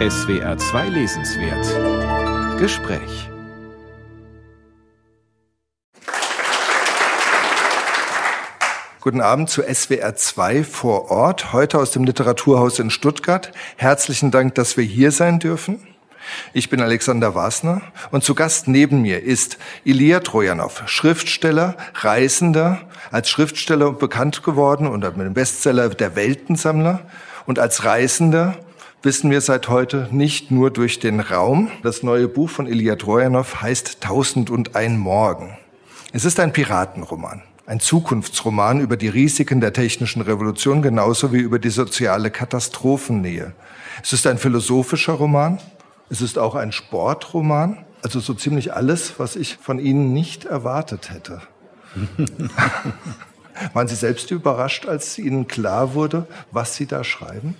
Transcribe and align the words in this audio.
SWR 0.00 0.56
2 0.56 0.88
Lesenswert 0.90 2.60
Gespräch 2.60 3.28
Guten 9.00 9.20
Abend 9.20 9.50
zu 9.50 9.62
SWR 9.62 10.14
2 10.14 10.62
vor 10.62 11.10
Ort, 11.10 11.52
heute 11.52 11.80
aus 11.80 11.90
dem 11.90 12.04
Literaturhaus 12.04 12.78
in 12.78 12.90
Stuttgart. 12.90 13.50
Herzlichen 13.74 14.30
Dank, 14.30 14.54
dass 14.54 14.76
wir 14.76 14.84
hier 14.84 15.10
sein 15.10 15.40
dürfen. 15.40 15.84
Ich 16.52 16.70
bin 16.70 16.80
Alexander 16.80 17.34
Wasner 17.34 17.82
und 18.12 18.22
zu 18.22 18.36
Gast 18.36 18.68
neben 18.68 19.02
mir 19.02 19.24
ist 19.24 19.58
Ilya 19.82 20.20
Trojanow, 20.20 20.84
Schriftsteller, 20.86 21.76
Reisender, 21.94 22.82
als 23.10 23.30
Schriftsteller 23.30 23.90
bekannt 23.94 24.44
geworden 24.44 24.86
und 24.86 25.02
mit 25.16 25.26
dem 25.26 25.34
Bestseller 25.34 25.88
Der 25.88 26.14
Weltensammler 26.14 27.00
und 27.46 27.58
als 27.58 27.84
Reisender 27.84 28.60
wissen 29.02 29.30
wir 29.30 29.40
seit 29.40 29.68
heute 29.68 30.08
nicht 30.10 30.50
nur 30.50 30.70
durch 30.70 30.98
den 30.98 31.20
Raum. 31.20 31.70
Das 31.82 32.02
neue 32.02 32.28
Buch 32.28 32.50
von 32.50 32.66
Ilya 32.66 32.96
Trojanow 32.96 33.62
heißt 33.62 34.00
Tausend 34.00 34.50
und 34.50 34.74
ein 34.74 34.98
Morgen. 34.98 35.56
Es 36.12 36.24
ist 36.24 36.40
ein 36.40 36.52
Piratenroman, 36.52 37.42
ein 37.66 37.80
Zukunftsroman 37.80 38.80
über 38.80 38.96
die 38.96 39.08
Risiken 39.08 39.60
der 39.60 39.72
technischen 39.72 40.22
Revolution 40.22 40.82
genauso 40.82 41.32
wie 41.32 41.38
über 41.38 41.58
die 41.58 41.70
soziale 41.70 42.30
Katastrophennähe. 42.30 43.52
Es 44.02 44.12
ist 44.12 44.26
ein 44.26 44.38
philosophischer 44.38 45.12
Roman, 45.12 45.60
es 46.10 46.20
ist 46.20 46.38
auch 46.38 46.54
ein 46.54 46.72
Sportroman, 46.72 47.84
also 48.02 48.20
so 48.20 48.34
ziemlich 48.34 48.72
alles, 48.72 49.14
was 49.18 49.36
ich 49.36 49.58
von 49.58 49.78
Ihnen 49.78 50.12
nicht 50.12 50.44
erwartet 50.44 51.10
hätte. 51.10 51.42
Waren 53.74 53.88
Sie 53.88 53.96
selbst 53.96 54.30
überrascht, 54.30 54.86
als 54.86 55.18
Ihnen 55.18 55.46
klar 55.46 55.94
wurde, 55.94 56.26
was 56.50 56.76
Sie 56.76 56.86
da 56.86 57.04
schreiben? 57.04 57.56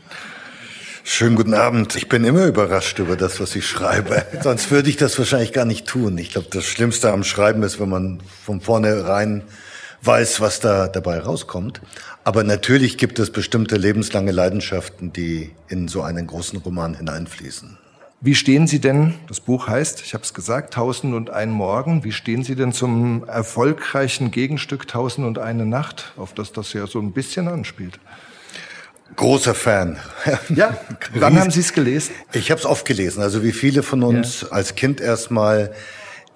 Schönen 1.10 1.36
guten 1.36 1.54
Abend. 1.54 1.96
Ich 1.96 2.10
bin 2.10 2.22
immer 2.22 2.44
überrascht 2.44 2.98
über 2.98 3.16
das, 3.16 3.40
was 3.40 3.56
ich 3.56 3.66
schreibe. 3.66 4.26
Sonst 4.42 4.70
würde 4.70 4.90
ich 4.90 4.98
das 4.98 5.18
wahrscheinlich 5.18 5.54
gar 5.54 5.64
nicht 5.64 5.86
tun. 5.86 6.18
Ich 6.18 6.32
glaube, 6.32 6.48
das 6.50 6.66
Schlimmste 6.66 7.10
am 7.10 7.24
Schreiben 7.24 7.62
ist, 7.62 7.80
wenn 7.80 7.88
man 7.88 8.20
von 8.44 8.60
vornherein 8.60 9.42
weiß, 10.02 10.42
was 10.42 10.60
da 10.60 10.86
dabei 10.86 11.18
rauskommt. 11.20 11.80
Aber 12.24 12.44
natürlich 12.44 12.98
gibt 12.98 13.18
es 13.18 13.30
bestimmte 13.30 13.78
lebenslange 13.78 14.32
Leidenschaften, 14.32 15.10
die 15.10 15.50
in 15.68 15.88
so 15.88 16.02
einen 16.02 16.26
großen 16.26 16.58
Roman 16.58 16.92
hineinfließen. 16.92 17.78
Wie 18.20 18.34
stehen 18.34 18.66
Sie 18.66 18.78
denn, 18.78 19.14
das 19.28 19.40
Buch 19.40 19.66
heißt, 19.66 20.02
ich 20.02 20.12
habe 20.12 20.24
es 20.24 20.34
gesagt, 20.34 20.74
Tausend 20.74 21.14
und 21.14 21.30
ein 21.30 21.50
Morgen, 21.50 22.04
wie 22.04 22.12
stehen 22.12 22.44
Sie 22.44 22.54
denn 22.54 22.72
zum 22.72 23.26
erfolgreichen 23.26 24.30
Gegenstück 24.30 24.86
Tausend 24.86 25.26
und 25.26 25.38
eine 25.38 25.64
Nacht, 25.64 26.12
auf 26.18 26.34
das 26.34 26.52
das 26.52 26.74
ja 26.74 26.86
so 26.86 27.00
ein 27.00 27.12
bisschen 27.12 27.48
anspielt? 27.48 27.98
Großer 29.18 29.54
Fan. 29.54 29.98
Ja, 30.48 30.78
wann 31.14 31.38
haben 31.40 31.50
Sie 31.50 31.60
es 31.60 31.72
gelesen? 31.72 32.12
Ich 32.32 32.52
habe 32.52 32.60
es 32.60 32.64
oft 32.64 32.86
gelesen, 32.86 33.20
also 33.20 33.42
wie 33.42 33.50
viele 33.50 33.82
von 33.82 34.04
uns 34.04 34.42
ja. 34.42 34.48
als 34.52 34.76
Kind 34.76 35.00
erstmal 35.00 35.72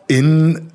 in 0.09 0.73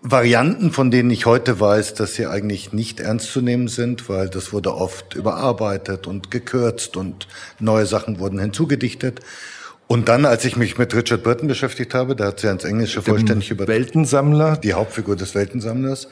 Varianten, 0.00 0.72
von 0.72 0.90
denen 0.90 1.10
ich 1.10 1.26
heute 1.26 1.60
weiß, 1.60 1.92
dass 1.92 2.14
sie 2.14 2.26
eigentlich 2.26 2.72
nicht 2.72 2.98
ernst 2.98 3.30
zu 3.30 3.42
nehmen 3.42 3.68
sind, 3.68 4.08
weil 4.08 4.30
das 4.30 4.54
wurde 4.54 4.74
oft 4.74 5.14
überarbeitet 5.14 6.06
und 6.06 6.30
gekürzt 6.30 6.96
und 6.96 7.28
neue 7.58 7.84
Sachen 7.84 8.18
wurden 8.18 8.38
hinzugedichtet. 8.38 9.20
Und 9.86 10.08
dann, 10.08 10.24
als 10.24 10.46
ich 10.46 10.56
mich 10.56 10.78
mit 10.78 10.94
Richard 10.94 11.22
Burton 11.22 11.46
beschäftigt 11.46 11.92
habe, 11.92 12.16
da 12.16 12.28
hat 12.28 12.40
sie 12.40 12.46
ins 12.46 12.64
Englische 12.64 13.02
vollständig 13.02 13.50
über 13.50 13.66
Weltensammler, 13.66 14.56
die 14.56 14.72
Hauptfigur 14.72 15.16
des 15.16 15.34
Weltensammlers, 15.34 16.08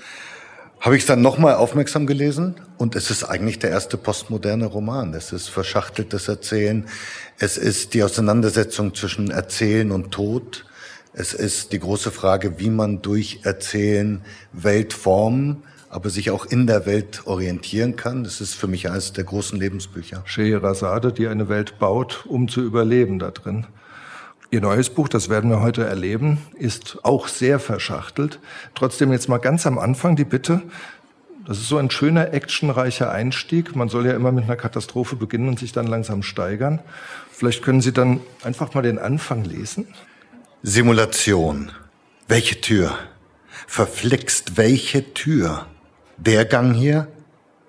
habe 0.81 0.97
ich 0.97 1.03
es 1.03 1.07
dann 1.07 1.23
nochmal 1.23 1.55
aufmerksam 1.55 2.07
gelesen 2.07 2.55
und 2.77 2.95
es 2.95 3.11
ist 3.11 3.25
eigentlich 3.25 3.59
der 3.59 3.71
erste 3.71 3.97
postmoderne 3.97 4.67
Roman. 4.67 5.13
Es 5.15 5.33
ist 5.33 5.49
verschachteltes 5.49 6.29
Erzählen, 6.29 6.87
es 7.39 7.59
ist 7.59 7.95
die 7.95 8.03
Auseinandersetzung 8.03 8.95
zwischen 8.95 9.31
Erzählen 9.31 9.91
und 9.91 10.13
Tod, 10.13 10.65
es 11.13 11.35
ist 11.35 11.73
die 11.73 11.81
große 11.81 12.13
Frage, 12.13 12.61
wie 12.61 12.71
man 12.71 13.03
durch 13.03 13.41
Erzählen 13.43 14.21
Welt 14.53 14.93
formen, 14.93 15.65
aber 15.91 16.11
sich 16.11 16.31
auch 16.31 16.47
in 16.47 16.67
der 16.67 16.87
Welt 16.87 17.23
orientieren 17.27 17.97
kann. 17.97 18.23
Das 18.23 18.41
ist 18.41 18.55
für 18.55 18.69
mich 18.69 18.89
eines 18.89 19.15
der 19.15 19.25
großen 19.25 19.59
Lebensbücher. 19.59 20.23
Scheherazade, 20.27 21.13
die 21.13 21.27
eine 21.27 21.49
Welt 21.49 21.79
baut, 21.79 22.25
um 22.29 22.47
zu 22.47 22.61
überleben 22.61 23.19
da 23.19 23.31
drin. 23.31 23.67
Ihr 24.51 24.63
neues 24.63 24.89
Buch, 24.89 25.09
das 25.09 25.29
werden 25.29 25.51
wir 25.51 25.61
heute 25.61 25.85
erleben, 25.85 26.39
ist 26.55 26.99
auch 27.03 27.29
sehr 27.29 27.59
verschachtelt. 27.59 28.41
Trotzdem 28.75 29.13
jetzt 29.13 29.29
mal 29.29 29.39
ganz 29.39 29.67
am 29.67 29.79
Anfang 29.79 30.17
die 30.17 30.25
Bitte, 30.25 30.63
das 31.49 31.59
ist 31.59 31.69
so 31.69 31.79
ein 31.79 31.91
schöner, 31.91 32.35
actionreicher 32.35 33.11
Einstieg. 33.11 33.75
Man 33.75 33.89
soll 33.89 34.07
ja 34.07 34.13
immer 34.13 34.33
mit 34.33 34.45
einer 34.45 34.57
Katastrophe 34.57 35.17
beginnen 35.17 35.49
und 35.49 35.59
sich 35.59 35.73
dann 35.73 35.87
langsam 35.87 36.23
steigern. 36.23 36.81
Vielleicht 37.31 37.63
können 37.63 37.81
Sie 37.81 37.93
dann 37.93 38.21
einfach 38.43 38.75
mal 38.75 38.83
den 38.83 38.99
Anfang 38.99 39.45
lesen. 39.45 39.89
Simulation. 40.63 41.73
Welche 42.27 42.61
Tür? 42.61 42.99
Verflixt, 43.67 44.59
welche 44.59 45.15
Tür? 45.15 45.67
Der 46.19 46.45
Gang 46.45 46.75
hier? 46.75 47.09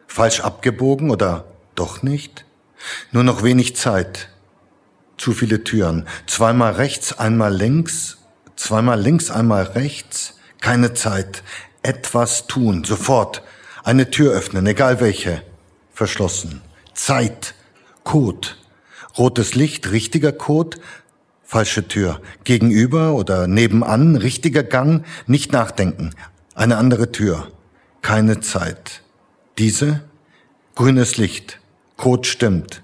Falsch 0.07 0.41
abgebogen 0.41 1.09
oder 1.09 1.45
doch 1.75 2.03
nicht? 2.03 2.43
Nur 3.13 3.23
noch 3.23 3.43
wenig 3.43 3.77
Zeit. 3.77 4.29
Zu 5.19 5.33
viele 5.33 5.63
Türen. 5.63 6.07
Zweimal 6.25 6.73
rechts, 6.73 7.19
einmal 7.19 7.53
links. 7.55 8.17
Zweimal 8.55 8.99
links, 8.99 9.29
einmal 9.29 9.61
rechts. 9.61 10.39
Keine 10.61 10.95
Zeit. 10.95 11.43
Etwas 11.83 12.47
tun. 12.47 12.83
Sofort. 12.83 13.43
Eine 13.83 14.09
Tür 14.09 14.33
öffnen, 14.33 14.65
egal 14.65 14.99
welche. 14.99 15.43
Verschlossen. 15.93 16.61
Zeit. 16.95 17.53
Code. 18.03 18.47
Rotes 19.15 19.53
Licht, 19.53 19.91
richtiger 19.91 20.31
Code. 20.31 20.79
Falsche 21.43 21.87
Tür. 21.87 22.19
Gegenüber 22.43 23.13
oder 23.13 23.45
nebenan, 23.45 24.15
richtiger 24.15 24.63
Gang. 24.63 25.05
Nicht 25.27 25.51
nachdenken. 25.51 26.15
Eine 26.55 26.77
andere 26.77 27.11
Tür 27.11 27.51
keine 28.01 28.39
Zeit. 28.39 29.01
Diese? 29.57 30.01
Grünes 30.75 31.17
Licht. 31.17 31.59
Code 31.97 32.27
stimmt. 32.27 32.81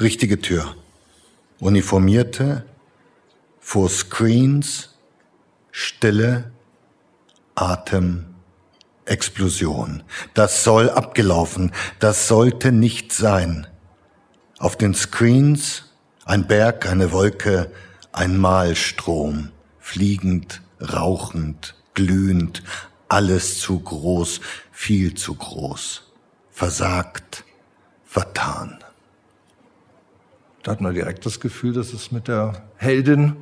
Richtige 0.00 0.40
Tür. 0.40 0.74
Uniformierte. 1.60 2.64
Vor 3.60 3.88
Screens. 3.88 4.96
Stille. 5.70 6.52
Atem. 7.54 8.26
Explosion. 9.04 10.02
Das 10.34 10.64
soll 10.64 10.90
abgelaufen. 10.90 11.72
Das 11.98 12.28
sollte 12.28 12.72
nicht 12.72 13.12
sein. 13.12 13.66
Auf 14.58 14.76
den 14.76 14.94
Screens 14.94 15.84
ein 16.28 16.46
Berg, 16.46 16.86
eine 16.86 17.10
Wolke, 17.12 17.72
ein 18.12 18.36
Malstrom, 18.36 19.50
fliegend, 19.78 20.60
rauchend, 20.78 21.74
glühend, 21.94 22.62
alles 23.08 23.60
zu 23.60 23.80
groß, 23.80 24.40
viel 24.70 25.14
zu 25.14 25.34
groß. 25.34 26.02
Versagt, 26.50 27.44
vertan. 28.04 28.78
Da 30.68 30.72
hat 30.72 30.82
man 30.82 30.92
direkt 30.92 31.24
das 31.24 31.40
Gefühl, 31.40 31.72
dass 31.72 31.94
es 31.94 32.12
mit 32.12 32.28
der 32.28 32.62
Heldin, 32.76 33.36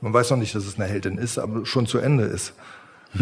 man 0.00 0.12
weiß 0.12 0.30
noch 0.30 0.36
nicht, 0.36 0.54
dass 0.54 0.64
es 0.66 0.78
eine 0.78 0.88
Heldin 0.88 1.18
ist, 1.18 1.36
aber 1.36 1.66
schon 1.66 1.88
zu 1.88 1.98
Ende 1.98 2.22
ist. 2.22 2.52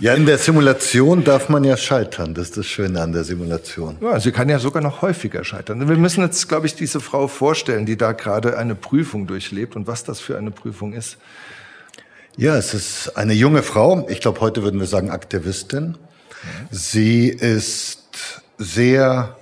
ja, 0.00 0.12
in 0.12 0.26
der 0.26 0.36
Simulation 0.36 1.22
darf 1.22 1.48
man 1.48 1.62
ja 1.62 1.76
scheitern. 1.76 2.34
Das 2.34 2.48
ist 2.48 2.56
das 2.56 2.66
Schöne 2.66 3.00
an 3.00 3.12
der 3.12 3.22
Simulation. 3.22 3.98
Ja, 4.00 4.18
sie 4.18 4.32
kann 4.32 4.48
ja 4.48 4.58
sogar 4.58 4.82
noch 4.82 5.02
häufiger 5.02 5.44
scheitern. 5.44 5.88
Wir 5.88 5.96
müssen 5.96 6.20
jetzt, 6.20 6.48
glaube 6.48 6.66
ich, 6.66 6.74
diese 6.74 6.98
Frau 6.98 7.28
vorstellen, 7.28 7.86
die 7.86 7.96
da 7.96 8.10
gerade 8.10 8.58
eine 8.58 8.74
Prüfung 8.74 9.28
durchlebt 9.28 9.76
und 9.76 9.86
was 9.86 10.02
das 10.02 10.18
für 10.18 10.36
eine 10.36 10.50
Prüfung 10.50 10.94
ist. 10.94 11.18
Ja, 12.36 12.56
es 12.56 12.74
ist 12.74 13.16
eine 13.16 13.34
junge 13.34 13.62
Frau. 13.62 14.04
Ich 14.08 14.20
glaube, 14.20 14.40
heute 14.40 14.64
würden 14.64 14.80
wir 14.80 14.88
sagen 14.88 15.10
Aktivistin. 15.10 15.96
Sie 16.72 17.28
ist 17.28 18.42
sehr 18.58 19.36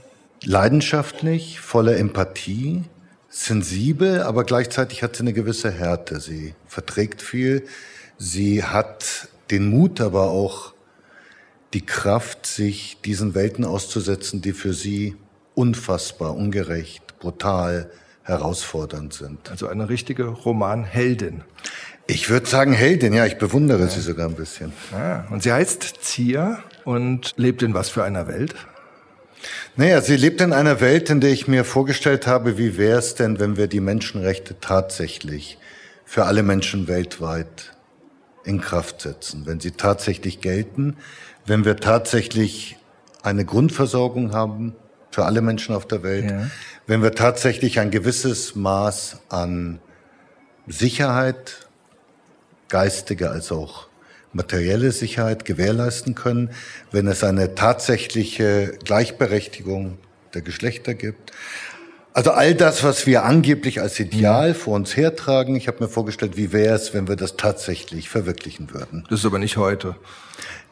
leidenschaftlich, 0.44 1.60
voller 1.60 1.97
Empathie, 1.97 2.85
sensibel, 3.29 4.23
aber 4.23 4.44
gleichzeitig 4.44 5.02
hat 5.02 5.17
sie 5.17 5.23
eine 5.23 5.32
gewisse 5.32 5.70
Härte. 5.70 6.20
Sie 6.20 6.55
verträgt 6.67 7.23
viel. 7.23 7.67
Sie 8.17 8.62
hat 8.62 9.29
den 9.50 9.69
Mut, 9.69 10.00
aber 10.00 10.31
auch 10.31 10.73
die 11.73 11.85
Kraft, 11.85 12.46
sich 12.46 12.99
diesen 13.05 13.35
Welten 13.35 13.64
auszusetzen, 13.64 14.41
die 14.41 14.52
für 14.52 14.73
sie 14.73 15.17
unfassbar, 15.55 16.37
ungerecht, 16.37 17.19
brutal, 17.19 17.90
herausfordernd 18.23 19.12
sind. 19.12 19.50
Also 19.50 19.69
eine 19.69 19.88
richtige 19.88 20.25
Romanheldin. 20.25 21.43
Ich 22.06 22.31
würde 22.31 22.47
sagen 22.47 22.73
Heldin, 22.73 23.12
ja, 23.12 23.26
ich 23.26 23.38
bewundere 23.38 23.81
ja. 23.81 23.88
sie 23.88 24.00
sogar 24.00 24.29
ein 24.29 24.35
bisschen. 24.35 24.73
Ah, 24.93 25.25
und 25.31 25.43
sie 25.43 25.52
heißt 25.52 25.82
Zia 26.00 26.62
und 26.85 27.32
lebt 27.37 27.62
in 27.62 27.75
was 27.75 27.88
für 27.88 28.05
einer 28.05 28.29
Welt? 28.29 28.55
Naja, 29.76 30.00
sie 30.00 30.17
lebt 30.17 30.41
in 30.41 30.52
einer 30.52 30.81
Welt, 30.81 31.11
in 31.11 31.20
der 31.20 31.31
ich 31.31 31.49
mir 31.49 31.64
vorgestellt 31.64 32.26
habe, 32.26 32.58
wie 32.58 32.76
wäre 32.76 32.99
es 32.99 33.14
denn, 33.14 33.38
wenn 33.38 33.56
wir 33.56 33.67
die 33.67 33.81
Menschenrechte 33.81 34.56
tatsächlich 34.61 35.58
für 36.05 36.25
alle 36.25 36.43
Menschen 36.43 36.87
weltweit 36.87 37.73
in 38.44 38.61
Kraft 38.61 39.02
setzen, 39.02 39.46
wenn 39.46 39.61
sie 39.61 39.73
tatsächlich 39.73 40.41
gelten, 40.41 40.96
wenn 41.46 41.64
wir 41.64 41.76
tatsächlich 41.76 42.76
eine 43.23 43.44
Grundversorgung 43.44 44.32
haben, 44.32 44.75
für 45.11 45.25
alle 45.25 45.43
Menschen 45.43 45.75
auf 45.75 45.87
der 45.87 46.02
Welt, 46.02 46.31
ja. 46.31 46.50
wenn 46.87 47.02
wir 47.02 47.12
tatsächlich 47.12 47.79
ein 47.79 47.93
gewisses 47.93 48.56
Maß 48.56 49.19
an 49.29 49.79
Sicherheit, 50.67 51.69
geistige 52.69 53.31
als 53.31 53.52
auch 53.52 53.87
materielle 54.34 54.92
Sicherheit 54.92 55.44
gewährleisten 55.44 56.14
können, 56.14 56.50
wenn 56.92 57.06
es 57.06 57.25
eine 57.25 57.54
tatsächliche 57.54 58.76
Gleichberechtigung 58.84 59.98
der 60.34 60.42
Geschlechter 60.42 60.94
gibt. 60.94 61.32
Also 62.12 62.31
all 62.31 62.54
das, 62.54 62.84
was 62.84 63.06
wir 63.06 63.25
angeblich 63.25 63.81
als 63.81 63.98
Ideal 63.98 64.50
mhm. 64.50 64.54
vor 64.54 64.75
uns 64.76 64.96
hertragen, 64.96 65.56
ich 65.56 65.66
habe 65.66 65.82
mir 65.82 65.88
vorgestellt, 65.88 66.36
wie 66.36 66.52
wäre 66.52 66.75
es, 66.76 66.94
wenn 66.94 67.08
wir 67.08 67.16
das 67.16 67.36
tatsächlich 67.36 68.08
verwirklichen 68.08 68.72
würden. 68.72 69.04
Das 69.10 69.20
ist 69.20 69.26
aber 69.26 69.40
nicht 69.40 69.56
heute. 69.56 69.96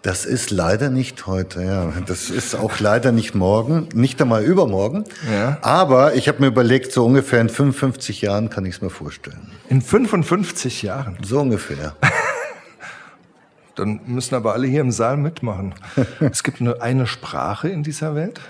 Das 0.03 0.25
ist 0.25 0.51
leider 0.51 0.91
nicht 0.91 1.27
heute, 1.27 1.63
ja. 1.63 1.93
Das 2.07 2.29
ist 2.29 2.57
auch 2.57 2.81
leider 2.81 3.13
nicht 3.13 3.37
morgen, 3.37 3.89
nicht 3.95 4.21
einmal 4.21 4.45
übermorgen. 4.45 5.05
Ja. 5.33 5.59
Aber 5.63 6.15
ich 6.15 6.27
habe 6.27 6.41
mir 6.41 6.49
überlegt, 6.49 6.93
so 6.93 7.07
ungefähr 7.07 7.41
in 7.41 7.49
55 7.49 8.21
Jahren 8.21 8.51
kann 8.51 8.65
ich 8.65 8.77
es 8.77 8.81
mir 8.81 8.91
vorstellen. 8.91 9.53
In 9.69 9.81
55 9.81 10.83
Jahren? 10.83 11.19
So 11.23 11.41
ungefähr. 11.41 11.95
Dann 13.75 14.01
müssen 14.07 14.35
aber 14.35 14.53
alle 14.53 14.67
hier 14.67 14.81
im 14.81 14.93
Saal 14.93 15.17
mitmachen. 15.17 15.75
es 16.21 16.43
gibt 16.43 16.61
nur 16.61 16.83
eine 16.83 17.07
Sprache 17.07 17.69
in 17.69 17.83
dieser 17.83 18.15
Welt? 18.15 18.41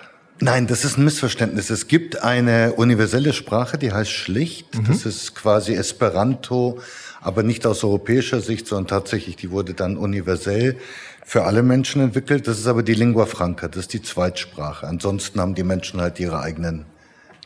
Nein, 0.41 0.67
das 0.67 0.85
ist 0.85 0.99
ein 0.99 1.05
Missverständnis. 1.05 1.71
Es 1.71 1.87
gibt 1.87 2.23
eine 2.23 2.73
universelle 2.73 3.33
Sprache, 3.33 3.79
die 3.79 3.93
heißt 3.93 4.11
schlicht. 4.11 4.77
Mhm. 4.77 4.85
Das 4.89 5.07
ist 5.07 5.37
quasi 5.37 5.75
Esperanto, 5.75 6.81
aber 7.21 7.45
nicht 7.45 7.65
aus 7.65 7.85
europäischer 7.85 8.41
Sicht, 8.41 8.67
sondern 8.67 8.89
tatsächlich, 8.89 9.37
die 9.37 9.53
wurde 9.53 9.75
dann 9.75 9.97
universell 9.97 10.77
für 11.25 11.45
alle 11.45 11.63
Menschen 11.63 12.03
entwickelt. 12.03 12.49
Das 12.49 12.59
ist 12.59 12.67
aber 12.67 12.83
die 12.83 12.95
Lingua 12.95 13.27
Franca, 13.27 13.69
das 13.69 13.83
ist 13.83 13.93
die 13.93 14.03
Zweitsprache. 14.03 14.89
Ansonsten 14.89 15.41
haben 15.41 15.55
die 15.55 15.63
Menschen 15.63 16.01
halt 16.01 16.19
ihre 16.19 16.41
eigenen 16.41 16.87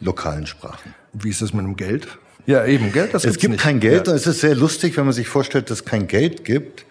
lokalen 0.01 0.47
Sprachen. 0.47 0.95
Wie 1.13 1.29
ist 1.29 1.43
das 1.43 1.53
mit 1.53 1.65
dem 1.65 1.77
Geld? 1.77 2.09
Ja, 2.47 2.65
eben, 2.65 2.93
Geld, 2.93 3.13
das 3.13 3.25
Es 3.25 3.39
gibt 3.39 3.53
nicht. 3.53 3.63
kein 3.63 3.81
Geld 3.81 4.07
ja. 4.07 4.13
und 4.13 4.19
es 4.19 4.27
ist 4.27 4.41
sehr 4.41 4.55
lustig, 4.55 4.97
wenn 4.97 5.05
man 5.05 5.13
sich 5.13 5.29
vorstellt, 5.29 5.69
dass 5.71 5.81
es 5.81 5.85
kein 5.85 6.07
Geld 6.07 6.45
gibt. 6.45 6.87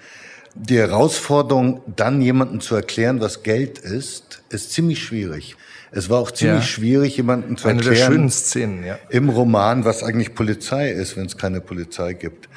Die 0.56 0.78
Herausforderung, 0.78 1.82
dann 1.96 2.22
jemandem 2.22 2.62
zu 2.62 2.76
erklären, 2.76 3.20
was 3.20 3.44
Geld 3.44 3.78
ist, 3.78 4.42
ist 4.50 4.72
ziemlich 4.72 5.04
schwierig. 5.04 5.58
Es 5.92 6.10
war 6.10 6.20
auch 6.20 6.32
ziemlich 6.32 6.62
ja. 6.62 6.68
schwierig, 6.68 7.18
jemandem 7.18 7.58
zu 7.58 7.68
Eine 7.68 7.80
erklären. 7.80 7.98
Der 7.98 8.06
schönen 8.06 8.30
Szenen, 8.30 8.86
ja. 8.86 8.98
Im 9.10 9.30
Roman, 9.30 9.86
was 9.86 10.02
eigentlich 10.02 10.34
Polizei 10.34 10.92
ist, 10.92 11.18
wenn 11.18 11.26
es 11.26 11.38
keine 11.38 11.62
Polizei 11.62 12.14
gibt. 12.14 12.50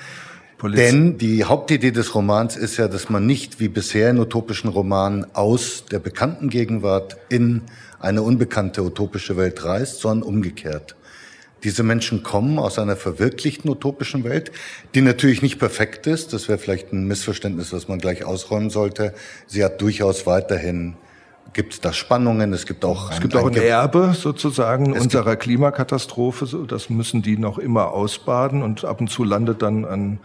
Poliz 0.59 0.77
Denn 0.77 1.19
die 1.19 1.45
Hauptidee 1.45 1.93
des 1.93 2.15
Romans 2.15 2.57
ist 2.57 2.77
ja, 2.79 2.89
dass 2.89 3.11
man 3.11 3.27
nicht 3.27 3.61
wie 3.61 3.69
bisher 3.69 4.11
in 4.11 4.19
utopischen 4.19 4.71
Romanen 4.71 5.25
aus 5.35 5.85
der 5.91 6.01
bekannten 6.01 6.49
Gegenwart 6.51 7.17
in 7.29 7.63
eine 8.01 8.23
unbekannte 8.23 8.83
utopische 8.83 9.37
Welt 9.37 9.65
reist, 9.65 10.01
sondern 10.01 10.29
umgekehrt. 10.29 10.97
Diese 11.65 11.83
Menschen 11.83 12.23
kommen 12.23 12.59
aus 12.59 12.79
einer 12.79 12.97
verwirklichten 12.97 13.71
utopischen 13.71 14.25
Welt, 14.25 14.53
die 14.95 15.01
natürlich 15.01 15.43
nicht 15.43 15.59
perfekt 15.59 16.07
ist. 16.07 16.33
Das 16.33 16.49
wäre 16.49 16.59
vielleicht 16.59 16.93
ein 16.93 17.07
Missverständnis, 17.07 17.73
was 17.73 17.89
man 17.89 17.99
gleich 17.99 18.25
ausräumen 18.25 18.71
sollte. 18.71 19.15
Sie 19.47 19.65
hat 19.65 19.81
durchaus 19.81 20.27
weiterhin 20.27 20.97
gibt 21.53 21.73
es 21.73 21.81
da 21.81 21.93
Spannungen. 21.93 22.53
Es 22.53 22.67
gibt 22.67 22.85
auch 22.85 23.09
ein, 23.09 23.15
es 23.15 23.21
gibt 23.21 23.35
auch 23.35 23.47
ein, 23.47 23.55
ein 23.55 23.63
Erbe 23.63 24.15
sozusagen 24.15 24.93
unserer 24.93 25.37
Klimakatastrophe. 25.37 26.47
Das 26.67 26.91
müssen 26.91 27.23
die 27.23 27.39
noch 27.39 27.59
immer 27.59 27.89
ausbaden 27.93 28.63
und 28.63 28.85
ab 28.85 29.01
und 29.01 29.09
zu 29.09 29.25
landet 29.25 29.63
dann 29.63 29.85
ein 29.85 30.21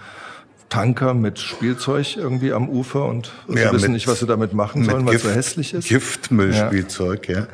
Tanker 0.69 1.13
mit 1.13 1.39
Spielzeug 1.39 2.17
irgendwie 2.17 2.51
am 2.51 2.67
Ufer 2.67 3.05
und 3.05 3.31
sie 3.47 3.59
ja, 3.59 3.71
wissen 3.71 3.83
mit, 3.85 3.91
nicht, 3.91 4.07
was 4.07 4.19
sie 4.19 4.25
damit 4.25 4.53
machen 4.53 4.83
sollen, 4.83 5.05
weil 5.05 5.15
es 5.15 5.23
so 5.23 5.29
hässlich 5.29 5.73
ist. 5.73 5.87
Giftmüllspielzeug, 5.87 7.29
ja. 7.29 7.39
ja. 7.41 7.47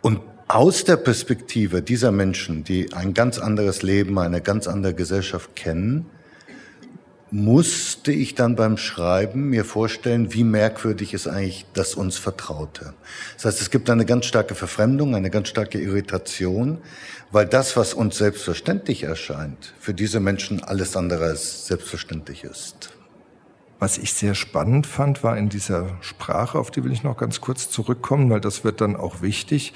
Und 0.00 0.20
aus 0.48 0.84
der 0.84 0.96
Perspektive 0.96 1.82
dieser 1.82 2.10
Menschen, 2.10 2.64
die 2.64 2.92
ein 2.94 3.12
ganz 3.12 3.38
anderes 3.38 3.82
Leben, 3.82 4.18
eine 4.18 4.40
ganz 4.40 4.66
andere 4.66 4.94
Gesellschaft 4.94 5.54
kennen, 5.54 6.06
musste 7.30 8.10
ich 8.10 8.34
dann 8.34 8.56
beim 8.56 8.78
Schreiben 8.78 9.50
mir 9.50 9.66
vorstellen, 9.66 10.32
wie 10.32 10.44
merkwürdig 10.44 11.12
ist 11.12 11.28
eigentlich 11.28 11.66
das 11.74 11.94
uns 11.94 12.16
Vertraute. 12.16 12.94
Das 13.34 13.44
heißt, 13.44 13.60
es 13.60 13.70
gibt 13.70 13.90
eine 13.90 14.06
ganz 14.06 14.24
starke 14.24 14.54
Verfremdung, 14.54 15.14
eine 15.14 15.28
ganz 15.28 15.48
starke 15.48 15.78
Irritation, 15.78 16.78
weil 17.30 17.44
das, 17.44 17.76
was 17.76 17.92
uns 17.92 18.16
selbstverständlich 18.16 19.02
erscheint, 19.02 19.74
für 19.78 19.92
diese 19.92 20.20
Menschen 20.20 20.64
alles 20.64 20.96
andere 20.96 21.26
als 21.26 21.66
selbstverständlich 21.66 22.44
ist. 22.44 22.90
Was 23.78 23.98
ich 23.98 24.14
sehr 24.14 24.34
spannend 24.34 24.86
fand, 24.86 25.22
war 25.22 25.36
in 25.36 25.50
dieser 25.50 25.98
Sprache, 26.00 26.58
auf 26.58 26.70
die 26.70 26.82
will 26.82 26.92
ich 26.92 27.02
noch 27.02 27.18
ganz 27.18 27.42
kurz 27.42 27.70
zurückkommen, 27.70 28.30
weil 28.30 28.40
das 28.40 28.64
wird 28.64 28.80
dann 28.80 28.96
auch 28.96 29.20
wichtig, 29.20 29.74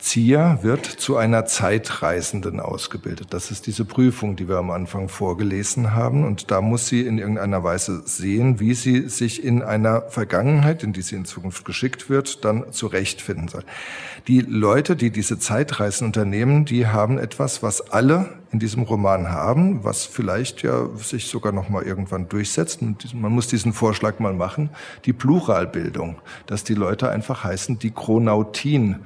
Zia 0.00 0.62
wird 0.62 0.86
zu 0.86 1.16
einer 1.16 1.44
Zeitreisenden 1.44 2.58
ausgebildet. 2.58 3.28
Das 3.30 3.50
ist 3.50 3.66
diese 3.66 3.84
Prüfung, 3.84 4.34
die 4.34 4.48
wir 4.48 4.56
am 4.56 4.70
Anfang 4.70 5.08
vorgelesen 5.08 5.94
haben. 5.94 6.24
Und 6.24 6.50
da 6.50 6.60
muss 6.60 6.88
sie 6.88 7.02
in 7.02 7.18
irgendeiner 7.18 7.62
Weise 7.62 8.02
sehen, 8.06 8.60
wie 8.60 8.74
sie 8.74 9.08
sich 9.08 9.44
in 9.44 9.62
einer 9.62 10.02
Vergangenheit, 10.02 10.82
in 10.82 10.92
die 10.92 11.02
sie 11.02 11.16
in 11.16 11.26
Zukunft 11.26 11.64
geschickt 11.64 12.08
wird, 12.08 12.44
dann 12.44 12.72
zurechtfinden 12.72 13.48
soll. 13.48 13.64
Die 14.26 14.40
Leute, 14.40 14.96
die 14.96 15.10
diese 15.10 15.38
Zeitreisen 15.38 16.06
unternehmen, 16.06 16.64
die 16.64 16.86
haben 16.86 17.18
etwas, 17.18 17.62
was 17.62 17.90
alle 17.90 18.40
in 18.52 18.58
diesem 18.58 18.82
Roman 18.82 19.30
haben, 19.30 19.84
was 19.84 20.06
vielleicht 20.06 20.62
ja 20.62 20.88
sich 20.96 21.28
sogar 21.28 21.52
noch 21.52 21.68
mal 21.68 21.84
irgendwann 21.84 22.28
durchsetzt. 22.28 22.80
Man 22.82 23.32
muss 23.32 23.46
diesen 23.46 23.72
Vorschlag 23.72 24.18
mal 24.18 24.32
machen. 24.32 24.70
Die 25.04 25.12
Pluralbildung, 25.12 26.16
dass 26.46 26.64
die 26.64 26.74
Leute 26.74 27.10
einfach 27.10 27.44
heißen 27.44 27.78
die 27.78 27.92
Chronautin. 27.92 28.96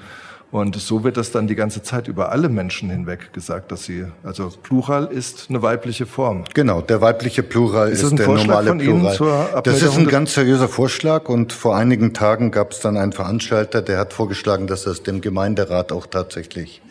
Und 0.55 0.77
so 0.77 1.03
wird 1.03 1.17
das 1.17 1.33
dann 1.33 1.49
die 1.49 1.57
ganze 1.57 1.83
Zeit 1.83 2.07
über 2.07 2.31
alle 2.31 2.49
Menschen 2.49 2.89
hinweg 2.89 3.33
gesagt, 3.33 3.73
dass 3.73 3.87
sie, 3.87 4.05
also 4.23 4.53
Plural 4.63 5.07
ist 5.07 5.47
eine 5.49 5.63
weibliche 5.63 6.07
Form. 6.07 6.45
Genau, 6.55 6.81
der 6.81 7.01
weibliche 7.01 7.43
Plural 7.43 7.91
ist, 7.91 8.05
ist 8.05 8.17
der 8.17 8.25
Vorschlag 8.25 8.65
normale 8.65 9.17
Plural. 9.17 9.63
das 9.65 9.83
ist 9.83 9.99
ein 9.99 10.07
ganz 10.07 10.35
seriöser 10.35 10.69
Vorschlag 10.69 11.29
und 11.29 11.53
vor 11.53 11.77
einigen 11.77 12.15
Tagen 12.15 12.53
gab 12.53 12.71
es 12.71 12.79
dann 12.79 12.97
einen 12.97 13.11
Veranstalter, 13.11 13.83
der 13.83 13.99
hat 13.99 14.13
vorgeschlagen, 14.13 14.69
dass 14.69 14.85
das 14.85 15.03
dem 15.03 15.21
Gemeinderat 15.21 15.91
auch 15.91 16.07
tatsächlich 16.07 16.83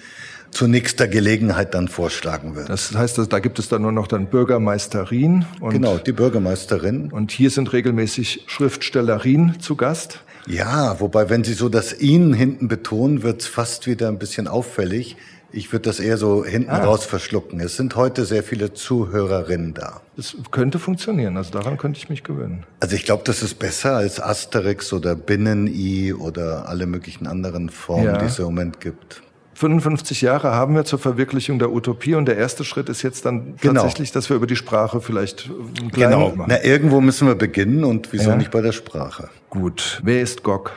zu 0.51 0.67
nächster 0.67 1.07
Gelegenheit 1.07 1.73
dann 1.73 1.87
vorschlagen 1.87 2.57
wird. 2.57 2.67
Das 2.67 2.93
heißt, 2.93 3.17
da 3.31 3.39
gibt 3.39 3.59
es 3.59 3.69
dann 3.69 3.81
nur 3.81 3.93
noch 3.93 4.07
dann 4.07 4.25
Bürgermeisterin. 4.25 5.45
Und, 5.61 5.71
genau, 5.71 5.99
die 5.99 6.11
Bürgermeisterin. 6.11 7.13
Und 7.13 7.31
hier 7.31 7.49
sind 7.49 7.71
regelmäßig 7.71 8.43
Schriftstellerin 8.47 9.55
zu 9.61 9.77
Gast. 9.77 10.19
Ja, 10.47 10.99
wobei, 10.99 11.29
wenn 11.29 11.43
Sie 11.43 11.53
so 11.53 11.69
das 11.69 11.99
Ihnen 11.99 12.33
hinten 12.33 12.67
betonen, 12.67 13.23
wird 13.23 13.41
es 13.41 13.47
fast 13.47 13.87
wieder 13.87 14.07
ein 14.07 14.19
bisschen 14.19 14.47
auffällig. 14.47 15.15
Ich 15.55 15.71
würde 15.71 15.83
das 15.83 15.99
eher 15.99 16.17
so 16.17 16.43
hinten 16.43 16.71
ah. 16.71 16.83
raus 16.83 17.05
verschlucken. 17.05 17.59
Es 17.59 17.77
sind 17.77 17.95
heute 17.95 18.25
sehr 18.25 18.41
viele 18.41 18.73
Zuhörerinnen 18.73 19.75
da. 19.75 20.01
Das 20.17 20.35
könnte 20.49 20.79
funktionieren, 20.79 21.37
also 21.37 21.51
daran 21.51 21.77
könnte 21.77 21.99
ich 21.99 22.09
mich 22.09 22.23
gewöhnen. 22.23 22.65
Also 22.79 22.95
ich 22.95 23.05
glaube, 23.05 23.21
das 23.23 23.43
ist 23.43 23.59
besser 23.59 23.95
als 23.95 24.19
Asterix 24.19 24.91
oder 24.93 25.15
Binnen-I 25.15 26.13
oder 26.13 26.67
alle 26.67 26.87
möglichen 26.87 27.27
anderen 27.27 27.69
Formen, 27.69 28.05
ja. 28.05 28.17
die 28.17 28.25
es 28.25 28.39
im 28.39 28.45
Moment 28.45 28.79
gibt. 28.79 29.21
55 29.63 30.19
Jahre 30.19 30.51
haben 30.51 30.75
wir 30.75 30.83
zur 30.83 30.99
Verwirklichung 30.99 31.57
der 31.57 31.71
Utopie 31.71 32.15
und 32.15 32.25
der 32.25 32.35
erste 32.35 32.65
Schritt 32.65 32.89
ist 32.89 33.01
jetzt 33.01 33.23
dann 33.23 33.55
genau. 33.61 33.79
tatsächlich, 33.79 34.11
dass 34.11 34.29
wir 34.29 34.35
über 34.35 34.45
die 34.45 34.57
Sprache 34.57 34.99
vielleicht 34.99 35.49
genau. 35.93 36.35
machen. 36.35 36.47
Na, 36.49 36.61
irgendwo 36.65 36.99
müssen 36.99 37.29
wir 37.29 37.35
beginnen 37.35 37.85
und 37.85 38.11
wieso 38.11 38.31
ja. 38.31 38.35
nicht 38.35 38.51
bei 38.51 38.59
der 38.59 38.73
Sprache? 38.73 39.29
Gut. 39.49 40.01
Wer 40.03 40.21
ist 40.21 40.43
GOG? 40.43 40.73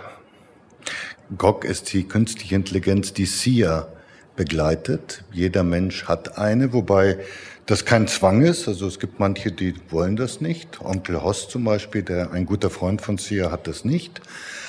GOG 1.36 1.64
ist 1.64 1.92
die 1.92 2.04
künstliche 2.04 2.54
Intelligenz, 2.54 3.12
die 3.12 3.26
SIA 3.26 3.88
begleitet. 4.36 5.24
Jeder 5.32 5.64
Mensch 5.64 6.04
hat 6.04 6.38
eine, 6.38 6.72
wobei 6.72 7.18
das 7.66 7.84
kein 7.84 8.06
Zwang 8.06 8.42
ist. 8.42 8.68
Also 8.68 8.86
es 8.86 8.98
gibt 8.98 9.18
manche, 9.18 9.52
die 9.52 9.74
wollen 9.90 10.16
das 10.16 10.40
nicht. 10.40 10.80
Onkel 10.80 11.22
Hoss 11.22 11.48
zum 11.48 11.64
Beispiel, 11.64 12.02
der 12.02 12.32
ein 12.32 12.46
guter 12.46 12.70
Freund 12.70 13.02
von 13.02 13.18
SIA, 13.18 13.50
hat 13.50 13.66
das 13.66 13.84
nicht. 13.84 14.20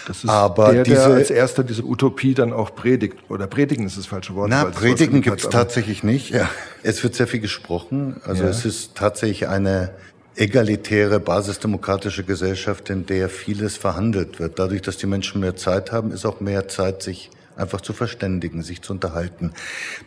Das 0.08 0.24
ist 0.24 0.30
Aber 0.30 0.74
der, 0.74 0.84
diese, 0.84 0.96
der 0.96 1.06
als 1.08 1.30
erster 1.30 1.63
diese 1.63 1.84
Utopie 1.84 2.34
dann 2.34 2.54
auch 2.54 2.74
predigt. 2.74 3.18
Oder 3.30 3.46
predigen 3.46 3.86
ist 3.86 3.98
das 3.98 4.08
falsche 4.08 4.34
Wort. 4.36 4.50
Na, 4.50 4.66
predigen 4.66 5.22
gibt 5.22 5.44
es 5.44 5.50
tatsächlich 5.50 6.04
nicht. 6.04 6.32
Ja. 6.32 6.50
Es 6.82 7.04
wird 7.04 7.13
sehr 7.13 7.27
viel 7.27 7.42
gesprochen. 7.42 8.20
Also 8.25 8.44
ja. 8.44 8.50
es 8.50 8.66
ist 8.66 8.96
tatsächlich 8.96 9.48
eine 9.48 9.92
egalitäre, 10.36 11.20
basisdemokratische 11.20 12.24
Gesellschaft, 12.24 12.89
in 12.89 13.06
der 13.06 13.27
vieles 13.30 13.75
verhandelt 13.75 14.39
wird. 14.39 14.60
Dadurch, 14.60 14.82
dass 14.82 14.98
die 14.98 15.08
Menschen 15.08 15.42
mehr 15.42 15.56
Zeit 15.56 15.92
haben, 15.92 16.12
ist 16.12 16.25
auch 16.25 16.39
mehr 16.39 16.68
Zeit, 16.68 17.04
sich 17.04 17.30
einfach 17.57 17.81
zu 17.81 17.93
verständigen, 17.93 18.63
sich 18.63 18.81
zu 18.81 18.93
unterhalten. 18.93 19.51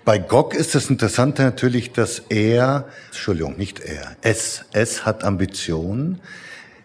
Bei 0.05 0.19
Gog 0.19 0.55
ist 0.55 0.75
das 0.75 0.89
Interessante 0.89 1.43
natürlich, 1.43 1.93
dass 1.93 2.23
er, 2.29 2.87
Entschuldigung, 3.09 3.57
nicht 3.57 3.81
er, 3.81 4.17
es, 4.23 4.65
es 4.73 5.05
hat 5.05 5.25
Ambitionen. 5.25 6.21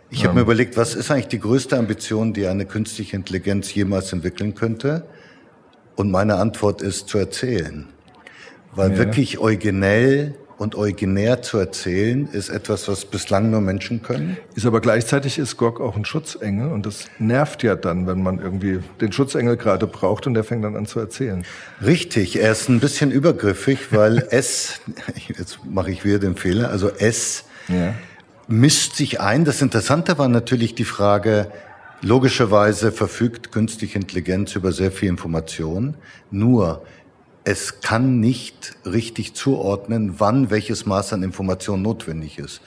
Ich 0.10 0.22
ja. 0.22 0.26
habe 0.26 0.36
mir 0.36 0.42
überlegt, 0.42 0.78
was 0.78 0.96
ist 0.96 1.12
eigentlich 1.12 1.28
die 1.28 1.40
größte 1.40 1.78
Ambition, 1.78 2.34
die 2.34 2.48
eine 2.48 2.66
künstliche 2.66 3.16
Intelligenz 3.16 3.74
jemals 3.74 4.12
entwickeln 4.14 4.56
könnte? 4.56 5.06
Und 5.96 6.12
meine 6.12 6.36
Antwort 6.36 6.82
ist 6.82 7.08
zu 7.08 7.18
erzählen. 7.18 7.88
Weil 8.74 8.92
ja. 8.92 8.98
wirklich 8.98 9.38
originell 9.38 10.36
und 10.58 10.76
originär 10.76 11.42
zu 11.42 11.58
erzählen, 11.58 12.28
ist 12.32 12.50
etwas, 12.50 12.88
was 12.88 13.06
bislang 13.06 13.50
nur 13.52 13.62
Menschen 13.62 14.02
können. 14.02 14.38
Ist 14.56 14.66
aber 14.66 14.80
gleichzeitig 14.80 15.38
ist 15.38 15.58
Gog 15.58 15.82
auch 15.82 15.96
ein 15.98 16.06
Schutzengel 16.06 16.72
und 16.72 16.86
das 16.86 17.06
nervt 17.20 17.64
ja 17.64 17.76
dann, 17.76 18.08
wenn 18.08 18.24
man 18.24 18.40
irgendwie 18.40 18.80
den 19.02 19.12
Schutzengel 19.12 19.58
gerade 19.58 19.88
braucht 19.88 20.28
und 20.28 20.34
der 20.34 20.44
fängt 20.44 20.64
dann 20.64 20.76
an 20.76 20.86
zu 20.86 21.00
erzählen. 21.00 21.46
Richtig, 21.86 22.40
er 22.40 22.52
ist 22.52 22.70
ein 22.70 22.80
bisschen 22.80 23.12
übergriffig, 23.12 23.92
weil 23.92 24.26
es, 24.32 24.80
jetzt 25.28 25.60
mache 25.66 25.92
ich 25.92 26.06
wieder 26.06 26.20
den 26.20 26.36
Fehler, 26.36 26.70
also 26.70 26.90
es 26.98 27.44
ja. 27.68 27.94
mischt 28.48 28.96
sich 28.96 29.20
ein. 29.20 29.44
Das 29.44 29.62
Interessante 29.62 30.18
war 30.18 30.30
natürlich 30.30 30.76
die 30.76 30.86
Frage, 30.86 31.52
logischerweise 32.02 32.92
verfügt 32.92 33.52
künstliche 33.52 33.98
Intelligenz 33.98 34.56
über 34.56 34.72
sehr 34.72 34.92
viel 34.92 35.10
Information, 35.10 35.96
nur 36.32 36.84
es 37.46 37.80
kann 37.82 38.20
nicht 38.20 38.76
richtig 38.86 39.36
zuordnen, 39.36 40.16
wann 40.18 40.50
welches 40.50 40.86
Maß 40.86 41.14
an 41.14 41.24
Information 41.24 41.82
notwendig 41.82 42.40
ist. 42.40 42.62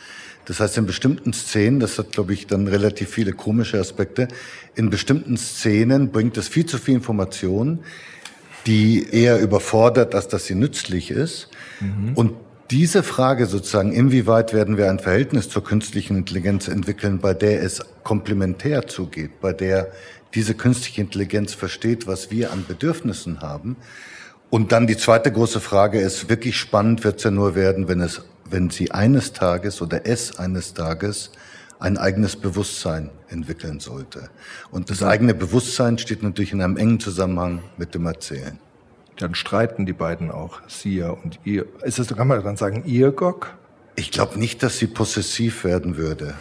Das 0.47 0.61
heißt, 0.61 0.79
in 0.79 0.87
bestimmten 0.87 1.33
Szenen, 1.35 1.79
das 1.79 1.99
hat, 1.99 2.13
glaube 2.13 2.33
ich, 2.33 2.47
dann 2.47 2.69
relativ 2.69 3.11
viele 3.11 3.33
komische 3.33 3.79
Aspekte, 3.79 4.29
in 4.77 4.89
bestimmten 4.89 5.37
Szenen 5.37 6.11
bringt 6.11 6.39
es 6.39 6.49
viel 6.49 6.65
zu 6.65 6.79
viel 6.79 6.95
Information, 6.95 7.81
die 8.67 9.07
eher 9.11 9.41
überfordert, 9.41 10.15
als 10.15 10.29
dass 10.29 10.47
sie 10.47 10.55
nützlich 10.55 11.11
ist. 11.11 11.51
Mhm. 11.81 12.13
Und 12.15 12.33
diese 12.71 13.03
Frage 13.03 13.47
sozusagen, 13.47 13.93
inwieweit 13.93 14.53
werden 14.53 14.77
wir 14.77 14.91
ein 14.91 15.01
Verhältnis 15.01 15.49
zur 15.49 15.65
künstlichen 15.65 16.17
Intelligenz 16.17 16.69
entwickeln, 16.69 17.19
bei 17.19 17.35
der 17.35 17.63
es 17.63 17.83
komplementär 18.05 18.87
zugeht, 18.87 19.41
bei 19.41 19.53
der 19.53 19.91
diese 20.35 20.55
künstliche 20.55 21.01
Intelligenz 21.01 21.55
versteht, 21.55 22.07
was 22.07 22.31
wir 22.31 22.53
an 22.53 22.65
Bedürfnissen 22.67 23.41
haben, 23.41 23.77
und 24.51 24.73
dann 24.73 24.87
die 24.87 24.97
zweite 24.97 25.31
große 25.31 25.61
Frage 25.61 26.01
ist, 26.01 26.29
wirklich 26.29 26.57
spannend 26.57 27.05
wird 27.05 27.19
es 27.19 27.25
ja 27.25 27.31
nur 27.31 27.55
werden, 27.55 27.89
wenn 27.89 28.01
es, 28.01 28.23
wenn 28.49 28.71
sie 28.71 28.91
eines 28.91 29.33
Tages 29.33 29.83
oder 29.83 30.07
es 30.07 30.39
eines 30.39 30.75
Tages 30.75 31.33
ein 31.81 31.99
eigenes 31.99 32.35
Bewusstsein 32.37 33.11
entwickeln 33.29 33.79
sollte. 33.81 34.31
Und 34.71 34.91
das 34.91 35.03
eigene 35.03 35.35
Bewusstsein 35.35 35.99
steht 35.99 36.23
natürlich 36.23 36.53
in 36.53 36.63
einem 36.63 36.77
engen 36.77 36.99
Zusammenhang 36.99 37.63
mit 37.77 37.95
dem 37.95 38.07
Erzählen. 38.07 38.59
Dann 39.19 39.35
streiten 39.35 39.85
die 39.85 39.93
beiden 39.93 40.31
auch, 40.31 40.61
Sia 40.69 41.11
und 41.11 41.41
ihr. 41.45 41.67
Ist 41.83 41.99
es, 41.99 42.09
kann 42.09 42.29
man 42.29 42.43
dann 42.43 42.57
sagen, 42.57 42.85
ihr 42.87 43.11
Gog? 43.11 43.55
Ich 43.97 44.13
glaube 44.13 44.39
nicht, 44.39 44.63
dass 44.63 44.79
sie 44.79 44.87
possessiv 44.87 45.65
werden 45.65 45.97
würde. 45.97 46.35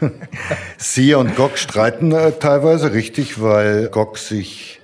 Und 0.00 0.12
Sia 0.78 1.18
und 1.18 1.36
Gog 1.36 1.58
streiten 1.58 2.12
äh, 2.12 2.32
teilweise 2.32 2.92
richtig, 2.94 3.42
weil 3.42 3.88
Gog 3.88 4.16
sich 4.16 4.77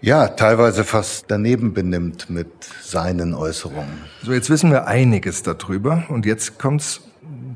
ja, 0.00 0.28
teilweise 0.28 0.84
fast 0.84 1.26
daneben 1.28 1.74
benimmt 1.74 2.30
mit 2.30 2.48
seinen 2.82 3.34
Äußerungen. 3.34 4.04
So, 4.22 4.32
jetzt 4.32 4.50
wissen 4.50 4.70
wir 4.70 4.86
einiges 4.86 5.42
darüber 5.42 6.04
und 6.08 6.26
jetzt 6.26 6.58
kommt's 6.58 7.00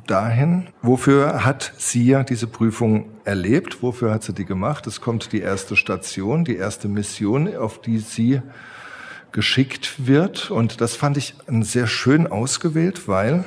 dahin, 0.06 0.68
wofür 0.82 1.44
hat 1.44 1.72
sie 1.78 2.06
ja 2.06 2.24
diese 2.24 2.46
Prüfung 2.46 3.06
erlebt, 3.24 3.82
wofür 3.82 4.12
hat 4.12 4.24
sie 4.24 4.32
die 4.32 4.44
gemacht? 4.44 4.86
Es 4.86 5.00
kommt 5.00 5.32
die 5.32 5.40
erste 5.40 5.76
Station, 5.76 6.44
die 6.44 6.56
erste 6.56 6.88
Mission, 6.88 7.56
auf 7.56 7.80
die 7.80 7.98
sie 7.98 8.42
geschickt 9.30 10.06
wird 10.06 10.50
und 10.50 10.80
das 10.80 10.96
fand 10.96 11.16
ich 11.16 11.34
sehr 11.60 11.86
schön 11.86 12.26
ausgewählt, 12.26 13.08
weil 13.08 13.44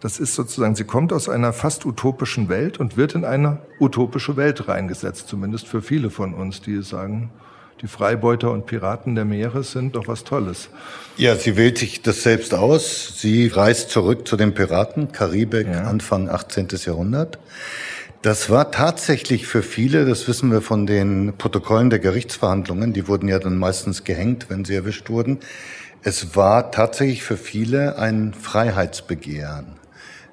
das 0.00 0.20
ist 0.20 0.34
sozusagen, 0.34 0.76
sie 0.76 0.84
kommt 0.84 1.12
aus 1.12 1.28
einer 1.28 1.52
fast 1.52 1.84
utopischen 1.86 2.48
Welt 2.48 2.78
und 2.78 2.96
wird 2.96 3.14
in 3.14 3.24
eine 3.24 3.60
utopische 3.80 4.36
Welt 4.36 4.68
reingesetzt, 4.68 5.26
zumindest 5.26 5.66
für 5.66 5.82
viele 5.82 6.10
von 6.10 6.34
uns, 6.34 6.60
die 6.60 6.82
sagen, 6.82 7.30
die 7.82 7.88
Freibeuter 7.88 8.50
und 8.50 8.66
Piraten 8.66 9.14
der 9.14 9.24
Meere 9.24 9.62
sind 9.62 9.96
doch 9.96 10.08
was 10.08 10.24
Tolles. 10.24 10.68
Ja, 11.16 11.36
sie 11.36 11.56
wählt 11.56 11.78
sich 11.78 12.02
das 12.02 12.22
selbst 12.22 12.54
aus. 12.54 13.14
Sie 13.18 13.48
reist 13.48 13.90
zurück 13.90 14.26
zu 14.26 14.36
den 14.36 14.54
Piraten, 14.54 15.12
Karibik, 15.12 15.66
ja. 15.66 15.84
Anfang 15.84 16.28
18. 16.28 16.68
Jahrhundert. 16.84 17.38
Das 18.22 18.50
war 18.50 18.70
tatsächlich 18.70 19.46
für 19.46 19.62
viele, 19.62 20.04
das 20.04 20.26
wissen 20.26 20.50
wir 20.50 20.62
von 20.62 20.86
den 20.86 21.34
Protokollen 21.36 21.90
der 21.90 21.98
Gerichtsverhandlungen, 21.98 22.92
die 22.92 23.06
wurden 23.08 23.28
ja 23.28 23.38
dann 23.38 23.58
meistens 23.58 24.04
gehängt, 24.04 24.46
wenn 24.48 24.64
sie 24.64 24.74
erwischt 24.74 25.10
wurden. 25.10 25.38
Es 26.02 26.34
war 26.34 26.70
tatsächlich 26.70 27.22
für 27.22 27.36
viele 27.36 27.98
ein 27.98 28.32
Freiheitsbegehren. 28.34 29.66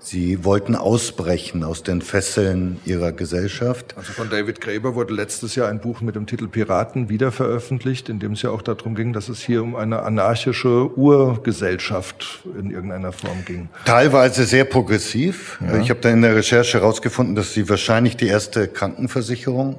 Sie 0.06 0.44
wollten 0.44 0.76
ausbrechen 0.76 1.64
aus 1.64 1.82
den 1.82 2.02
Fesseln 2.02 2.78
ihrer 2.84 3.14
Gesellschaft. 3.14 3.96
Also 3.96 4.12
von 4.12 4.30
David 4.30 4.60
Graeber 4.60 4.96
wurde 4.96 5.14
letztes 5.14 5.56
Jahr 5.56 5.70
ein 5.70 5.80
Buch 5.80 6.02
mit 6.02 6.16
dem 6.16 6.26
Titel 6.26 6.50
Piraten 6.50 7.08
wieder 7.08 7.32
veröffentlicht, 7.32 8.10
in 8.10 8.20
dem 8.20 8.34
es 8.34 8.42
ja 8.42 8.50
auch 8.50 8.62
darum 8.62 8.96
ging, 8.96 9.14
dass 9.14 9.30
es 9.30 9.40
hier 9.40 9.64
um 9.64 9.78
eine 9.78 10.02
anarchische 10.02 10.92
Urgesellschaft 10.98 12.44
in 12.60 12.70
irgendeiner 12.70 13.14
Form 13.14 13.46
ging. 13.46 13.70
Teilweise 13.86 14.44
sehr 14.44 14.66
progressiv. 14.66 15.58
Ja. 15.66 15.80
Ich 15.80 15.90
habe 15.90 16.02
da 16.02 16.10
in 16.10 16.22
der 16.22 16.36
Recherche 16.36 16.80
herausgefunden, 16.80 17.34
dass 17.34 17.54
sie 17.54 17.70
wahrscheinlich 17.70 18.18
die 18.18 18.28
erste 18.28 18.68
Krankenversicherung 18.68 19.78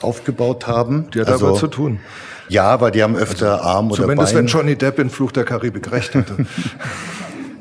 aufgebaut 0.00 0.66
haben. 0.66 1.08
Die 1.14 1.20
hat 1.20 1.28
also, 1.28 1.46
aber 1.46 1.56
zu 1.56 1.68
tun. 1.68 2.00
Ja, 2.48 2.80
weil 2.80 2.90
die 2.90 3.02
haben 3.04 3.14
öfter 3.14 3.58
also, 3.58 3.64
Arm 3.64 3.86
oder 3.92 4.02
Zumindest 4.02 4.32
Bein. 4.32 4.42
wenn 4.42 4.46
Johnny 4.48 4.74
Depp 4.74 4.98
in 4.98 5.08
Fluch 5.08 5.30
der 5.30 5.44
Karibik 5.44 5.92
recht 5.92 6.16
hatte. 6.16 6.36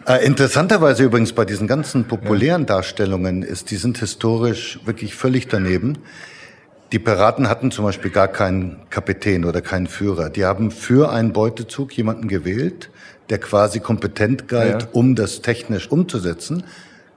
Äh, 0.08 0.24
interessanterweise 0.24 1.04
übrigens 1.04 1.34
bei 1.34 1.46
diesen 1.46 1.68
ganzen 1.68 2.06
populären. 2.06 2.68
Darstellungen 2.68 3.42
ist, 3.42 3.72
die 3.72 3.78
sind 3.78 3.98
historisch 3.98 4.80
wirklich 4.86 5.16
völlig 5.16 5.48
daneben. 5.48 5.98
Die 6.92 7.00
Piraten 7.00 7.50
hatten 7.50 7.72
zum 7.72 7.86
Beispiel 7.86 8.12
gar 8.12 8.28
keinen 8.28 8.78
Kapitän 8.92 9.46
oder 9.46 9.62
keinen 9.62 9.88
Führer. 9.88 10.30
Die 10.30 10.46
haben 10.46 10.70
für 10.70 11.12
einen 11.12 11.34
Beutezug 11.34 11.92
jemanden 11.98 12.28
gewählt, 12.28 12.92
der 13.30 13.40
quasi 13.40 13.80
kompetent 13.80 14.48
galt, 14.48 14.84
ja. 14.84 14.88
um 14.92 15.16
das 15.16 15.42
technisch 15.42 15.90
umzusetzen. 15.90 16.64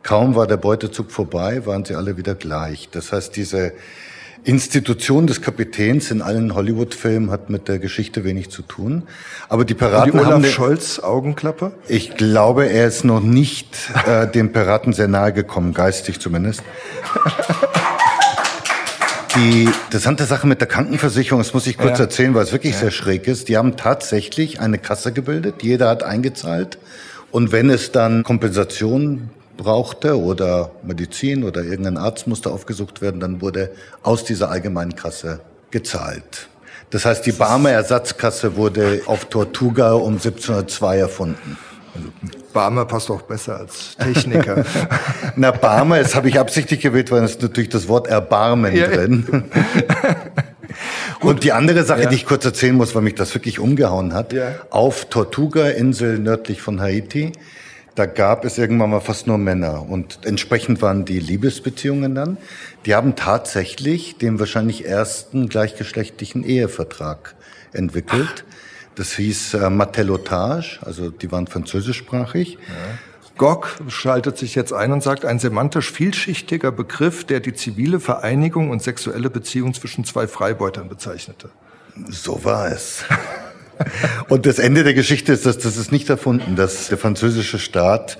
Kaum 0.02 0.34
war 0.34 0.46
der 0.46 0.56
Beutezug 0.56 1.10
vorbei, 1.10 1.66
waren 1.66 1.84
sie 1.84 1.94
alle 1.94 2.16
wieder 2.16 2.34
gleich. 2.34 2.88
Das 2.90 3.12
heißt, 3.12 3.36
diese 3.36 3.72
Institution 4.48 5.26
des 5.26 5.42
Kapitäns 5.42 6.10
in 6.10 6.22
allen 6.22 6.54
Hollywood-Filmen 6.54 7.30
hat 7.30 7.50
mit 7.50 7.68
der 7.68 7.78
Geschichte 7.78 8.24
wenig 8.24 8.48
zu 8.48 8.62
tun. 8.62 9.02
Aber 9.50 9.66
die 9.66 9.74
Piraten 9.74 10.12
Und 10.12 10.20
die 10.20 10.24
Olaf 10.24 10.32
haben 10.32 10.44
Scholz 10.46 11.00
Augenklappe? 11.00 11.72
Ich 11.86 12.16
glaube, 12.16 12.64
er 12.66 12.88
ist 12.88 13.04
noch 13.04 13.20
nicht 13.20 13.76
äh, 14.06 14.26
dem 14.26 14.50
Piraten 14.50 14.94
sehr 14.94 15.06
nahe 15.06 15.34
gekommen, 15.34 15.74
geistig 15.74 16.18
zumindest. 16.18 16.62
Die 19.36 19.64
interessante 19.64 20.24
Sache 20.24 20.46
mit 20.46 20.60
der 20.60 20.68
Krankenversicherung, 20.68 21.40
das 21.40 21.52
muss 21.52 21.66
ich 21.66 21.76
kurz 21.76 21.98
ja. 21.98 22.06
erzählen, 22.06 22.34
weil 22.34 22.44
es 22.44 22.52
wirklich 22.52 22.72
ja. 22.72 22.80
sehr 22.80 22.90
schräg 22.90 23.28
ist. 23.28 23.50
Die 23.50 23.58
haben 23.58 23.76
tatsächlich 23.76 24.60
eine 24.60 24.78
Kasse 24.78 25.12
gebildet. 25.12 25.56
Jeder 25.62 25.90
hat 25.90 26.02
eingezahlt. 26.02 26.78
Und 27.30 27.52
wenn 27.52 27.68
es 27.68 27.92
dann 27.92 28.22
Kompensation 28.22 29.28
brauchte 29.58 30.18
oder 30.18 30.70
Medizin 30.82 31.44
oder 31.44 31.62
irgendein 31.62 31.98
Arzt 31.98 32.26
musste 32.26 32.50
aufgesucht 32.50 33.02
werden, 33.02 33.20
dann 33.20 33.42
wurde 33.42 33.70
aus 34.02 34.24
dieser 34.24 34.50
allgemeinen 34.50 34.96
Kasse 34.96 35.40
gezahlt. 35.70 36.48
Das 36.88 37.04
heißt, 37.04 37.26
die 37.26 37.32
Barmer 37.32 37.72
Ersatzkasse 37.72 38.56
wurde 38.56 39.02
auf 39.04 39.26
Tortuga 39.26 39.92
um 39.92 40.14
1702 40.14 40.98
erfunden. 40.98 41.58
Also 41.94 42.08
Barmer 42.54 42.86
passt 42.86 43.10
auch 43.10 43.22
besser 43.22 43.58
als 43.58 43.96
Techniker. 43.96 44.64
Na, 45.36 45.50
Barmer, 45.50 45.98
das 45.98 46.14
habe 46.14 46.28
ich 46.28 46.38
absichtlich 46.38 46.80
gewählt, 46.80 47.10
weil 47.10 47.24
es 47.24 47.38
natürlich 47.38 47.68
das 47.68 47.88
Wort 47.88 48.06
Erbarmen 48.06 48.74
ja. 48.74 48.86
drin. 48.86 49.44
Und 51.20 51.42
die 51.42 51.52
andere 51.52 51.82
Sache, 51.82 52.04
ja. 52.04 52.08
die 52.08 52.14
ich 52.14 52.26
kurz 52.26 52.44
erzählen 52.44 52.76
muss, 52.76 52.94
weil 52.94 53.02
mich 53.02 53.16
das 53.16 53.34
wirklich 53.34 53.58
umgehauen 53.58 54.14
hat, 54.14 54.32
ja. 54.32 54.54
auf 54.70 55.06
Tortuga, 55.06 55.68
Insel 55.68 56.18
nördlich 56.18 56.62
von 56.62 56.80
Haiti, 56.80 57.32
da 57.98 58.06
gab 58.06 58.44
es 58.44 58.58
irgendwann 58.58 58.90
mal 58.90 59.00
fast 59.00 59.26
nur 59.26 59.38
Männer 59.38 59.88
und 59.88 60.20
entsprechend 60.24 60.80
waren 60.82 61.04
die 61.04 61.18
Liebesbeziehungen 61.18 62.14
dann. 62.14 62.38
Die 62.86 62.94
haben 62.94 63.16
tatsächlich 63.16 64.18
den 64.18 64.38
wahrscheinlich 64.38 64.86
ersten 64.86 65.48
gleichgeschlechtlichen 65.48 66.44
Ehevertrag 66.44 67.34
entwickelt. 67.72 68.44
Das 68.94 69.14
hieß 69.14 69.54
äh, 69.54 69.70
Matelotage, 69.70 70.78
also 70.82 71.10
die 71.10 71.32
waren 71.32 71.48
französischsprachig. 71.48 72.54
Ja. 72.54 72.58
Gog 73.36 73.78
schaltet 73.88 74.38
sich 74.38 74.54
jetzt 74.54 74.72
ein 74.72 74.92
und 74.92 75.02
sagt, 75.02 75.24
ein 75.24 75.38
semantisch 75.38 75.90
vielschichtiger 75.90 76.70
Begriff, 76.70 77.24
der 77.24 77.40
die 77.40 77.54
zivile 77.54 78.00
Vereinigung 78.00 78.70
und 78.70 78.82
sexuelle 78.82 79.30
Beziehung 79.30 79.74
zwischen 79.74 80.04
zwei 80.04 80.28
Freibeutern 80.28 80.88
bezeichnete. 80.88 81.50
So 82.08 82.44
war 82.44 82.70
es. 82.70 83.04
Und 84.28 84.46
das 84.46 84.58
Ende 84.58 84.84
der 84.84 84.94
Geschichte 84.94 85.32
ist, 85.32 85.46
dass 85.46 85.58
das 85.58 85.76
ist 85.76 85.92
nicht 85.92 86.08
erfunden, 86.08 86.56
dass 86.56 86.88
der 86.88 86.98
französische 86.98 87.58
Staat 87.58 88.18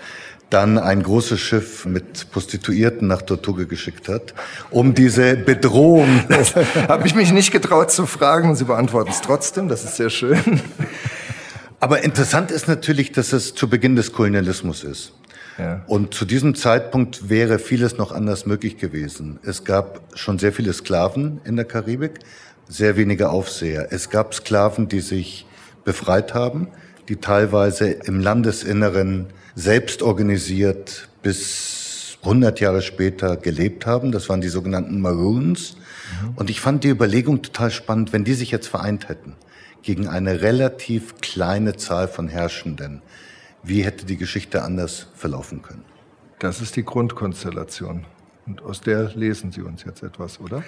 dann 0.50 0.78
ein 0.78 1.02
großes 1.02 1.38
Schiff 1.38 1.84
mit 1.84 2.30
Prostituierten 2.30 3.06
nach 3.06 3.22
Tortuga 3.22 3.64
geschickt 3.64 4.08
hat, 4.08 4.34
um 4.70 4.94
diese 4.94 5.36
Bedrohung. 5.36 6.24
Das 6.28 6.54
habe 6.88 7.06
ich 7.06 7.14
mich 7.14 7.32
nicht 7.32 7.52
getraut 7.52 7.90
zu 7.90 8.06
fragen 8.06 8.50
und 8.50 8.56
Sie 8.56 8.64
beantworten 8.64 9.10
es 9.10 9.20
trotzdem. 9.20 9.68
Das 9.68 9.84
ist 9.84 9.96
sehr 9.96 10.10
schön. 10.10 10.60
Aber 11.80 12.02
interessant 12.02 12.50
ist 12.50 12.66
natürlich, 12.66 13.12
dass 13.12 13.32
es 13.32 13.54
zu 13.54 13.68
Beginn 13.68 13.96
des 13.96 14.12
Kolonialismus 14.12 14.84
ist. 14.84 15.12
Ja. 15.58 15.82
Und 15.86 16.14
zu 16.14 16.24
diesem 16.24 16.54
Zeitpunkt 16.54 17.28
wäre 17.28 17.58
vieles 17.58 17.98
noch 17.98 18.12
anders 18.12 18.46
möglich 18.46 18.78
gewesen. 18.78 19.38
Es 19.42 19.64
gab 19.64 20.00
schon 20.14 20.38
sehr 20.38 20.52
viele 20.52 20.72
Sklaven 20.72 21.40
in 21.44 21.56
der 21.56 21.64
Karibik, 21.64 22.20
sehr 22.68 22.96
wenige 22.96 23.30
Aufseher. 23.30 23.88
Es 23.90 24.08
gab 24.08 24.34
Sklaven, 24.34 24.88
die 24.88 25.00
sich 25.00 25.46
befreit 25.88 26.35
haben, 26.35 26.68
die 27.09 27.16
teilweise 27.16 27.88
im 27.88 28.21
Landesinneren 28.21 29.28
selbst 29.54 30.02
organisiert 30.02 31.09
bis 31.23 32.18
100 32.23 32.61
Jahre 32.61 32.83
später 32.83 33.38
gelebt 33.38 33.87
haben. 33.87 34.12
Das 34.12 34.28
waren 34.28 34.42
die 34.42 34.50
sogenannten 34.50 35.00
Maroons. 35.00 35.76
Mhm. 36.23 36.35
Und 36.37 36.50
ich 36.50 36.61
fand 36.61 36.85
die 36.85 36.90
Überlegung 36.90 37.40
total 37.40 37.71
spannend, 37.71 38.12
wenn 38.12 38.25
die 38.25 38.35
sich 38.35 38.50
jetzt 38.50 38.68
vereint 38.68 39.09
hätten 39.09 39.35
gegen 39.80 40.09
eine 40.09 40.42
relativ 40.42 41.23
kleine 41.23 41.76
Zahl 41.76 42.07
von 42.07 42.28
Herrschenden, 42.28 43.00
wie 43.62 43.83
hätte 43.83 44.04
die 44.04 44.18
Geschichte 44.18 44.62
anders 44.62 45.07
verlaufen 45.14 45.62
können? 45.62 45.85
Das 46.38 46.61
ist 46.61 46.76
die 46.76 46.85
Grundkonstellation. 46.85 48.04
Und 48.47 48.62
aus 48.62 48.83
der 48.83 49.14
lesen 49.14 49.52
Sie 49.52 49.62
uns 49.62 49.85
jetzt 49.85 50.02
etwas, 50.02 50.38
oder? 50.38 50.62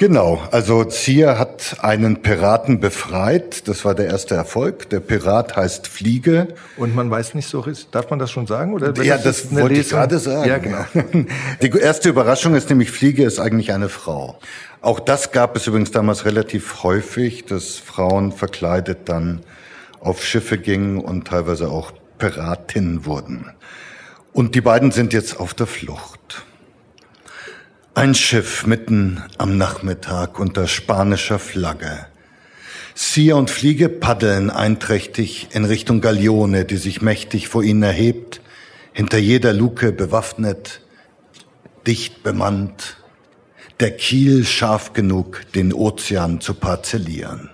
Genau. 0.00 0.40
Also 0.50 0.82
Zier 0.84 1.38
hat 1.38 1.76
einen 1.82 2.22
Piraten 2.22 2.80
befreit. 2.80 3.68
Das 3.68 3.84
war 3.84 3.94
der 3.94 4.06
erste 4.06 4.34
Erfolg. 4.34 4.88
Der 4.88 4.98
Pirat 5.00 5.56
heißt 5.56 5.86
Fliege. 5.88 6.48
Und 6.78 6.94
man 6.94 7.10
weiß 7.10 7.34
nicht 7.34 7.46
so, 7.46 7.62
darf 7.90 8.08
man 8.08 8.18
das 8.18 8.30
schon 8.30 8.46
sagen? 8.46 8.72
Oder 8.72 8.94
ja, 9.02 9.18
das, 9.18 9.42
das 9.42 9.54
wollte 9.54 9.74
Lesung? 9.74 9.80
ich 9.82 9.90
gerade 9.90 10.18
sagen. 10.18 10.48
Ja, 10.48 10.56
genau. 10.56 10.86
Die 11.62 11.68
erste 11.68 12.08
Überraschung 12.08 12.54
ist 12.54 12.70
nämlich, 12.70 12.90
Fliege 12.90 13.24
ist 13.24 13.40
eigentlich 13.40 13.74
eine 13.74 13.90
Frau. 13.90 14.38
Auch 14.80 15.00
das 15.00 15.32
gab 15.32 15.54
es 15.54 15.66
übrigens 15.66 15.90
damals 15.90 16.24
relativ 16.24 16.82
häufig, 16.82 17.44
dass 17.44 17.76
Frauen 17.76 18.32
verkleidet 18.32 19.00
dann 19.04 19.42
auf 20.00 20.24
Schiffe 20.24 20.56
gingen 20.56 21.00
und 21.00 21.26
teilweise 21.26 21.68
auch 21.68 21.92
Piratinnen 22.16 23.04
wurden. 23.04 23.52
Und 24.32 24.54
die 24.54 24.62
beiden 24.62 24.92
sind 24.92 25.12
jetzt 25.12 25.38
auf 25.38 25.52
der 25.52 25.66
Flucht. 25.66 26.46
Ein 27.94 28.14
Schiff 28.14 28.66
mitten 28.66 29.20
am 29.36 29.58
Nachmittag 29.58 30.38
unter 30.38 30.68
spanischer 30.68 31.40
Flagge. 31.40 32.06
Sia 32.94 33.34
und 33.34 33.50
Fliege 33.50 33.88
paddeln 33.88 34.48
einträchtig 34.48 35.48
in 35.50 35.64
Richtung 35.64 36.00
Galeone, 36.00 36.64
die 36.64 36.76
sich 36.76 37.02
mächtig 37.02 37.48
vor 37.48 37.64
ihnen 37.64 37.82
erhebt, 37.82 38.42
hinter 38.92 39.18
jeder 39.18 39.52
Luke 39.52 39.90
bewaffnet, 39.90 40.82
dicht 41.84 42.22
bemannt, 42.22 42.96
der 43.80 43.90
Kiel 43.90 44.44
scharf 44.44 44.92
genug, 44.92 45.42
den 45.56 45.72
Ozean 45.72 46.40
zu 46.40 46.54
parzellieren. 46.54 47.50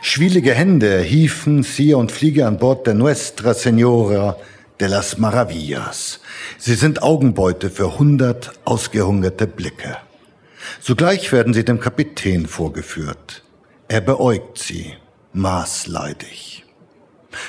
Schwielige 0.00 0.54
Hände 0.54 1.00
hiefen 1.00 1.64
Sia 1.64 1.96
und 1.96 2.12
Fliege 2.12 2.46
an 2.46 2.58
Bord 2.58 2.86
der 2.86 2.94
Nuestra 2.94 3.52
Senora 3.52 4.36
de 4.84 4.90
las 4.90 5.16
Maravillas. 5.16 6.20
Sie 6.58 6.74
sind 6.74 7.02
Augenbeute 7.02 7.70
für 7.70 7.98
hundert 7.98 8.52
ausgehungerte 8.66 9.46
Blicke. 9.46 9.96
Sogleich 10.78 11.32
werden 11.32 11.54
sie 11.54 11.64
dem 11.64 11.80
Kapitän 11.80 12.46
vorgeführt. 12.46 13.44
Er 13.88 14.02
beäugt 14.02 14.58
sie, 14.58 14.92
maßleidig. 15.32 16.66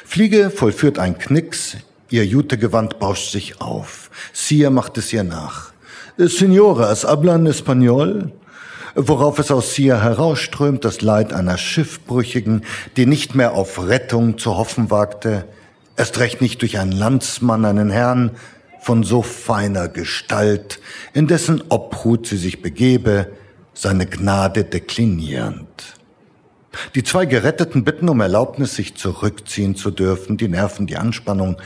Fliege 0.05 0.49
vollführt 0.49 0.97
ein 0.97 1.17
Knicks, 1.17 1.75
ihr 2.09 2.25
Jutegewand 2.25 2.99
bauscht 2.99 3.33
sich 3.33 3.59
auf. 3.59 4.09
Sia 4.31 4.69
macht 4.69 4.97
es 4.97 5.11
ihr 5.11 5.25
nach. 5.25 5.73
Señoras, 6.17 7.03
hablan 7.03 7.47
español? 7.47 8.31
Worauf 8.95 9.39
es 9.39 9.51
aus 9.51 9.73
Sia 9.73 10.01
herausströmt, 10.01 10.85
das 10.85 11.01
Leid 11.01 11.33
einer 11.33 11.57
Schiffbrüchigen, 11.57 12.63
die 12.95 13.05
nicht 13.05 13.35
mehr 13.35 13.55
auf 13.55 13.89
Rettung 13.89 14.37
zu 14.37 14.55
hoffen 14.55 14.89
wagte, 14.89 15.43
erst 15.97 16.19
recht 16.19 16.41
nicht 16.41 16.61
durch 16.61 16.79
einen 16.79 16.91
Landsmann, 16.91 17.65
einen 17.65 17.89
Herrn 17.89 18.31
von 18.81 19.03
so 19.03 19.21
feiner 19.21 19.87
Gestalt, 19.87 20.79
in 21.13 21.27
dessen 21.27 21.63
Obhut 21.69 22.27
sie 22.27 22.37
sich 22.37 22.61
begebe, 22.61 23.31
seine 23.73 24.05
Gnade 24.05 24.63
deklinierend. 24.63 25.95
Die 26.93 27.03
zwei 27.03 27.25
Geretteten 27.25 27.83
bitten 27.83 28.09
um 28.09 28.19
Erlaubnis, 28.21 28.75
sich 28.75 28.95
zurückziehen 28.95 29.75
zu 29.75 29.91
dürfen, 29.91 30.37
die 30.37 30.47
nerven 30.47 30.87
die 30.87 30.97
Anspannung, 30.97 31.57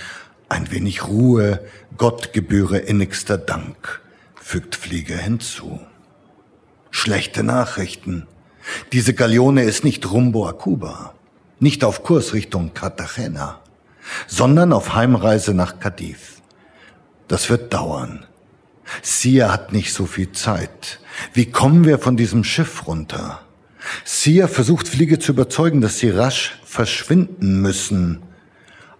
ein 0.48 0.72
wenig 0.72 1.08
Ruhe, 1.08 1.60
Gott 1.98 2.34
gebühre 2.34 2.78
innigster 2.78 3.38
Dank 3.38 4.02
fügt 4.50 4.76
Flieger 4.76 5.18
hinzu. 5.18 5.80
Schlechte 6.90 7.44
Nachrichten. 7.44 8.26
Diese 8.94 9.14
Galeone 9.14 9.62
ist 9.62 9.84
nicht 9.84 10.10
rumbo 10.10 10.48
a 10.48 10.54
Cuba, 10.54 11.14
nicht 11.60 11.84
auf 11.84 12.02
Kurs 12.02 12.34
Richtung 12.34 12.74
Cartagena, 12.74 13.62
sondern 14.28 14.74
auf 14.74 14.94
Heimreise 14.94 15.54
nach 15.54 15.80
Cadiz. 15.80 16.42
Das 17.28 17.50
wird 17.50 17.74
dauern. 17.74 18.26
Sia 19.02 19.52
hat 19.52 19.72
nicht 19.72 19.94
so 19.94 20.06
viel 20.06 20.32
Zeit. 20.32 21.00
Wie 21.34 21.46
kommen 21.46 21.86
wir 21.86 22.00
von 22.00 22.18
diesem 22.18 22.44
Schiff 22.44 22.88
runter? 22.88 23.42
Sia 24.04 24.48
versucht 24.48 24.88
Fliege 24.88 25.20
zu 25.20 25.32
überzeugen, 25.32 25.82
dass 25.82 26.00
sie 26.00 26.10
rasch 26.10 26.60
verschwinden 26.66 27.62
müssen. 27.62 28.22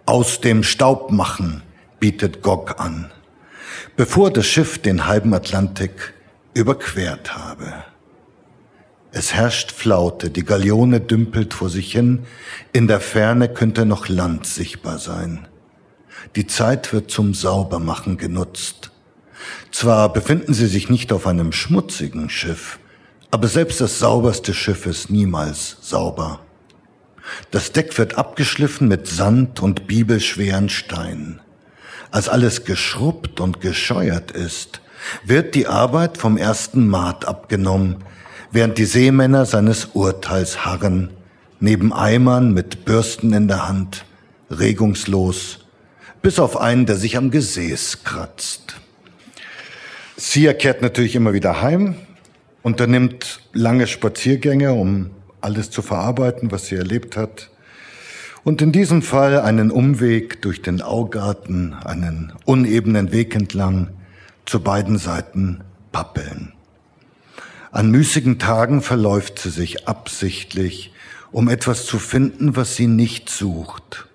Aus 0.06 0.40
dem 0.40 0.62
Staub 0.62 1.10
machen, 1.10 1.62
bietet 1.98 2.42
Gog 2.42 2.80
an 2.80 3.10
bevor 3.96 4.30
das 4.30 4.46
Schiff 4.46 4.78
den 4.78 5.06
halben 5.06 5.34
Atlantik 5.34 6.14
überquert 6.54 7.36
habe. 7.36 7.84
Es 9.12 9.34
herrscht 9.34 9.72
Flaute, 9.72 10.30
die 10.30 10.44
Galeone 10.44 11.00
dümpelt 11.00 11.54
vor 11.54 11.68
sich 11.68 11.92
hin, 11.92 12.26
in 12.72 12.86
der 12.86 13.00
Ferne 13.00 13.48
könnte 13.48 13.84
noch 13.84 14.08
Land 14.08 14.46
sichtbar 14.46 14.98
sein. 14.98 15.48
Die 16.36 16.46
Zeit 16.46 16.92
wird 16.92 17.10
zum 17.10 17.34
Saubermachen 17.34 18.16
genutzt. 18.16 18.92
Zwar 19.72 20.12
befinden 20.12 20.54
sie 20.54 20.66
sich 20.66 20.90
nicht 20.90 21.12
auf 21.12 21.26
einem 21.26 21.52
schmutzigen 21.52 22.30
Schiff, 22.30 22.78
aber 23.30 23.48
selbst 23.48 23.80
das 23.80 23.98
sauberste 23.98 24.54
Schiff 24.54 24.86
ist 24.86 25.10
niemals 25.10 25.78
sauber. 25.80 26.40
Das 27.50 27.72
Deck 27.72 27.96
wird 27.98 28.18
abgeschliffen 28.18 28.88
mit 28.88 29.06
Sand 29.06 29.60
und 29.60 29.86
bibelschweren 29.86 30.68
Steinen 30.68 31.40
als 32.10 32.28
alles 32.28 32.64
geschrubbt 32.64 33.40
und 33.40 33.60
gescheuert 33.60 34.30
ist, 34.30 34.80
wird 35.24 35.54
die 35.54 35.66
Arbeit 35.66 36.18
vom 36.18 36.36
ersten 36.36 36.88
Maat 36.88 37.24
abgenommen, 37.26 38.04
während 38.52 38.78
die 38.78 38.84
Seemänner 38.84 39.46
seines 39.46 39.86
Urteils 39.94 40.64
harren, 40.64 41.10
neben 41.60 41.92
Eimern 41.92 42.52
mit 42.52 42.84
Bürsten 42.84 43.32
in 43.32 43.48
der 43.48 43.68
Hand, 43.68 44.04
regungslos, 44.50 45.66
bis 46.22 46.38
auf 46.38 46.56
einen, 46.60 46.86
der 46.86 46.96
sich 46.96 47.16
am 47.16 47.30
Gesäß 47.30 48.04
kratzt. 48.04 48.76
Sia 50.16 50.52
kehrt 50.52 50.82
natürlich 50.82 51.14
immer 51.14 51.32
wieder 51.32 51.62
heim, 51.62 51.94
unternimmt 52.62 53.40
lange 53.52 53.86
Spaziergänge, 53.86 54.72
um 54.72 55.10
alles 55.40 55.70
zu 55.70 55.82
verarbeiten, 55.82 56.50
was 56.50 56.66
sie 56.66 56.76
erlebt 56.76 57.16
hat, 57.16 57.50
und 58.42 58.62
in 58.62 58.72
diesem 58.72 59.02
Fall 59.02 59.38
einen 59.40 59.70
Umweg 59.70 60.40
durch 60.42 60.62
den 60.62 60.80
Augarten, 60.80 61.74
einen 61.84 62.32
unebenen 62.46 63.12
Weg 63.12 63.34
entlang, 63.34 63.90
zu 64.46 64.60
beiden 64.60 64.98
Seiten 64.98 65.60
Pappeln. 65.92 66.52
An 67.70 67.90
müßigen 67.90 68.38
Tagen 68.38 68.82
verläuft 68.82 69.38
sie 69.38 69.50
sich 69.50 69.88
absichtlich, 69.88 70.92
um 71.32 71.48
etwas 71.48 71.86
zu 71.86 71.98
finden, 71.98 72.56
was 72.56 72.76
sie 72.76 72.86
nicht 72.86 73.30
sucht. 73.30 74.08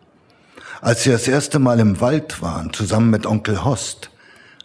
Als 0.82 1.04
sie 1.04 1.12
das 1.12 1.28
erste 1.28 1.60
Mal 1.60 1.80
im 1.80 2.02
Wald 2.02 2.42
waren, 2.42 2.74
zusammen 2.74 3.10
mit 3.10 3.26
Onkel 3.26 3.64
Host, 3.64 4.10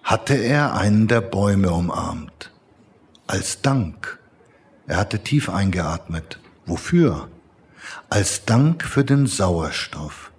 hatte 0.02 0.34
er 0.34 0.74
einen 0.74 1.08
der 1.08 1.20
Bäume 1.20 1.70
umarmt. 1.70 2.50
Als 3.26 3.62
Dank. 3.62 4.18
Er 4.86 4.96
hatte 4.96 5.20
tief 5.20 5.48
eingeatmet. 5.48 6.40
Wofür? 6.66 7.28
als 8.08 8.44
Dank 8.44 8.84
für 8.84 9.04
den 9.04 9.26
Sauerstoff. 9.26 10.32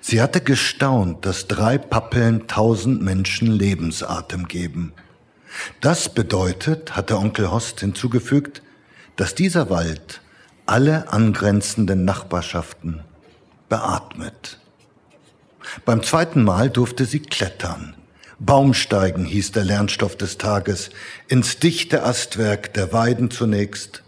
Sie 0.00 0.20
hatte 0.20 0.40
gestaunt, 0.40 1.24
dass 1.24 1.46
drei 1.46 1.78
Pappeln 1.78 2.46
tausend 2.46 3.02
Menschen 3.02 3.48
Lebensatem 3.48 4.48
geben. 4.48 4.92
Das 5.80 6.08
bedeutet, 6.14 6.96
hatte 6.96 7.18
Onkel 7.18 7.50
Host 7.50 7.80
hinzugefügt, 7.80 8.62
dass 9.16 9.34
dieser 9.34 9.70
Wald 9.70 10.20
alle 10.66 11.12
angrenzenden 11.12 12.04
Nachbarschaften 12.04 13.02
beatmet. 13.68 14.58
Beim 15.84 16.02
zweiten 16.02 16.42
Mal 16.42 16.70
durfte 16.70 17.04
sie 17.04 17.20
klettern. 17.20 17.94
Baumsteigen 18.38 19.24
hieß 19.24 19.52
der 19.52 19.64
Lernstoff 19.64 20.16
des 20.16 20.38
Tages, 20.38 20.90
ins 21.28 21.58
dichte 21.58 22.04
Astwerk 22.04 22.72
der 22.72 22.92
Weiden 22.92 23.30
zunächst, 23.30 24.02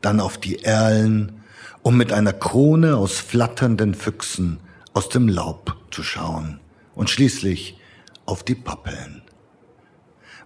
dann 0.00 0.20
auf 0.20 0.38
die 0.38 0.62
Erlen, 0.62 1.42
um 1.82 1.96
mit 1.96 2.12
einer 2.12 2.32
Krone 2.32 2.96
aus 2.96 3.18
flatternden 3.18 3.94
Füchsen 3.94 4.60
aus 4.92 5.08
dem 5.08 5.28
Laub 5.28 5.76
zu 5.90 6.02
schauen 6.02 6.60
und 6.94 7.10
schließlich 7.10 7.78
auf 8.24 8.44
die 8.44 8.54
Pappeln. 8.54 9.21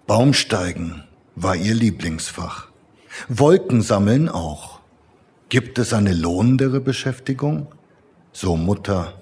Baumsteigen 0.07 1.03
war 1.35 1.57
ihr 1.57 1.75
Lieblingsfach. 1.75 2.69
Wolken 3.29 3.83
sammeln 3.83 4.29
auch. 4.29 4.79
Gibt 5.49 5.81
es 5.81 5.93
eine 5.93 6.13
lohnendere 6.13 6.81
Beschäftigung? 6.81 7.67
So 8.33 8.57
Mutter. 8.57 9.15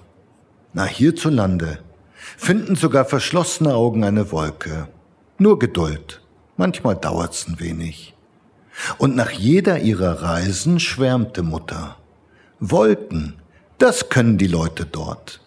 Na, 0.73 0.85
hierzulande 0.85 1.79
finden 2.37 2.75
sogar 2.75 3.05
verschlossene 3.05 3.73
Augen 3.73 4.03
eine 4.03 4.31
Wolke. 4.31 4.87
Nur 5.39 5.57
Geduld. 5.57 6.21
Manchmal 6.55 6.95
dauert's 6.95 7.47
ein 7.47 7.59
wenig. 7.59 8.13
Und 8.99 9.15
nach 9.15 9.31
jeder 9.31 9.79
ihrer 9.79 10.21
Reisen 10.21 10.79
schwärmte 10.79 11.41
Mutter. 11.41 11.97
Wolken, 12.59 13.33
Das 13.79 14.09
können 14.09 14.37
die 14.37 14.47
Leute 14.47 14.85
dort. 14.85 15.41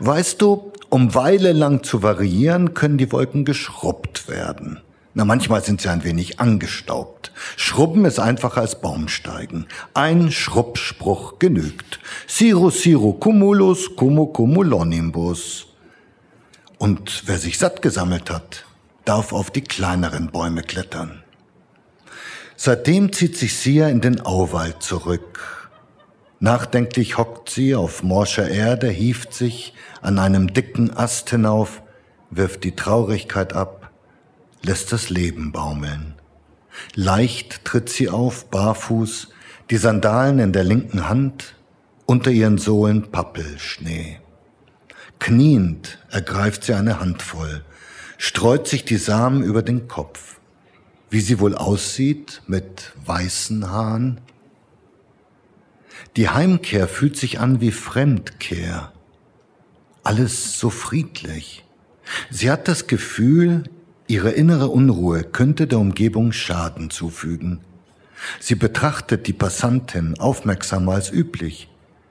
Weißt 0.00 0.42
du, 0.42 0.69
um 0.90 1.14
Weile 1.14 1.52
lang 1.52 1.82
zu 1.82 2.02
variieren, 2.02 2.74
können 2.74 2.98
die 2.98 3.10
Wolken 3.12 3.44
geschrubbt 3.44 4.28
werden. 4.28 4.80
Na, 5.14 5.24
manchmal 5.24 5.62
sind 5.64 5.80
sie 5.80 5.88
ein 5.88 6.04
wenig 6.04 6.38
angestaubt. 6.38 7.32
Schrubben 7.56 8.04
ist 8.04 8.20
einfacher 8.20 8.60
als 8.60 8.80
Baumsteigen. 8.80 9.66
Ein 9.92 10.30
Schrubbspruch 10.30 11.40
genügt. 11.40 11.98
Siro 12.28 12.70
siro 12.70 13.14
cumulus 13.14 13.96
como 13.96 14.26
cumulonimbus. 14.26 15.66
Und 16.78 17.24
wer 17.26 17.38
sich 17.38 17.58
satt 17.58 17.82
gesammelt 17.82 18.30
hat, 18.30 18.64
darf 19.04 19.32
auf 19.32 19.50
die 19.50 19.62
kleineren 19.62 20.30
Bäume 20.30 20.62
klettern. 20.62 21.22
Seitdem 22.56 23.12
zieht 23.12 23.36
sich 23.36 23.56
Sia 23.56 23.88
in 23.88 24.00
den 24.00 24.20
Auwald 24.20 24.82
zurück. 24.82 25.59
Nachdenklich 26.40 27.18
hockt 27.18 27.50
sie 27.50 27.74
auf 27.74 28.02
morscher 28.02 28.48
Erde, 28.48 28.88
hieft 28.88 29.34
sich 29.34 29.74
an 30.02 30.18
einem 30.18 30.52
dicken 30.52 30.96
Ast 30.96 31.30
hinauf, 31.30 31.82
wirft 32.30 32.64
die 32.64 32.74
Traurigkeit 32.74 33.52
ab 33.52 33.80
lässt 34.62 34.92
das 34.92 35.10
Leben 35.10 35.52
baumeln. 35.52 36.14
Leicht 36.94 37.64
tritt 37.64 37.88
sie 37.88 38.08
auf, 38.08 38.50
barfuß, 38.50 39.28
die 39.70 39.76
Sandalen 39.76 40.38
in 40.38 40.52
der 40.52 40.64
linken 40.64 41.08
Hand, 41.08 41.56
unter 42.06 42.30
ihren 42.30 42.58
Sohlen 42.58 43.10
Pappelschnee. 43.10 44.20
Kniend 45.18 45.98
ergreift 46.10 46.64
sie 46.64 46.74
eine 46.74 47.00
Handvoll, 47.00 47.64
streut 48.18 48.66
sich 48.66 48.84
die 48.84 48.96
Samen 48.96 49.42
über 49.42 49.62
den 49.62 49.86
Kopf. 49.88 50.38
Wie 51.10 51.20
sie 51.20 51.40
wohl 51.40 51.56
aussieht 51.56 52.42
mit 52.46 52.92
weißen 53.04 53.68
Haaren. 53.68 54.20
Die 56.16 56.28
Heimkehr 56.28 56.88
fühlt 56.88 57.16
sich 57.16 57.40
an 57.40 57.60
wie 57.60 57.72
Fremdkehr. 57.72 58.92
Alles 60.02 60.58
so 60.58 60.70
friedlich. 60.70 61.64
Sie 62.30 62.50
hat 62.50 62.68
das 62.68 62.86
Gefühl, 62.86 63.64
Ihre 64.10 64.30
innere 64.30 64.68
Unruhe 64.68 65.22
könnte 65.22 65.68
der 65.68 65.78
Umgebung 65.78 66.32
Schaden 66.32 66.90
zufügen. 66.90 67.60
Sie 68.40 68.56
betrachtet 68.56 69.28
die 69.28 69.32
Passantin 69.32 70.18
aufmerksamer 70.18 70.94
als 70.94 71.12
üblich. 71.12 71.68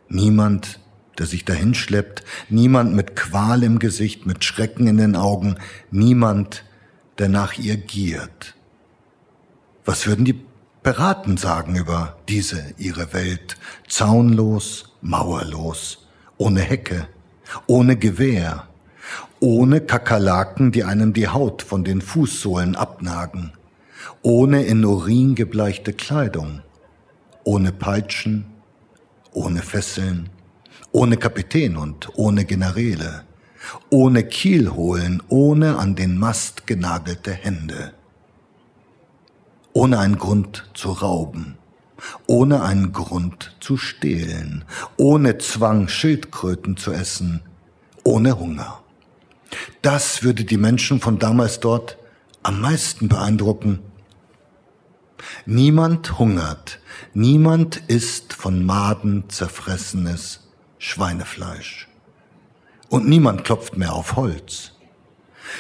Niemand, 0.08 0.80
der 1.17 1.25
sich 1.25 1.43
dahin 1.43 1.73
schleppt, 1.73 2.23
niemand 2.47 2.95
mit 2.95 3.17
Qual 3.17 3.63
im 3.63 3.80
Gesicht, 3.80 4.25
mit 4.25 4.45
Schrecken 4.45 4.88
in 4.88 4.95
den 4.95 5.17
Augen, 5.17 5.58
niemand, 5.91 6.63
der 7.17 7.28
nach 7.28 7.58
ihr 7.58 7.75
giert. 7.75 8.56
Was 9.84 10.08
würden 10.08 10.23
die 10.23 10.39
Piraten 10.81 11.35
sagen 11.35 11.75
über 11.75 12.15
diese 12.29 12.73
ihre 12.77 13.11
Welt? 13.11 13.57
Zaunlos, 13.87 14.95
mauerlos, 15.01 16.07
ohne 16.37 16.61
Hecke, 16.61 17.07
ohne 17.67 17.97
Gewehr, 17.97 18.67
ohne 19.41 19.81
Kakerlaken, 19.81 20.71
die 20.71 20.85
einem 20.85 21.11
die 21.11 21.27
Haut 21.27 21.63
von 21.63 21.83
den 21.83 22.01
Fußsohlen 22.01 22.77
abnagen, 22.77 23.51
ohne 24.21 24.63
in 24.63 24.85
Urin 24.85 25.35
gebleichte 25.35 25.91
Kleidung, 25.91 26.61
ohne 27.43 27.73
Peitschen, 27.73 28.45
ohne 29.33 29.61
Fesseln, 29.61 30.29
ohne 30.93 31.17
Kapitän 31.17 31.75
und 31.75 32.09
ohne 32.15 32.45
Generäle, 32.45 33.23
ohne 33.89 34.23
Kielholen, 34.23 35.21
ohne 35.27 35.77
an 35.77 35.95
den 35.95 36.17
Mast 36.17 36.67
genagelte 36.67 37.33
Hände, 37.33 37.93
ohne 39.73 39.99
einen 39.99 40.17
Grund 40.17 40.69
zu 40.73 40.91
rauben, 40.91 41.58
ohne 42.27 42.63
einen 42.63 42.91
Grund 42.91 43.55
zu 43.60 43.77
stehlen, 43.77 44.65
ohne 44.97 45.38
Zwang 45.38 45.88
Schildkröten 45.88 46.77
zu 46.77 46.91
essen, 46.91 47.41
ohne 48.03 48.39
Hunger. 48.39 48.82
Das 49.82 50.23
würde 50.23 50.43
die 50.43 50.58
Menschen 50.58 50.99
von 50.99 51.19
damals 51.19 51.60
dort 51.60 51.97
am 52.43 52.62
meisten 52.62 53.08
beeindrucken. 53.08 53.79
Niemand 55.45 56.17
hungert, 56.17 56.79
niemand 57.13 57.77
isst 57.88 58.34
von 58.34 58.65
Maden 58.65 59.29
zerfressenes 59.29 60.47
Schweinefleisch. 60.77 61.88
Und 62.89 63.08
niemand 63.08 63.43
klopft 63.43 63.77
mehr 63.77 63.93
auf 63.93 64.15
Holz. 64.15 64.71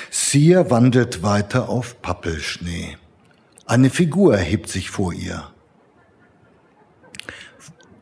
Sia 0.09 0.69
wandelt 0.69 1.23
weiter 1.23 1.69
auf 1.69 2.01
Pappelschnee. 2.01 2.97
Eine 3.69 3.91
Figur 3.91 4.35
erhebt 4.35 4.67
sich 4.67 4.89
vor 4.89 5.13
ihr. 5.13 5.43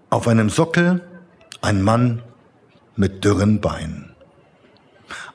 Auf 0.09 0.29
einem 0.29 0.49
Sockel 0.49 1.01
ein 1.61 1.81
Mann 1.81 2.23
mit 2.95 3.25
dürren 3.25 3.59
Beinen. 3.59 4.15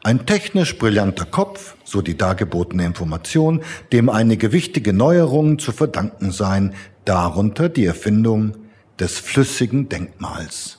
Ein 0.02 0.24
technisch 0.24 0.78
brillanter 0.78 1.26
Kopf, 1.26 1.76
so 1.84 2.00
die 2.00 2.16
dargebotene 2.16 2.86
Information, 2.86 3.62
dem 3.92 4.08
einige 4.08 4.52
wichtige 4.52 4.94
Neuerungen 4.94 5.58
zu 5.58 5.70
verdanken 5.70 6.30
seien, 6.32 6.72
darunter 7.04 7.68
die 7.68 7.84
Erfindung 7.84 8.56
des 8.98 9.18
flüssigen 9.18 9.90
Denkmals. 9.90 10.78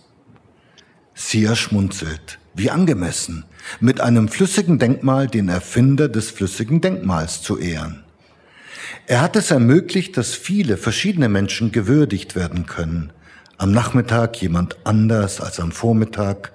Sia 1.13 1.55
schmunzelt, 1.55 2.39
wie 2.55 2.71
angemessen, 2.71 3.45
mit 3.79 4.01
einem 4.01 4.29
flüssigen 4.29 4.79
Denkmal 4.79 5.27
den 5.27 5.47
Erfinder 5.47 6.09
des 6.09 6.31
flüssigen 6.31 6.81
Denkmals 6.81 7.43
zu 7.43 7.59
ehren. 7.59 8.03
Er 9.05 9.21
hat 9.21 9.35
es 9.35 9.51
ermöglicht, 9.51 10.15
dass 10.15 10.33
viele 10.33 10.77
verschiedene 10.77 11.27
Menschen 11.27 11.73
gewürdigt 11.73 12.35
werden 12.35 12.65
können. 12.65 13.11
Am 13.57 13.71
Nachmittag 13.71 14.41
jemand 14.41 14.77
anders 14.85 15.41
als 15.41 15.59
am 15.59 15.73
Vormittag, 15.73 16.53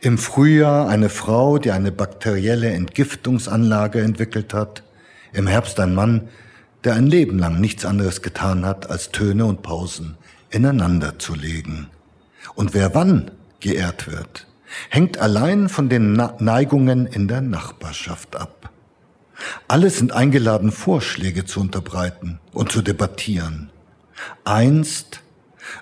im 0.00 0.16
Frühjahr 0.16 0.88
eine 0.88 1.08
Frau, 1.08 1.58
die 1.58 1.72
eine 1.72 1.90
bakterielle 1.90 2.70
Entgiftungsanlage 2.70 4.00
entwickelt 4.00 4.54
hat. 4.54 4.82
Im 5.32 5.46
Herbst 5.46 5.78
ein 5.80 5.94
Mann, 5.94 6.28
der 6.84 6.94
ein 6.94 7.06
Leben 7.06 7.38
lang 7.38 7.60
nichts 7.60 7.84
anderes 7.84 8.22
getan 8.22 8.64
hat, 8.64 8.88
als 8.88 9.10
Töne 9.10 9.44
und 9.44 9.62
Pausen 9.62 10.16
ineinander 10.50 11.18
zu 11.18 11.34
legen. 11.34 11.88
Und 12.54 12.74
wer 12.74 12.94
wann 12.94 13.32
geehrt 13.60 14.10
wird, 14.10 14.46
hängt 14.88 15.18
allein 15.18 15.68
von 15.68 15.88
den 15.88 16.12
Neigungen 16.12 17.06
in 17.06 17.28
der 17.28 17.40
Nachbarschaft 17.40 18.36
ab. 18.36 18.70
Alle 19.68 19.90
sind 19.90 20.12
eingeladen, 20.12 20.72
Vorschläge 20.72 21.44
zu 21.44 21.60
unterbreiten 21.60 22.40
und 22.52 22.72
zu 22.72 22.82
debattieren. 22.82 23.70
Einst 24.44 25.20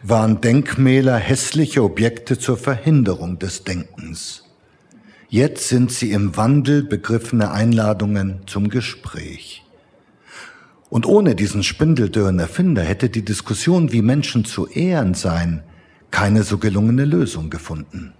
waren 0.03 0.40
Denkmäler 0.40 1.16
hässliche 1.16 1.83
Objekte 1.83 2.38
zur 2.38 2.57
Verhinderung 2.57 3.38
des 3.38 3.64
Denkens. 3.64 4.45
Jetzt 5.29 5.69
sind 5.69 5.90
sie 5.90 6.12
im 6.12 6.37
Wandel 6.37 6.83
begriffene 6.83 7.51
Einladungen 7.51 8.42
zum 8.47 8.69
Gespräch. 8.69 9.64
Und 10.88 11.07
ohne 11.07 11.35
diesen 11.35 11.62
spindeldürren 11.62 12.38
Erfinder 12.38 12.83
hätte 12.83 13.11
die 13.11 13.25
Diskussion, 13.25 13.92
wie 13.92 14.03
Menschen 14.03 14.45
zu 14.45 14.66
ehren 14.69 15.14
seien, 15.14 15.62
keine 16.11 16.45
so 16.45 16.59
gelungene 16.59 17.05
Lösung 17.05 17.51
gefunden. 17.51 18.12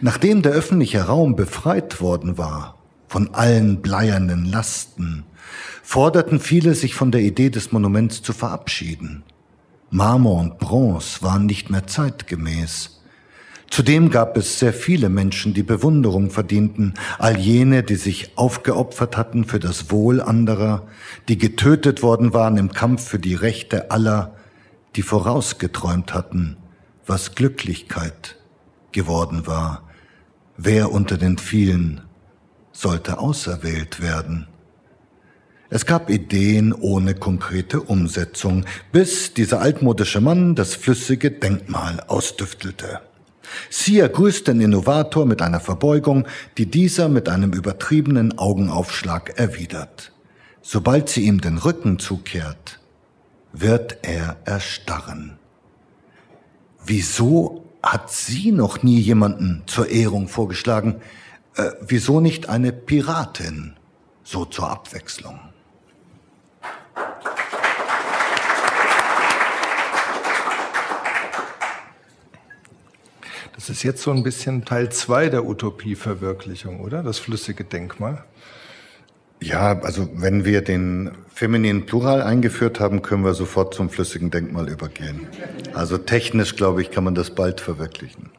Nachdem 0.00 0.42
der 0.42 0.52
öffentliche 0.52 1.02
Raum 1.02 1.34
befreit 1.34 2.00
worden 2.00 2.38
war 2.38 2.77
von 3.08 3.34
allen 3.34 3.80
bleiernen 3.82 4.44
Lasten, 4.44 5.24
forderten 5.82 6.40
viele 6.40 6.74
sich 6.74 6.94
von 6.94 7.10
der 7.10 7.22
Idee 7.22 7.50
des 7.50 7.72
Monuments 7.72 8.22
zu 8.22 8.32
verabschieden. 8.32 9.24
Marmor 9.90 10.40
und 10.40 10.58
Bronze 10.58 11.22
waren 11.22 11.46
nicht 11.46 11.70
mehr 11.70 11.86
zeitgemäß. 11.86 13.00
Zudem 13.70 14.10
gab 14.10 14.36
es 14.36 14.58
sehr 14.58 14.72
viele 14.72 15.08
Menschen, 15.08 15.52
die 15.52 15.62
Bewunderung 15.62 16.30
verdienten, 16.30 16.94
all 17.18 17.38
jene, 17.38 17.82
die 17.82 17.96
sich 17.96 18.36
aufgeopfert 18.36 19.16
hatten 19.16 19.44
für 19.44 19.58
das 19.58 19.90
Wohl 19.90 20.20
anderer, 20.20 20.86
die 21.28 21.38
getötet 21.38 22.02
worden 22.02 22.32
waren 22.32 22.56
im 22.56 22.72
Kampf 22.72 23.06
für 23.06 23.18
die 23.18 23.34
Rechte 23.34 23.90
aller, 23.90 24.34
die 24.96 25.02
vorausgeträumt 25.02 26.14
hatten, 26.14 26.56
was 27.06 27.34
Glücklichkeit 27.34 28.36
geworden 28.92 29.46
war. 29.46 29.82
Wer 30.56 30.90
unter 30.90 31.18
den 31.18 31.38
vielen 31.38 32.00
sollte 32.78 33.18
auserwählt 33.18 34.00
werden? 34.00 34.46
Es 35.68 35.84
gab 35.84 36.08
Ideen 36.08 36.72
ohne 36.72 37.14
konkrete 37.14 37.80
Umsetzung, 37.80 38.64
bis 38.92 39.34
dieser 39.34 39.60
altmodische 39.60 40.20
Mann 40.20 40.54
das 40.54 40.76
flüssige 40.76 41.30
Denkmal 41.30 42.00
ausdüftelte. 42.06 43.00
Sia 43.68 44.06
grüßt 44.06 44.46
den 44.46 44.60
Innovator 44.60 45.26
mit 45.26 45.42
einer 45.42 45.60
Verbeugung, 45.60 46.26
die 46.56 46.66
dieser 46.66 47.08
mit 47.08 47.28
einem 47.28 47.52
übertriebenen 47.52 48.38
Augenaufschlag 48.38 49.38
erwidert. 49.38 50.12
Sobald 50.62 51.08
sie 51.08 51.22
ihm 51.22 51.40
den 51.40 51.58
Rücken 51.58 51.98
zukehrt, 51.98 52.78
wird 53.52 53.98
er 54.02 54.36
erstarren. 54.44 55.38
Wieso 56.84 57.64
hat 57.82 58.12
sie 58.12 58.52
noch 58.52 58.82
nie 58.82 59.00
jemanden 59.00 59.64
zur 59.66 59.88
Ehrung 59.88 60.28
vorgeschlagen? 60.28 61.00
Äh, 61.58 61.72
wieso 61.80 62.20
nicht 62.20 62.48
eine 62.48 62.72
Piratin? 62.72 63.74
So 64.22 64.44
zur 64.44 64.70
Abwechslung. 64.70 65.40
Das 73.56 73.68
ist 73.68 73.82
jetzt 73.82 74.02
so 74.02 74.12
ein 74.12 74.22
bisschen 74.22 74.64
Teil 74.64 74.90
zwei 74.92 75.28
der 75.28 75.44
Utopieverwirklichung, 75.44 76.78
oder? 76.80 77.02
Das 77.02 77.18
flüssige 77.18 77.64
Denkmal. 77.64 78.24
Ja, 79.40 79.80
also 79.80 80.08
wenn 80.14 80.44
wir 80.44 80.62
den 80.62 81.10
femininen 81.34 81.86
Plural 81.86 82.22
eingeführt 82.22 82.78
haben, 82.78 83.02
können 83.02 83.24
wir 83.24 83.34
sofort 83.34 83.74
zum 83.74 83.90
flüssigen 83.90 84.30
Denkmal 84.30 84.68
übergehen. 84.68 85.26
Also 85.74 85.98
technisch, 85.98 86.54
glaube 86.54 86.82
ich, 86.82 86.92
kann 86.92 87.02
man 87.02 87.16
das 87.16 87.30
bald 87.30 87.60
verwirklichen. 87.60 88.30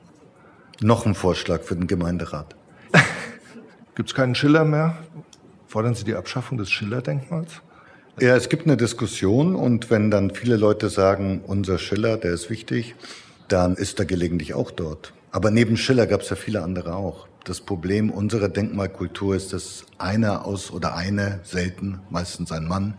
Noch 0.81 1.05
ein 1.05 1.15
Vorschlag 1.15 1.63
für 1.63 1.75
den 1.75 1.87
Gemeinderat. 1.87 2.55
Gibt 3.95 4.09
es 4.09 4.15
keinen 4.15 4.35
Schiller 4.35 4.65
mehr? 4.65 4.97
Fordern 5.67 5.93
Sie 5.93 6.03
die 6.03 6.15
Abschaffung 6.15 6.57
des 6.57 6.69
Schiller-Denkmals? 6.71 7.61
Ja, 8.19 8.35
es 8.35 8.49
gibt 8.49 8.65
eine 8.65 8.75
Diskussion 8.75 9.55
und 9.55 9.89
wenn 9.89 10.11
dann 10.11 10.31
viele 10.31 10.57
Leute 10.57 10.89
sagen, 10.89 11.41
unser 11.47 11.77
Schiller, 11.77 12.17
der 12.17 12.33
ist 12.33 12.49
wichtig, 12.49 12.95
dann 13.47 13.75
ist 13.75 13.99
er 13.99 14.05
gelegentlich 14.05 14.53
auch 14.53 14.71
dort. 14.71 15.13
Aber 15.31 15.51
neben 15.51 15.77
Schiller 15.77 16.07
gab 16.07 16.21
es 16.21 16.29
ja 16.29 16.35
viele 16.35 16.63
andere 16.63 16.95
auch. 16.95 17.27
Das 17.45 17.61
Problem 17.61 18.09
unserer 18.09 18.49
Denkmalkultur 18.49 19.35
ist, 19.35 19.53
dass 19.53 19.85
einer 19.97 20.45
aus 20.45 20.71
oder 20.71 20.95
eine, 20.95 21.39
selten, 21.43 21.99
meistens 22.09 22.51
ein 22.51 22.67
Mann, 22.67 22.95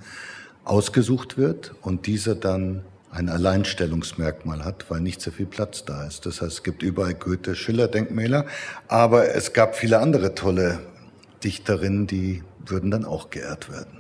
ausgesucht 0.65 1.37
wird 1.37 1.75
und 1.83 2.07
dieser 2.07 2.35
dann 2.35 2.83
ein 3.11 3.29
Alleinstellungsmerkmal 3.29 4.65
hat, 4.65 4.87
weil 4.89 5.01
nicht 5.01 5.21
so 5.21 5.31
viel 5.31 5.47
Platz 5.47 5.85
da 5.85 6.07
ist. 6.07 6.27
Das 6.27 6.41
heißt, 6.43 6.53
es 6.53 6.63
gibt 6.63 6.83
überall 6.83 7.15
Goethe, 7.15 7.55
Schiller-Denkmäler, 7.55 8.47
aber 8.89 9.35
es 9.35 9.53
gab 9.53 9.75
viele 9.75 9.99
andere 9.99 10.35
tolle 10.35 10.81
Dichterinnen, 11.43 12.07
die 12.07 12.43
würden 12.65 12.91
dann 12.91 13.05
auch 13.05 13.31
geehrt 13.31 13.71
werden. 13.71 13.99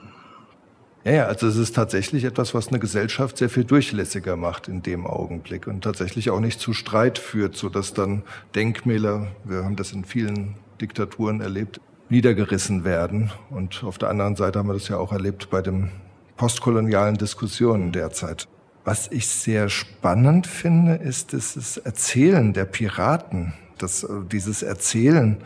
Ja, 1.04 1.12
ja, 1.12 1.24
also 1.26 1.46
es 1.46 1.56
ist 1.56 1.74
tatsächlich 1.74 2.24
etwas, 2.24 2.52
was 2.52 2.68
eine 2.68 2.78
Gesellschaft 2.78 3.38
sehr 3.38 3.48
viel 3.48 3.64
durchlässiger 3.64 4.36
macht 4.36 4.68
in 4.68 4.82
dem 4.82 5.06
Augenblick 5.06 5.66
und 5.66 5.82
tatsächlich 5.82 6.28
auch 6.28 6.40
nicht 6.40 6.60
zu 6.60 6.74
Streit 6.74 7.18
führt, 7.18 7.56
so 7.56 7.70
dass 7.70 7.94
dann 7.94 8.22
Denkmäler, 8.54 9.28
wir 9.44 9.64
haben 9.64 9.76
das 9.76 9.92
in 9.92 10.04
vielen 10.04 10.56
Diktaturen 10.78 11.40
erlebt, 11.40 11.80
niedergerissen 12.10 12.84
werden. 12.84 13.32
Und 13.48 13.82
auf 13.82 13.96
der 13.96 14.10
anderen 14.10 14.36
Seite 14.36 14.58
haben 14.58 14.68
wir 14.68 14.74
das 14.74 14.88
ja 14.88 14.98
auch 14.98 15.12
erlebt 15.12 15.48
bei 15.48 15.62
den 15.62 15.90
postkolonialen 16.36 17.16
Diskussionen 17.16 17.92
derzeit. 17.92 18.46
Was 18.84 19.08
ich 19.08 19.26
sehr 19.28 19.68
spannend 19.68 20.46
finde, 20.46 20.94
ist 20.94 21.32
das 21.34 21.76
Erzählen 21.76 22.52
der 22.52 22.64
Piraten, 22.64 23.52
dass 23.78 24.04
äh, 24.04 24.08
dieses 24.30 24.62
Erzählen 24.62 25.38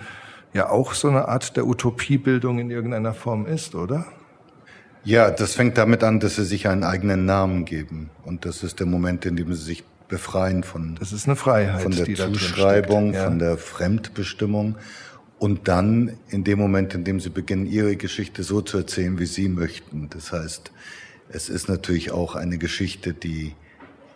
ja 0.53 0.71
auch 0.71 0.95
so 0.95 1.09
eine 1.09 1.29
Art 1.29 1.57
der 1.57 1.67
Utopiebildung 1.67 2.59
in 2.59 2.71
irgendeiner 2.71 3.13
Form 3.13 3.47
ist, 3.47 3.75
oder? 3.75 4.07
Ja, 5.03 5.31
das 5.31 5.55
fängt 5.55 5.77
damit 5.77 6.03
an, 6.03 6.21
dass 6.21 6.37
sie 6.37 6.45
sich 6.45 6.69
einen 6.69 6.85
eigenen 6.85 7.27
Namen 7.27 7.65
geben. 7.65 8.11
Und 8.25 8.47
das 8.47 8.63
ist 8.63 8.81
der 8.81 8.87
Moment, 8.87 9.27
in 9.27 9.37
dem 9.37 9.53
sie 9.53 9.63
sich 9.63 9.85
befreien 10.09 10.63
von, 10.63 10.97
das 10.99 11.13
ist 11.13 11.27
eine 11.27 11.37
Freiheit, 11.37 11.83
von 11.83 11.93
der 11.93 12.15
Zuschreibung, 12.15 13.15
ja. 13.15 13.25
von 13.25 13.39
der 13.39 13.59
Fremdbestimmung. 13.59 14.77
Und 15.39 15.69
dann 15.69 16.17
in 16.31 16.45
dem 16.45 16.59
Moment, 16.59 16.95
in 16.95 17.05
dem 17.05 17.21
sie 17.21 17.29
beginnen, 17.29 17.67
ihre 17.67 17.97
Geschichte 17.97 18.45
so 18.45 18.63
zu 18.63 18.79
erzählen, 18.79 19.19
wie 19.19 19.27
sie 19.27 19.49
möchten. 19.49 20.09
Das 20.09 20.33
heißt, 20.33 20.71
es 21.29 21.49
ist 21.49 21.69
natürlich 21.69 22.13
auch 22.13 22.35
eine 22.35 22.59
Geschichte, 22.59 23.15
die 23.15 23.55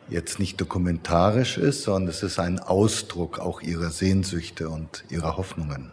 jetzt 0.09 0.38
nicht 0.38 0.61
dokumentarisch 0.61 1.59
ist, 1.59 1.83
sondern 1.83 2.09
es 2.09 2.23
ist 2.23 2.38
ein 2.38 2.59
Ausdruck 2.59 3.38
auch 3.38 3.61
ihrer 3.61 3.90
Sehnsüchte 3.90 4.68
und 4.68 5.05
ihrer 5.11 5.37
Hoffnungen. 5.37 5.92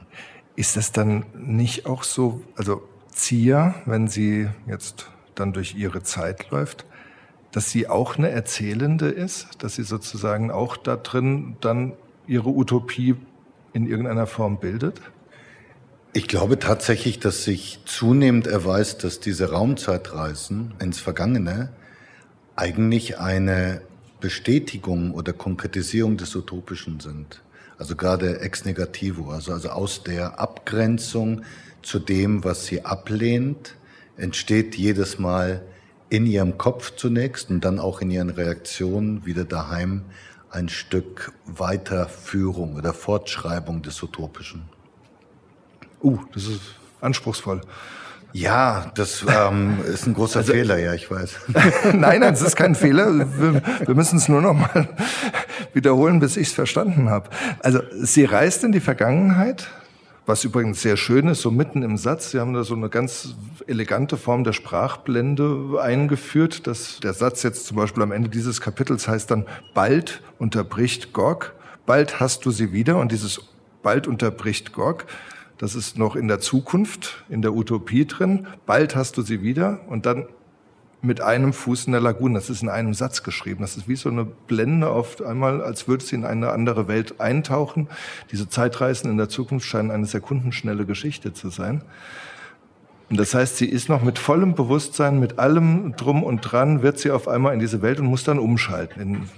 Ist 0.55 0.77
das 0.77 0.91
dann 0.91 1.25
nicht 1.37 1.85
auch 1.85 2.03
so, 2.03 2.41
also 2.55 2.81
Zia, 3.11 3.75
wenn 3.85 4.07
sie 4.07 4.49
jetzt 4.67 5.07
dann 5.35 5.53
durch 5.53 5.75
ihre 5.75 6.03
Zeit 6.03 6.49
läuft, 6.49 6.85
dass 7.51 7.69
sie 7.69 7.87
auch 7.87 8.17
eine 8.17 8.29
Erzählende 8.29 9.07
ist, 9.07 9.47
dass 9.59 9.75
sie 9.75 9.83
sozusagen 9.83 10.51
auch 10.51 10.77
da 10.77 10.95
drin 10.95 11.57
dann 11.61 11.93
ihre 12.27 12.49
Utopie 12.49 13.15
in 13.73 13.87
irgendeiner 13.87 14.27
Form 14.27 14.59
bildet? 14.59 15.01
Ich 16.17 16.29
glaube 16.29 16.57
tatsächlich, 16.59 17.19
dass 17.19 17.43
sich 17.43 17.79
zunehmend 17.83 18.47
erweist, 18.47 19.03
dass 19.03 19.19
diese 19.19 19.51
Raumzeitreisen 19.51 20.73
ins 20.79 21.01
Vergangene 21.01 21.73
eigentlich 22.55 23.19
eine 23.19 23.81
Bestätigung 24.21 25.13
oder 25.13 25.33
Konkretisierung 25.33 26.15
des 26.15 26.33
Utopischen 26.33 27.01
sind. 27.01 27.41
Also 27.77 27.97
gerade 27.97 28.39
ex 28.39 28.63
negativo, 28.63 29.29
also, 29.29 29.51
also 29.51 29.71
aus 29.71 30.03
der 30.03 30.39
Abgrenzung 30.39 31.41
zu 31.81 31.99
dem, 31.99 32.45
was 32.45 32.65
sie 32.65 32.85
ablehnt, 32.85 33.75
entsteht 34.15 34.75
jedes 34.75 35.19
Mal 35.19 35.63
in 36.07 36.25
ihrem 36.25 36.57
Kopf 36.57 36.95
zunächst 36.95 37.49
und 37.49 37.65
dann 37.65 37.77
auch 37.77 37.99
in 37.99 38.09
ihren 38.09 38.29
Reaktionen 38.29 39.25
wieder 39.25 39.43
daheim 39.43 40.05
ein 40.49 40.69
Stück 40.69 41.33
Weiterführung 41.45 42.75
oder 42.75 42.93
Fortschreibung 42.93 43.81
des 43.81 44.01
Utopischen. 44.01 44.73
Uh, 46.05 46.19
das 46.35 46.43
ist 46.43 46.61
anspruchsvoll. 47.01 47.61
Ja, 48.31 48.91
das 48.93 49.25
ähm, 49.27 49.79
ist 49.91 50.05
ein 50.05 50.13
großer 50.13 50.41
also, 50.41 50.53
Fehler, 50.53 50.77
ja, 50.77 50.93
ich 50.93 51.09
weiß. 51.09 51.35
nein, 51.93 52.19
nein, 52.19 52.33
es 52.33 52.41
ist 52.41 52.55
kein 52.55 52.75
Fehler. 52.75 53.07
Wir, 53.39 53.61
wir 53.87 53.95
müssen 53.95 54.17
es 54.19 54.27
nur 54.27 54.41
noch 54.41 54.53
mal 54.53 54.87
wiederholen, 55.73 56.19
bis 56.19 56.37
ich 56.37 56.49
es 56.49 56.53
verstanden 56.53 57.09
habe. 57.09 57.29
Also 57.63 57.79
sie 57.99 58.23
reist 58.23 58.63
in 58.63 58.71
die 58.71 58.81
Vergangenheit, 58.81 59.67
was 60.27 60.43
übrigens 60.43 60.83
sehr 60.83 60.95
schön 60.95 61.27
ist, 61.27 61.41
so 61.41 61.49
mitten 61.49 61.81
im 61.81 61.97
Satz. 61.97 62.31
Sie 62.31 62.39
haben 62.39 62.53
da 62.53 62.63
so 62.63 62.75
eine 62.75 62.89
ganz 62.89 63.33
elegante 63.65 64.15
Form 64.15 64.43
der 64.43 64.53
Sprachblende 64.53 65.79
eingeführt, 65.81 66.67
dass 66.67 66.99
der 66.99 67.13
Satz 67.13 67.41
jetzt 67.41 67.65
zum 67.65 67.77
Beispiel 67.77 68.03
am 68.03 68.11
Ende 68.11 68.29
dieses 68.29 68.61
Kapitels 68.61 69.07
heißt 69.07 69.31
dann, 69.31 69.47
bald 69.73 70.21
unterbricht 70.37 71.13
Gog, 71.13 71.55
bald 71.87 72.19
hast 72.19 72.45
du 72.45 72.51
sie 72.51 72.73
wieder. 72.73 72.97
Und 72.97 73.11
dieses 73.11 73.41
bald 73.81 74.07
unterbricht 74.07 74.73
Gog, 74.73 75.05
das 75.57 75.75
ist 75.75 75.97
noch 75.97 76.15
in 76.15 76.27
der 76.27 76.39
Zukunft, 76.39 77.23
in 77.29 77.41
der 77.41 77.53
Utopie 77.53 78.05
drin. 78.05 78.47
Bald 78.65 78.95
hast 78.95 79.17
du 79.17 79.21
sie 79.21 79.41
wieder. 79.41 79.79
Und 79.87 80.05
dann 80.05 80.27
mit 81.01 81.21
einem 81.21 81.53
Fuß 81.53 81.85
in 81.85 81.93
der 81.93 82.01
Lagune. 82.01 82.33
Das 82.35 82.49
ist 82.49 82.63
in 82.63 82.69
einem 82.69 82.93
Satz 82.93 83.23
geschrieben. 83.23 83.61
Das 83.61 83.77
ist 83.77 83.87
wie 83.87 83.95
so 83.95 84.09
eine 84.09 84.25
Blende 84.25 84.89
auf 84.89 85.23
einmal, 85.23 85.61
als 85.61 85.87
würde 85.87 86.03
sie 86.03 86.15
in 86.15 86.25
eine 86.25 86.49
andere 86.49 86.87
Welt 86.87 87.21
eintauchen. 87.21 87.87
Diese 88.31 88.49
Zeitreisen 88.49 89.09
in 89.09 89.17
der 89.17 89.29
Zukunft 89.29 89.65
scheinen 89.65 89.91
eine 89.91 90.05
sekundenschnelle 90.05 90.85
Geschichte 90.85 91.33
zu 91.33 91.49
sein. 91.49 91.83
Und 93.09 93.19
das 93.19 93.35
heißt, 93.35 93.57
sie 93.57 93.67
ist 93.67 93.87
noch 93.87 94.01
mit 94.01 94.17
vollem 94.17 94.55
Bewusstsein, 94.55 95.19
mit 95.19 95.37
allem 95.37 95.95
drum 95.95 96.23
und 96.23 96.41
dran, 96.41 96.81
wird 96.81 96.97
sie 96.97 97.11
auf 97.11 97.27
einmal 97.27 97.53
in 97.53 97.59
diese 97.59 97.83
Welt 97.83 97.99
und 97.99 98.07
muss 98.07 98.23
dann 98.23 98.39
umschalten. 98.39 99.01
In 99.01 99.29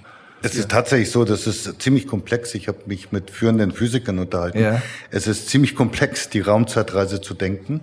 es 0.41 0.55
ist 0.55 0.69
tatsächlich 0.69 1.11
so, 1.11 1.25
das 1.25 1.47
ist 1.47 1.81
ziemlich 1.81 2.07
komplex. 2.07 2.53
Ich 2.55 2.67
habe 2.67 2.79
mich 2.85 3.11
mit 3.11 3.31
führenden 3.31 3.71
Physikern 3.71 4.19
unterhalten. 4.19 4.59
Ja. 4.59 4.81
Es 5.11 5.27
ist 5.27 5.49
ziemlich 5.49 5.75
komplex, 5.75 6.29
die 6.29 6.41
Raumzeitreise 6.41 7.21
zu 7.21 7.33
denken 7.33 7.81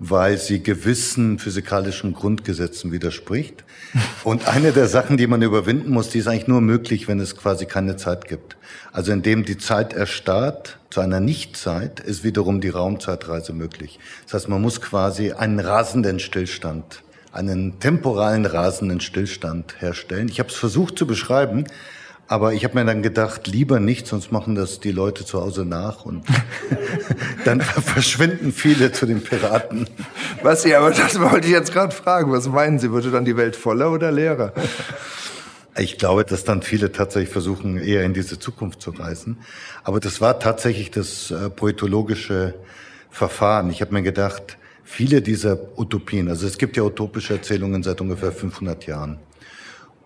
weil 0.00 0.38
sie 0.38 0.62
gewissen 0.62 1.38
physikalischen 1.38 2.14
Grundgesetzen 2.14 2.90
widerspricht. 2.90 3.64
Und 4.24 4.48
eine 4.48 4.72
der 4.72 4.88
Sachen, 4.88 5.18
die 5.18 5.26
man 5.26 5.42
überwinden 5.42 5.92
muss, 5.92 6.08
die 6.08 6.18
ist 6.18 6.26
eigentlich 6.26 6.48
nur 6.48 6.62
möglich, 6.62 7.06
wenn 7.06 7.20
es 7.20 7.36
quasi 7.36 7.66
keine 7.66 7.96
Zeit 7.96 8.26
gibt. 8.26 8.56
Also 8.92 9.12
indem 9.12 9.44
die 9.44 9.58
Zeit 9.58 9.92
erstarrt 9.92 10.78
zu 10.88 11.00
einer 11.00 11.20
Nichtzeit, 11.20 12.00
ist 12.00 12.24
wiederum 12.24 12.62
die 12.62 12.70
Raumzeitreise 12.70 13.52
möglich. 13.52 14.00
Das 14.24 14.34
heißt, 14.34 14.48
man 14.48 14.62
muss 14.62 14.80
quasi 14.80 15.32
einen 15.32 15.60
rasenden 15.60 16.18
Stillstand, 16.18 17.02
einen 17.32 17.78
temporalen 17.78 18.46
rasenden 18.46 19.00
Stillstand 19.00 19.80
herstellen. 19.80 20.28
Ich 20.28 20.40
habe 20.40 20.48
es 20.48 20.56
versucht 20.56 20.98
zu 20.98 21.06
beschreiben, 21.06 21.64
aber 22.26 22.52
ich 22.52 22.62
habe 22.64 22.78
mir 22.78 22.84
dann 22.84 23.02
gedacht, 23.02 23.48
lieber 23.48 23.80
nicht, 23.80 24.06
sonst 24.06 24.30
machen 24.30 24.54
das 24.54 24.78
die 24.78 24.92
Leute 24.92 25.24
zu 25.24 25.40
Hause 25.40 25.64
nach 25.64 26.04
und 26.04 26.24
dann 27.44 27.60
verschwinden 27.60 28.52
viele 28.52 28.92
zu 28.92 29.06
den 29.06 29.20
Piraten. 29.22 29.88
Was 30.42 30.62
Sie, 30.62 30.74
aber 30.74 30.90
das 30.90 31.18
wollte 31.20 31.48
ich 31.48 31.52
jetzt 31.52 31.72
gerade 31.72 31.92
fragen. 31.92 32.30
Was 32.30 32.46
meinen 32.48 32.78
Sie, 32.78 32.92
würde 32.92 33.10
dann 33.10 33.24
die 33.24 33.36
Welt 33.36 33.56
voller 33.56 33.90
oder 33.90 34.12
leerer? 34.12 34.52
Ich 35.76 35.98
glaube, 35.98 36.24
dass 36.24 36.44
dann 36.44 36.62
viele 36.62 36.92
tatsächlich 36.92 37.32
versuchen, 37.32 37.78
eher 37.78 38.04
in 38.04 38.14
diese 38.14 38.38
Zukunft 38.38 38.80
zu 38.80 38.90
reisen. 38.90 39.38
Aber 39.82 39.98
das 39.98 40.20
war 40.20 40.38
tatsächlich 40.38 40.90
das 40.90 41.30
äh, 41.30 41.48
poetologische 41.48 42.54
Verfahren. 43.10 43.70
Ich 43.70 43.80
habe 43.80 43.92
mir 43.92 44.02
gedacht, 44.02 44.56
viele 44.90 45.22
dieser 45.22 45.56
Utopien, 45.78 46.28
also 46.28 46.46
es 46.46 46.58
gibt 46.58 46.76
ja 46.76 46.82
utopische 46.82 47.34
Erzählungen 47.34 47.82
seit 47.82 48.00
ungefähr 48.00 48.32
500 48.32 48.86
Jahren. 48.86 49.18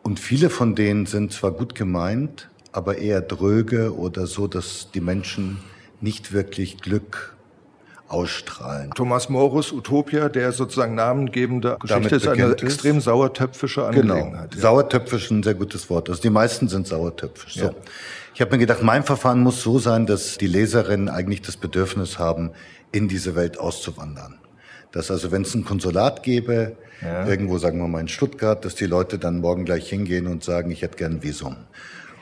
Und 0.03 0.21
viele 0.21 0.51
von 0.51 0.75
denen 0.75 1.07
sind 1.07 1.33
zwar 1.33 1.53
gut 1.53 1.75
gemeint, 1.75 2.51
aber 2.71 2.99
eher 2.99 3.23
dröge 3.23 3.97
oder 3.97 4.27
so, 4.27 4.47
dass 4.47 4.91
die 4.93 5.01
Menschen 5.01 5.59
nicht 6.03 6.33
wirklich 6.33 6.83
Glück 6.83 7.35
ausstrahlen. 8.09 8.91
Thomas 8.95 9.31
Morus 9.31 9.73
Utopia, 9.73 10.29
der 10.29 10.53
sozusagen 10.53 10.95
namengebende 10.95 11.79
Geschichte, 11.81 12.17
ist 12.17 12.29
eine 12.29 12.53
extrem 12.53 13.01
sauertöpfische 13.01 13.89
genau. 13.91 14.15
Angelegenheit. 14.15 14.51
Genau. 14.51 14.63
Ja. 14.63 14.71
Sauertöpfisch 14.71 15.31
ein 15.31 15.43
sehr 15.43 15.55
gutes 15.55 15.89
Wort. 15.89 16.11
Also 16.11 16.21
die 16.21 16.31
meisten 16.31 16.69
sind 16.69 16.87
sauertöpfisch. 16.87 17.55
So. 17.55 17.65
Ja. 17.65 17.75
Ich 18.35 18.43
habe 18.43 18.51
mir 18.51 18.59
gedacht, 18.59 18.83
mein 18.83 19.03
Verfahren 19.03 19.41
muss 19.41 19.63
so 19.63 19.79
sein, 19.79 20.05
dass 20.05 20.37
die 20.37 20.47
Leserinnen 20.47 21.09
eigentlich 21.09 21.41
das 21.41 21.57
Bedürfnis 21.57 22.19
haben, 22.19 22.51
in 22.93 23.09
diese 23.09 23.35
Welt 23.35 23.59
auszuwandern. 23.59 24.39
Dass 24.95 25.11
also, 25.11 25.33
wenn 25.33 25.43
es 25.43 25.53
ein 25.57 25.65
Konsulat 25.65 26.23
gäbe, 26.23 26.77
ja. 27.03 27.27
irgendwo, 27.27 27.59
sagen 27.59 27.81
wir 27.81 27.89
mal 27.89 27.99
in 27.99 28.07
Stuttgart, 28.07 28.65
dass 28.65 28.77
die 28.77 28.87
Leute 28.87 29.19
dann 29.19 29.41
morgen 29.41 29.65
gleich 29.65 29.89
hingehen 29.91 30.29
und 30.29 30.45
sagen, 30.45 30.71
ich 30.71 30.83
hätte 30.83 30.97
gern 30.97 31.15
ein 31.15 31.23
Visum. 31.25 31.57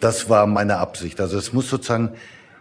Das 0.00 0.30
war 0.30 0.46
meine 0.46 0.78
Absicht. 0.78 1.20
Also 1.20 1.36
es 1.36 1.52
muss 1.52 1.68
sozusagen 1.68 2.12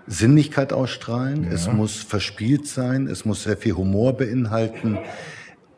Sinnlichkeit 0.07 0.73
ausstrahlen, 0.73 1.45
ja. 1.45 1.51
es 1.51 1.71
muss 1.71 1.95
verspielt 1.95 2.67
sein, 2.67 3.07
es 3.07 3.23
muss 3.23 3.43
sehr 3.43 3.55
viel 3.55 3.73
Humor 3.73 4.17
beinhalten. 4.17 4.97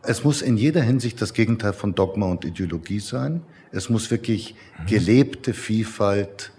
Es 0.01 0.23
muss 0.23 0.41
in 0.41 0.57
jeder 0.57 0.81
Hinsicht 0.81 1.21
das 1.21 1.33
Gegenteil 1.33 1.73
von 1.73 1.93
Dogma 1.93 2.25
und 2.25 2.43
Ideologie 2.43 2.99
sein. 2.99 3.43
Es 3.71 3.89
muss 3.89 4.09
wirklich 4.09 4.55
mhm. 4.79 4.87
gelebte 4.87 5.53
Vielfalt 5.53 6.51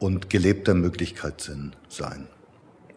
und 0.00 0.28
gelebter 0.28 0.74
Möglichkeitssinn 0.74 1.76
sein. 1.88 2.26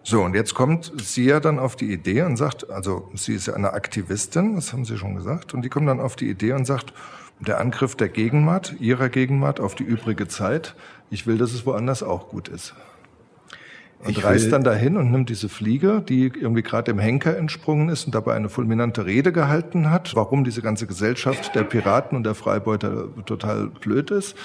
So, 0.07 0.21
und 0.21 0.35
jetzt 0.35 0.53
kommt 0.53 0.93
sie 0.97 1.25
ja 1.25 1.39
dann 1.39 1.57
auf 1.57 1.75
die 1.75 1.91
Idee 1.91 2.21
und 2.21 2.37
sagt, 2.37 2.69
also 2.69 3.09
sie 3.15 3.33
ist 3.33 3.47
ja 3.47 3.55
eine 3.55 3.73
Aktivistin, 3.73 4.53
das 4.53 4.71
haben 4.71 4.85
Sie 4.85 4.99
schon 4.99 5.15
gesagt, 5.15 5.55
und 5.55 5.63
die 5.63 5.69
kommt 5.69 5.89
dann 5.89 5.99
auf 5.99 6.15
die 6.15 6.29
Idee 6.29 6.53
und 6.53 6.65
sagt, 6.65 6.93
der 7.39 7.59
Angriff 7.59 7.95
der 7.95 8.09
Gegenwart, 8.09 8.75
ihrer 8.79 9.09
Gegenwart 9.09 9.59
auf 9.59 9.73
die 9.73 9.83
übrige 9.83 10.27
Zeit, 10.27 10.75
ich 11.09 11.25
will, 11.25 11.39
dass 11.39 11.53
es 11.53 11.65
woanders 11.65 12.03
auch 12.03 12.29
gut 12.29 12.49
ist. 12.49 12.75
Und 13.97 14.11
ich 14.11 14.23
reist 14.23 14.51
dann 14.51 14.63
dahin 14.63 14.95
und 14.95 15.09
nimmt 15.09 15.29
diese 15.29 15.49
Fliege, 15.49 16.03
die 16.07 16.25
irgendwie 16.27 16.61
gerade 16.61 16.93
dem 16.93 16.99
Henker 16.99 17.35
entsprungen 17.35 17.89
ist 17.89 18.05
und 18.05 18.13
dabei 18.13 18.35
eine 18.35 18.49
fulminante 18.49 19.07
Rede 19.07 19.31
gehalten 19.31 19.89
hat, 19.89 20.15
warum 20.15 20.43
diese 20.43 20.61
ganze 20.61 20.85
Gesellschaft 20.85 21.55
der 21.55 21.63
Piraten 21.63 22.15
und 22.15 22.25
der 22.25 22.35
Freibeuter 22.35 23.07
total 23.25 23.69
blöd 23.69 24.11
ist. 24.11 24.35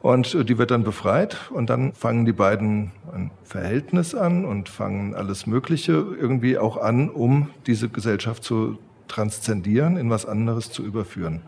Und 0.00 0.48
die 0.48 0.58
wird 0.58 0.70
dann 0.70 0.84
befreit 0.84 1.36
und 1.50 1.70
dann 1.70 1.92
fangen 1.92 2.24
die 2.24 2.32
beiden 2.32 2.92
ein 3.12 3.30
Verhältnis 3.42 4.14
an 4.14 4.44
und 4.44 4.68
fangen 4.68 5.14
alles 5.14 5.46
Mögliche 5.46 5.92
irgendwie 5.92 6.56
auch 6.56 6.76
an, 6.76 7.10
um 7.10 7.50
diese 7.66 7.88
Gesellschaft 7.88 8.44
zu 8.44 8.78
transzendieren, 9.08 9.96
in 9.96 10.08
was 10.08 10.24
anderes 10.24 10.70
zu 10.70 10.84
überführen. 10.84 11.42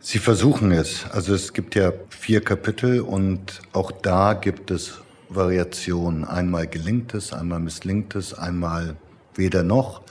Sie 0.00 0.18
versuchen 0.18 0.70
es. 0.70 1.06
Also 1.10 1.34
es 1.34 1.52
gibt 1.52 1.74
ja 1.74 1.92
vier 2.10 2.42
Kapitel 2.42 3.00
und 3.00 3.60
auch 3.72 3.90
da 3.90 4.34
gibt 4.34 4.70
es 4.70 5.00
Variationen. 5.28 6.24
Einmal 6.24 6.66
gelingt 6.66 7.14
es, 7.14 7.32
einmal 7.32 7.60
misslingt 7.60 8.14
es, 8.14 8.34
einmal 8.34 8.96
weder 9.34 9.62
noch. 9.62 10.02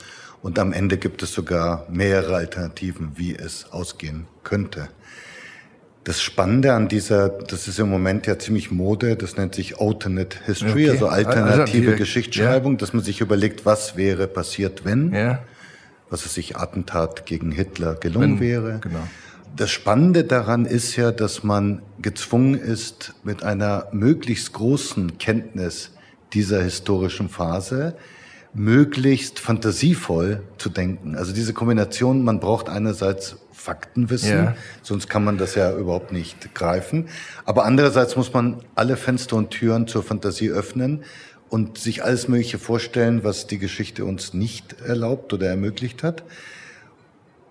Und 0.42 0.58
am 0.58 0.72
Ende 0.72 0.98
gibt 0.98 1.22
es 1.22 1.32
sogar 1.32 1.86
mehrere 1.90 2.36
Alternativen, 2.36 3.12
wie 3.16 3.34
es 3.34 3.72
ausgehen 3.72 4.26
könnte. 4.44 4.88
Das 6.08 6.22
Spannende 6.22 6.72
an 6.72 6.88
dieser, 6.88 7.28
das 7.28 7.68
ist 7.68 7.78
im 7.78 7.90
Moment 7.90 8.26
ja 8.26 8.38
ziemlich 8.38 8.70
Mode, 8.70 9.14
das 9.14 9.36
nennt 9.36 9.54
sich 9.54 9.78
Alternate 9.78 10.38
History, 10.46 10.84
okay. 10.84 10.88
also 10.88 11.08
alternative 11.08 11.88
also, 11.88 11.98
Geschichtsschreibung, 11.98 12.72
ja. 12.72 12.78
dass 12.78 12.94
man 12.94 13.02
sich 13.02 13.20
überlegt, 13.20 13.66
was 13.66 13.94
wäre 13.94 14.26
passiert, 14.26 14.86
wenn, 14.86 15.12
ja. 15.12 15.42
was 16.08 16.24
es 16.24 16.32
sich 16.32 16.56
Attentat 16.56 17.26
gegen 17.26 17.52
Hitler 17.52 17.94
gelungen 17.94 18.40
wenn, 18.40 18.48
wäre. 18.48 18.78
Genau. 18.80 19.06
Das 19.54 19.70
Spannende 19.70 20.24
daran 20.24 20.64
ist 20.64 20.96
ja, 20.96 21.12
dass 21.12 21.44
man 21.44 21.82
gezwungen 22.00 22.54
ist, 22.54 23.12
mit 23.22 23.42
einer 23.42 23.88
möglichst 23.92 24.54
großen 24.54 25.18
Kenntnis 25.18 25.90
dieser 26.32 26.62
historischen 26.62 27.28
Phase 27.28 27.96
möglichst 28.54 29.40
fantasievoll 29.40 30.42
zu 30.56 30.70
denken. 30.70 31.16
Also 31.16 31.34
diese 31.34 31.52
Kombination, 31.52 32.24
man 32.24 32.40
braucht 32.40 32.70
einerseits 32.70 33.36
Faktenwissen, 33.58 34.30
ja. 34.30 34.56
sonst 34.82 35.08
kann 35.08 35.24
man 35.24 35.36
das 35.36 35.54
ja 35.56 35.76
überhaupt 35.76 36.12
nicht 36.12 36.54
greifen. 36.54 37.08
Aber 37.44 37.64
andererseits 37.64 38.16
muss 38.16 38.32
man 38.32 38.62
alle 38.74 38.96
Fenster 38.96 39.36
und 39.36 39.50
Türen 39.50 39.88
zur 39.88 40.02
Fantasie 40.02 40.50
öffnen 40.50 41.02
und 41.48 41.78
sich 41.78 42.04
alles 42.04 42.28
Mögliche 42.28 42.58
vorstellen, 42.58 43.24
was 43.24 43.46
die 43.46 43.58
Geschichte 43.58 44.04
uns 44.04 44.32
nicht 44.32 44.80
erlaubt 44.80 45.32
oder 45.32 45.48
ermöglicht 45.48 46.02
hat. 46.02 46.22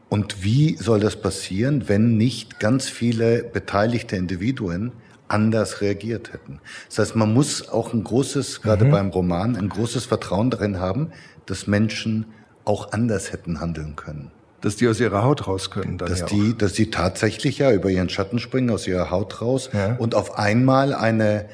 Und 0.10 0.44
wie 0.44 0.78
soll 0.78 1.02
das 1.02 1.18
passieren, 1.18 1.90
wenn 1.90 2.16
nicht 2.16 2.60
ganz 2.60 2.88
viele 2.88 3.44
beteiligte 3.44 4.16
Individuen 4.16 4.94
anders 5.28 5.82
reagiert 5.82 6.32
hätten? 6.32 6.62
Das 6.88 7.00
heißt, 7.00 7.16
man 7.18 7.34
muss 7.34 7.68
auch 7.68 7.94
ein 7.94 8.04
großes, 8.04 8.62
gerade 8.62 8.86
mhm. 8.86 8.92
beim 8.92 9.10
Roman, 9.10 9.58
ein 9.58 9.68
großes 9.68 10.06
Vertrauen 10.06 10.50
darin 10.50 10.80
haben, 10.80 11.12
dass 11.46 11.68
Menschen 11.68 12.28
auch 12.64 12.94
anders 12.94 13.34
hätten 13.34 13.60
handeln 13.60 13.98
können. 13.98 14.32
Dass 14.62 14.76
die 14.76 14.88
aus 14.88 15.00
ihrer 15.00 15.24
Haut 15.24 15.48
raus 15.48 15.70
können. 15.70 15.98
Dann 15.98 16.10
dass, 16.10 16.22
ja 16.22 16.26
die, 16.26 16.58
dass 16.58 16.74
die 16.74 16.90
tatsächlich 16.90 17.60
ja 17.60 17.72
über 17.72 17.90
ihren 17.90 18.10
Schatten 18.10 18.40
springen, 18.40 18.72
aus 18.72 18.88
ihrer 18.88 19.12
Haut 19.12 19.42
raus 19.42 19.70
ja. 19.72 19.96
und 19.98 20.16
auf 20.16 20.38
einmal 20.38 20.94
eine, 20.94 21.46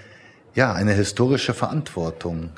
ja, 0.55 0.73
eine 0.73 0.93
historische 0.93 1.53
Verantwortung 1.53 2.51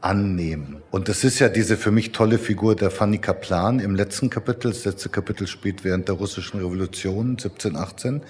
annehmen. 0.00 0.82
Und 0.90 1.08
das 1.08 1.24
ist 1.24 1.38
ja 1.40 1.48
diese 1.48 1.76
für 1.76 1.90
mich 1.90 2.12
tolle 2.12 2.38
Figur 2.38 2.76
der 2.76 2.90
Fanny 2.90 3.18
Kaplan 3.18 3.80
im 3.80 3.94
letzten 3.94 4.30
Kapitel. 4.30 4.70
Das 4.70 4.84
letzte 4.84 5.08
Kapitel 5.08 5.46
spielt 5.46 5.84
während 5.84 6.08
der 6.08 6.14
russischen 6.14 6.60
Revolution 6.60 7.30
1718. 7.30 8.22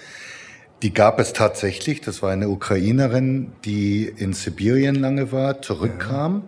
Die 0.81 0.93
gab 0.93 1.19
es 1.19 1.33
tatsächlich. 1.33 2.01
Das 2.01 2.21
war 2.21 2.31
eine 2.31 2.49
Ukrainerin, 2.49 3.51
die 3.65 4.05
in 4.05 4.33
Sibirien 4.33 4.95
lange 4.95 5.31
war, 5.31 5.61
zurückkam. 5.61 6.43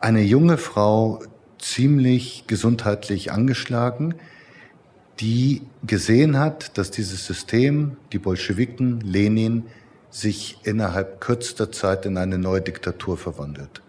Eine 0.00 0.22
junge 0.22 0.56
Frau, 0.56 1.22
ziemlich 1.58 2.44
gesundheitlich 2.46 3.32
angeschlagen, 3.32 4.14
die 5.20 5.62
gesehen 5.86 6.38
hat, 6.38 6.78
dass 6.78 6.90
dieses 6.90 7.26
System, 7.26 7.96
die 8.12 8.18
Bolschewiken, 8.18 9.00
Lenin, 9.00 9.64
sich 10.10 10.58
innerhalb 10.64 11.20
kürzester 11.20 11.70
Zeit 11.70 12.06
in 12.06 12.16
eine 12.16 12.38
neue 12.38 12.60
Diktatur 12.60 13.16
verwandelt. 13.16 13.82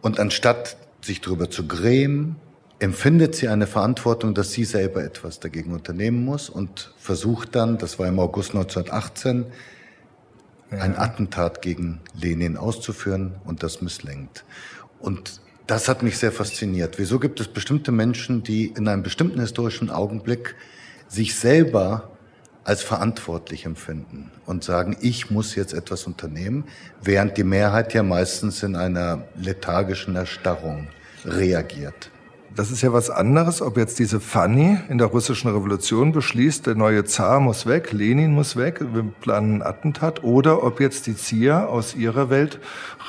Und 0.00 0.18
anstatt 0.18 0.76
sich 1.02 1.20
darüber 1.20 1.50
zu 1.50 1.66
grämen, 1.66 2.36
empfindet 2.78 3.36
sie 3.36 3.48
eine 3.48 3.68
Verantwortung, 3.68 4.34
dass 4.34 4.50
sie 4.52 4.64
selber 4.64 5.04
etwas 5.04 5.38
dagegen 5.38 5.72
unternehmen 5.72 6.24
muss 6.24 6.48
und 6.48 6.92
versucht 6.98 7.54
dann, 7.54 7.78
das 7.78 7.98
war 7.98 8.08
im 8.08 8.18
August 8.18 8.54
1918, 8.54 9.46
ja. 10.70 10.78
ein 10.78 10.96
Attentat 10.96 11.62
gegen 11.62 12.00
Lenin 12.14 12.56
auszuführen 12.56 13.34
und 13.44 13.62
das 13.62 13.82
misslingt. 13.82 14.44
Und 14.98 15.40
das 15.66 15.88
hat 15.88 16.02
mich 16.02 16.18
sehr 16.18 16.32
fasziniert. 16.32 16.98
Wieso 16.98 17.18
gibt 17.18 17.40
es 17.40 17.48
bestimmte 17.48 17.92
Menschen, 17.92 18.42
die 18.42 18.66
in 18.66 18.88
einem 18.88 19.02
bestimmten 19.02 19.40
historischen 19.40 19.90
Augenblick 19.90 20.54
sich 21.08 21.34
selber 21.34 22.10
als 22.64 22.82
verantwortlich 22.82 23.66
empfinden 23.66 24.30
und 24.46 24.64
sagen, 24.64 24.96
ich 25.00 25.30
muss 25.30 25.54
jetzt 25.54 25.74
etwas 25.74 26.06
unternehmen, 26.06 26.64
während 27.02 27.36
die 27.36 27.44
Mehrheit 27.44 27.92
ja 27.94 28.02
meistens 28.02 28.62
in 28.62 28.76
einer 28.76 29.24
lethargischen 29.36 30.14
Erstarrung 30.16 30.88
reagiert. 31.24 32.10
Das 32.54 32.70
ist 32.70 32.82
ja 32.82 32.92
was 32.92 33.08
anderes, 33.08 33.62
ob 33.62 33.78
jetzt 33.78 33.98
diese 33.98 34.20
Fanny 34.20 34.78
in 34.90 34.98
der 34.98 35.06
russischen 35.06 35.50
Revolution 35.50 36.12
beschließt, 36.12 36.66
der 36.66 36.74
neue 36.74 37.04
Zar 37.04 37.40
muss 37.40 37.64
weg, 37.64 37.92
Lenin 37.92 38.32
muss 38.32 38.56
weg, 38.56 38.80
wir 38.92 39.04
planen 39.22 39.56
ein 39.56 39.62
Attentat, 39.62 40.22
oder 40.22 40.62
ob 40.62 40.78
jetzt 40.78 41.06
die 41.06 41.16
Zia 41.16 41.64
aus 41.64 41.94
ihrer 41.94 42.28
Welt 42.28 42.58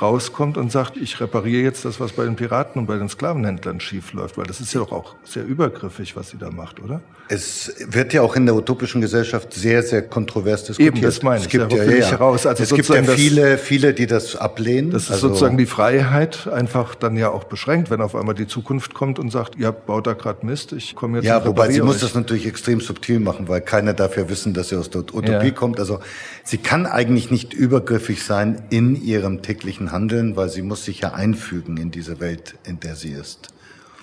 rauskommt 0.02 0.58
und 0.58 0.72
sagt, 0.72 0.96
ich 0.96 1.20
repariere 1.20 1.62
jetzt 1.62 1.84
das, 1.84 2.00
was 2.00 2.14
bei 2.14 2.24
den 2.24 2.38
Piraten 2.38 2.80
und 2.80 2.88
bei 2.88 2.98
den 2.98 3.10
Sklavenhändlern 3.10 3.82
schief 3.82 4.14
läuft, 4.14 4.38
weil 4.38 4.46
das 4.46 4.62
ist 4.62 4.74
ja 4.74 4.80
doch 4.80 4.94
auch 4.94 5.16
sehr 5.26 5.46
übergriffig, 5.46 6.16
was 6.16 6.30
sie 6.30 6.38
da 6.38 6.50
macht, 6.50 6.82
oder? 6.82 7.02
Es 7.30 7.74
wird 7.88 8.14
ja 8.14 8.22
auch 8.22 8.36
in 8.36 8.46
der 8.46 8.56
utopischen 8.56 9.02
Gesellschaft 9.02 9.54
sehr, 9.54 9.82
sehr 9.82 10.02
kontrovers 10.02 10.66
diskutiert. 10.66 10.96
Eben, 10.96 11.06
das 11.06 11.24
meine 11.24 11.38
ich. 11.38 11.46
Es 11.46 11.50
gibt 11.50 11.72
ja, 11.72 11.84
ja, 11.84 11.92
ja. 11.92 12.12
Heraus. 12.12 12.46
Also 12.46 12.64
es 12.64 12.74
gibt 12.74 12.90
ja 12.90 13.02
viele, 13.04 13.58
viele, 13.58 13.94
die 13.94 14.08
das 14.08 14.36
ablehnen. 14.36 14.92
Das 14.92 15.04
ist 15.04 15.12
also 15.12 15.30
sozusagen 15.30 15.58
die 15.58 15.66
Freiheit 15.66 16.48
einfach 16.48 16.96
dann 16.96 17.16
ja 17.16 17.30
auch 17.30 17.46
beschränkt, 17.46 17.90
wenn 17.90 18.02
auf 18.02 18.16
einmal 18.16 18.36
die 18.36 18.48
Zukunft 18.48 18.94
kommt 18.94 19.20
und 19.20 19.32
sagt, 19.34 19.58
ihr 19.58 19.72
baut 19.74 20.08
da 20.08 20.14
gerade 20.14 20.46
Mist, 20.46 20.72
ich 20.72 20.96
komme 20.96 21.18
jetzt 21.18 21.26
Ja, 21.26 21.46
wobei 21.46 21.70
sie 21.70 21.82
muss 21.82 22.00
das 22.00 22.16
natürlich 22.16 22.48
extrem 22.48 22.80
subtil 22.80 23.20
machen, 23.20 23.50
weil 23.50 23.60
keiner 23.60 23.94
darf 23.94 24.16
ja 24.16 24.30
wissen, 24.30 24.54
dass 24.54 24.70
sie 24.70 24.78
aus 24.78 24.90
der 24.90 25.02
Utopie 25.02 25.30
ja. 25.30 25.52
kommt. 25.52 25.80
Also 25.80 26.00
sie 26.46 26.58
kann 26.58 26.86
eigentlich 26.86 27.30
nicht 27.30 27.54
übergriffig 27.54 28.24
sein 28.24 28.64
in 28.70 28.96
ihrem 28.96 29.42
täglichen 29.42 29.92
Handeln, 29.92 30.38
weil 30.38 30.48
sie 30.48 30.62
muss 30.62 30.86
sich 30.86 31.02
ja 31.02 31.14
einfügen 31.14 31.76
in 31.76 31.92
diese 31.92 32.22
Welt, 32.22 32.56
in 32.64 32.80
der 32.80 32.96
sie 32.96 33.12
ist. 33.12 33.53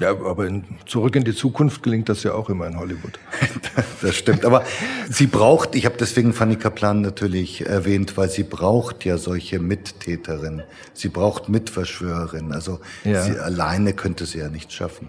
Ja, 0.01 0.11
aber 0.11 0.47
in, 0.47 0.65
zurück 0.87 1.15
in 1.15 1.25
die 1.25 1.35
Zukunft 1.35 1.83
gelingt 1.83 2.09
das 2.09 2.23
ja 2.23 2.33
auch 2.33 2.49
immer 2.49 2.67
in 2.67 2.79
Hollywood. 2.79 3.19
das 4.03 4.17
stimmt. 4.17 4.47
Aber 4.47 4.65
sie 5.11 5.27
braucht, 5.27 5.75
ich 5.75 5.85
habe 5.85 5.97
deswegen 6.01 6.33
Fanny 6.33 6.57
Kaplan 6.57 7.03
natürlich 7.03 7.67
erwähnt, 7.67 8.17
weil 8.17 8.31
sie 8.31 8.43
braucht 8.43 9.05
ja 9.05 9.19
solche 9.19 9.59
Mittäterinnen. 9.59 10.65
Sie 10.95 11.09
braucht 11.09 11.51
Mitverschwörerinnen. 11.51 12.53
Also 12.53 12.81
ja. 13.05 13.23
sie 13.23 13.39
alleine 13.39 13.93
könnte 13.93 14.25
sie 14.25 14.39
ja 14.39 14.49
nicht 14.49 14.73
schaffen. 14.73 15.09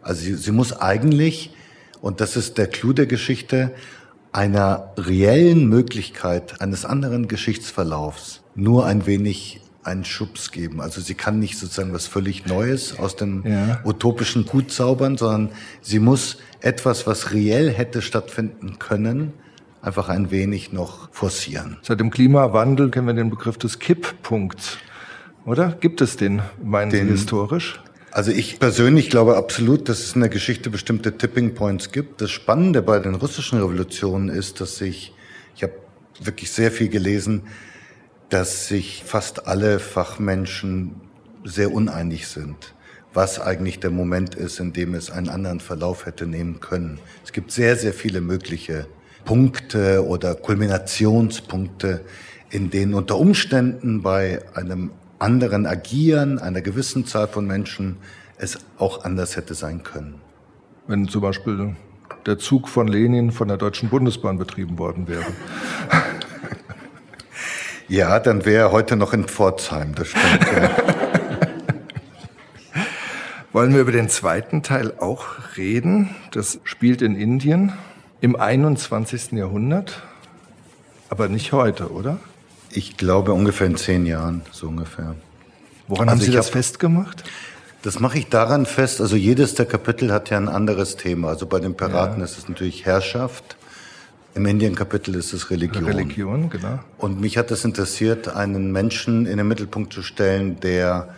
Also 0.00 0.22
sie, 0.22 0.34
sie 0.34 0.50
muss 0.50 0.72
eigentlich, 0.72 1.54
und 2.00 2.22
das 2.22 2.34
ist 2.34 2.56
der 2.56 2.68
Clou 2.68 2.94
der 2.94 3.06
Geschichte, 3.06 3.72
einer 4.32 4.94
reellen 4.96 5.68
Möglichkeit 5.68 6.62
eines 6.62 6.86
anderen 6.86 7.28
Geschichtsverlaufs 7.28 8.40
nur 8.54 8.86
ein 8.86 9.06
wenig 9.06 9.61
einen 9.84 10.04
Schubs 10.04 10.52
geben. 10.52 10.80
Also 10.80 11.00
sie 11.00 11.14
kann 11.14 11.38
nicht 11.38 11.58
sozusagen 11.58 11.92
was 11.92 12.06
völlig 12.06 12.46
Neues 12.46 12.98
aus 12.98 13.16
dem 13.16 13.44
ja. 13.44 13.80
utopischen 13.84 14.46
Gut 14.46 14.70
zaubern, 14.70 15.16
sondern 15.16 15.50
sie 15.80 15.98
muss 15.98 16.38
etwas, 16.60 17.06
was 17.06 17.32
reell 17.32 17.70
hätte 17.70 18.02
stattfinden 18.02 18.78
können, 18.78 19.32
einfach 19.80 20.08
ein 20.08 20.30
wenig 20.30 20.72
noch 20.72 21.12
forcieren. 21.12 21.78
Seit 21.82 22.00
dem 22.00 22.10
Klimawandel 22.10 22.90
kennen 22.90 23.08
wir 23.08 23.14
den 23.14 23.30
Begriff 23.30 23.58
des 23.58 23.78
Kipppunkts, 23.80 24.78
oder? 25.44 25.76
Gibt 25.80 26.00
es 26.00 26.16
den, 26.16 26.42
meinen 26.62 26.90
den, 26.90 27.06
Sie 27.06 27.12
historisch? 27.12 27.80
Also 28.12 28.30
ich 28.30 28.60
persönlich 28.60 29.10
glaube 29.10 29.36
absolut, 29.36 29.88
dass 29.88 30.00
es 30.00 30.14
in 30.14 30.20
der 30.20 30.30
Geschichte 30.30 30.70
bestimmte 30.70 31.16
Tipping 31.16 31.54
Points 31.54 31.90
gibt. 31.90 32.20
Das 32.20 32.30
Spannende 32.30 32.82
bei 32.82 32.98
den 33.00 33.14
russischen 33.14 33.58
Revolutionen 33.58 34.28
ist, 34.28 34.60
dass 34.60 34.76
sich, 34.76 35.12
ich 35.56 35.62
habe 35.64 35.72
wirklich 36.20 36.52
sehr 36.52 36.70
viel 36.70 36.88
gelesen, 36.88 37.42
dass 38.32 38.66
sich 38.66 39.04
fast 39.04 39.46
alle 39.46 39.78
Fachmenschen 39.78 40.92
sehr 41.44 41.70
uneinig 41.70 42.28
sind, 42.28 42.74
was 43.12 43.38
eigentlich 43.38 43.78
der 43.78 43.90
Moment 43.90 44.34
ist, 44.34 44.58
in 44.58 44.72
dem 44.72 44.94
es 44.94 45.10
einen 45.10 45.28
anderen 45.28 45.60
Verlauf 45.60 46.06
hätte 46.06 46.26
nehmen 46.26 46.58
können. 46.60 46.98
Es 47.22 47.32
gibt 47.32 47.52
sehr, 47.52 47.76
sehr 47.76 47.92
viele 47.92 48.22
mögliche 48.22 48.86
Punkte 49.26 50.06
oder 50.06 50.34
Kulminationspunkte, 50.34 52.00
in 52.48 52.70
denen 52.70 52.94
unter 52.94 53.18
Umständen 53.18 54.00
bei 54.00 54.40
einem 54.54 54.92
anderen 55.18 55.66
Agieren 55.66 56.38
einer 56.38 56.62
gewissen 56.62 57.04
Zahl 57.04 57.28
von 57.28 57.46
Menschen 57.46 57.98
es 58.38 58.58
auch 58.78 59.04
anders 59.04 59.36
hätte 59.36 59.52
sein 59.52 59.82
können. 59.82 60.22
Wenn 60.86 61.06
zum 61.06 61.20
Beispiel 61.20 61.76
der 62.24 62.38
Zug 62.38 62.70
von 62.70 62.88
Lenin 62.88 63.30
von 63.30 63.48
der 63.48 63.58
Deutschen 63.58 63.90
Bundesbahn 63.90 64.38
betrieben 64.38 64.78
worden 64.78 65.06
wäre. 65.06 65.26
Ja, 67.88 68.20
dann 68.20 68.44
wäre 68.44 68.68
er 68.68 68.72
heute 68.72 68.96
noch 68.96 69.12
in 69.12 69.24
Pforzheim, 69.24 69.94
das 69.94 70.08
stimmt. 70.08 70.46
Ja. 70.56 70.70
Wollen 73.52 73.74
wir 73.74 73.82
über 73.82 73.92
den 73.92 74.08
zweiten 74.08 74.62
Teil 74.62 74.94
auch 74.98 75.26
reden? 75.56 76.14
Das 76.30 76.58
spielt 76.64 77.02
in 77.02 77.16
Indien 77.16 77.74
im 78.22 78.34
21. 78.36 79.32
Jahrhundert, 79.32 80.02
aber 81.10 81.28
nicht 81.28 81.52
heute, 81.52 81.92
oder? 81.92 82.18
Ich 82.70 82.96
glaube 82.96 83.32
ungefähr 83.34 83.66
in 83.66 83.76
zehn 83.76 84.06
Jahren, 84.06 84.42
so 84.52 84.68
ungefähr. 84.68 85.16
Woran 85.88 86.08
also 86.08 86.20
haben 86.20 86.24
Sie 86.24 86.34
das 86.34 86.46
hab, 86.46 86.52
festgemacht? 86.54 87.24
Das 87.82 88.00
mache 88.00 88.16
ich 88.16 88.28
daran 88.28 88.64
fest, 88.64 89.00
also 89.00 89.16
jedes 89.16 89.54
der 89.54 89.66
Kapitel 89.66 90.12
hat 90.12 90.30
ja 90.30 90.38
ein 90.38 90.48
anderes 90.48 90.96
Thema. 90.96 91.28
Also 91.28 91.46
bei 91.46 91.58
den 91.58 91.76
Piraten 91.76 92.20
ja. 92.20 92.24
ist 92.24 92.38
es 92.38 92.48
natürlich 92.48 92.86
Herrschaft, 92.86 93.56
im 94.34 94.46
Indien-Kapitel 94.46 95.14
ist 95.14 95.32
es 95.32 95.50
Religion. 95.50 95.84
Religion, 95.84 96.50
genau. 96.50 96.78
Und 96.98 97.20
mich 97.20 97.36
hat 97.36 97.50
es 97.50 97.64
interessiert, 97.64 98.28
einen 98.28 98.72
Menschen 98.72 99.26
in 99.26 99.36
den 99.36 99.46
Mittelpunkt 99.46 99.92
zu 99.92 100.02
stellen, 100.02 100.58
der 100.60 101.14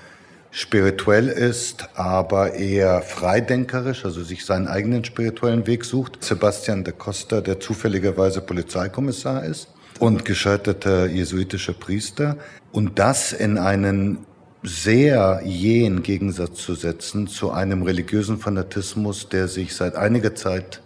spirituell 0.50 1.28
ist, 1.28 1.88
aber 1.94 2.54
eher 2.54 3.02
freidenkerisch, 3.02 4.04
also 4.04 4.22
sich 4.22 4.44
seinen 4.44 4.68
eigenen 4.68 5.04
spirituellen 5.04 5.66
Weg 5.66 5.84
sucht. 5.84 6.22
Sebastian 6.24 6.84
de 6.84 6.94
Costa, 6.96 7.40
der 7.40 7.60
zufälligerweise 7.60 8.40
Polizeikommissar 8.40 9.44
ist 9.44 9.68
und 9.98 10.24
gescheiterter 10.24 11.06
jesuitischer 11.06 11.72
Priester. 11.72 12.36
Und 12.72 12.98
das 12.98 13.32
in 13.32 13.58
einen 13.58 14.26
sehr 14.62 15.42
jähen 15.44 16.02
Gegensatz 16.02 16.62
zu 16.62 16.74
setzen 16.74 17.26
zu 17.26 17.50
einem 17.50 17.82
religiösen 17.82 18.38
Fanatismus, 18.38 19.28
der 19.28 19.48
sich 19.48 19.74
seit 19.74 19.94
einiger 19.94 20.34
Zeit 20.34 20.82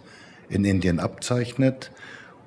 in 0.49 0.65
Indien 0.65 0.99
abzeichnet 0.99 1.91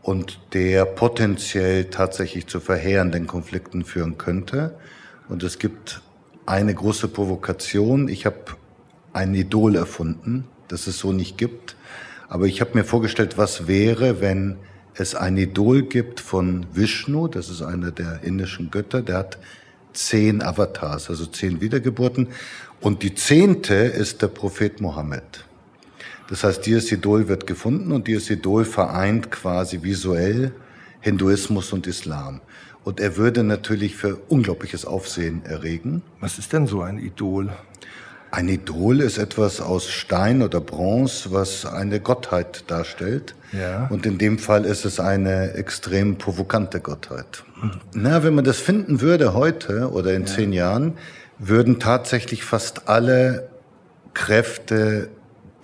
und 0.02 0.40
der 0.52 0.84
potenziell 0.84 1.86
tatsächlich 1.86 2.46
zu 2.46 2.60
verheerenden 2.60 3.26
Konflikten 3.26 3.84
führen 3.84 4.18
könnte. 4.18 4.74
Und 5.28 5.42
es 5.42 5.58
gibt 5.58 6.02
eine 6.44 6.74
große 6.74 7.08
Provokation. 7.08 8.08
Ich 8.08 8.26
habe 8.26 8.56
ein 9.12 9.34
Idol 9.34 9.76
erfunden, 9.76 10.44
das 10.68 10.86
es 10.86 10.98
so 10.98 11.12
nicht 11.12 11.38
gibt. 11.38 11.76
Aber 12.28 12.46
ich 12.46 12.60
habe 12.60 12.72
mir 12.74 12.84
vorgestellt, 12.84 13.38
was 13.38 13.68
wäre, 13.68 14.20
wenn 14.20 14.56
es 14.94 15.14
ein 15.14 15.36
Idol 15.36 15.82
gibt 15.82 16.20
von 16.20 16.66
Vishnu, 16.72 17.28
das 17.28 17.48
ist 17.48 17.62
einer 17.62 17.92
der 17.92 18.20
indischen 18.22 18.70
Götter, 18.70 19.02
der 19.02 19.18
hat 19.18 19.38
zehn 19.92 20.42
Avatars, 20.42 21.10
also 21.10 21.26
zehn 21.26 21.60
Wiedergeburten. 21.60 22.28
Und 22.80 23.02
die 23.02 23.14
zehnte 23.14 23.74
ist 23.74 24.22
der 24.22 24.28
Prophet 24.28 24.80
Mohammed. 24.80 25.44
Das 26.32 26.44
heißt, 26.44 26.64
dieses 26.64 26.90
Idol 26.90 27.28
wird 27.28 27.46
gefunden 27.46 27.92
und 27.92 28.06
dieses 28.06 28.30
Idol 28.30 28.64
vereint 28.64 29.30
quasi 29.30 29.82
visuell 29.82 30.52
Hinduismus 31.00 31.74
und 31.74 31.86
Islam. 31.86 32.40
Und 32.84 33.00
er 33.00 33.18
würde 33.18 33.44
natürlich 33.44 33.96
für 33.96 34.16
unglaubliches 34.30 34.86
Aufsehen 34.86 35.44
erregen. 35.44 36.00
Was 36.20 36.38
ist 36.38 36.54
denn 36.54 36.66
so 36.66 36.80
ein 36.80 36.98
Idol? 36.98 37.50
Ein 38.30 38.48
Idol 38.48 39.02
ist 39.02 39.18
etwas 39.18 39.60
aus 39.60 39.90
Stein 39.90 40.40
oder 40.40 40.62
Bronze, 40.62 41.32
was 41.32 41.66
eine 41.66 42.00
Gottheit 42.00 42.64
darstellt. 42.68 43.34
Ja. 43.52 43.88
Und 43.88 44.06
in 44.06 44.16
dem 44.16 44.38
Fall 44.38 44.64
ist 44.64 44.86
es 44.86 45.00
eine 45.00 45.52
extrem 45.52 46.16
provokante 46.16 46.80
Gottheit. 46.80 47.44
Mhm. 47.60 47.72
Na, 47.92 48.22
wenn 48.22 48.34
man 48.34 48.46
das 48.46 48.56
finden 48.56 49.02
würde 49.02 49.34
heute 49.34 49.90
oder 49.92 50.14
in 50.14 50.22
ja. 50.22 50.28
zehn 50.28 50.54
Jahren, 50.54 50.94
würden 51.38 51.78
tatsächlich 51.78 52.42
fast 52.42 52.88
alle 52.88 53.50
Kräfte 54.14 55.10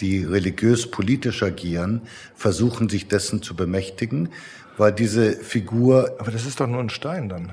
die 0.01 0.25
religiös-politisch 0.25 1.43
agieren, 1.43 2.03
versuchen 2.35 2.89
sich 2.89 3.09
dessen 3.09 3.43
zu 3.43 3.55
bemächtigen, 3.55 4.31
weil 4.77 4.93
diese 4.93 5.33
Figur. 5.33 6.17
Aber 6.19 6.31
das 6.31 6.47
ist 6.47 6.61
doch 6.61 6.67
nur 6.67 6.81
ein 6.81 6.91
Stein 6.91 7.29
dann. 7.29 7.53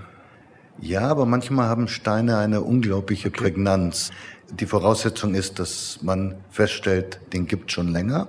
Ja, 0.82 1.08
aber 1.08 1.26
manchmal 1.26 1.68
haben 1.68 1.88
Steine 1.88 2.38
eine 2.38 2.62
unglaubliche 2.62 3.30
okay. 3.30 3.44
Prägnanz. 3.44 4.12
Die 4.52 4.66
Voraussetzung 4.66 5.34
ist, 5.34 5.60
dass 5.60 6.00
man 6.02 6.36
feststellt, 6.52 7.20
den 7.34 7.48
gibt 7.48 7.72
schon 7.72 7.88
länger. 7.88 8.28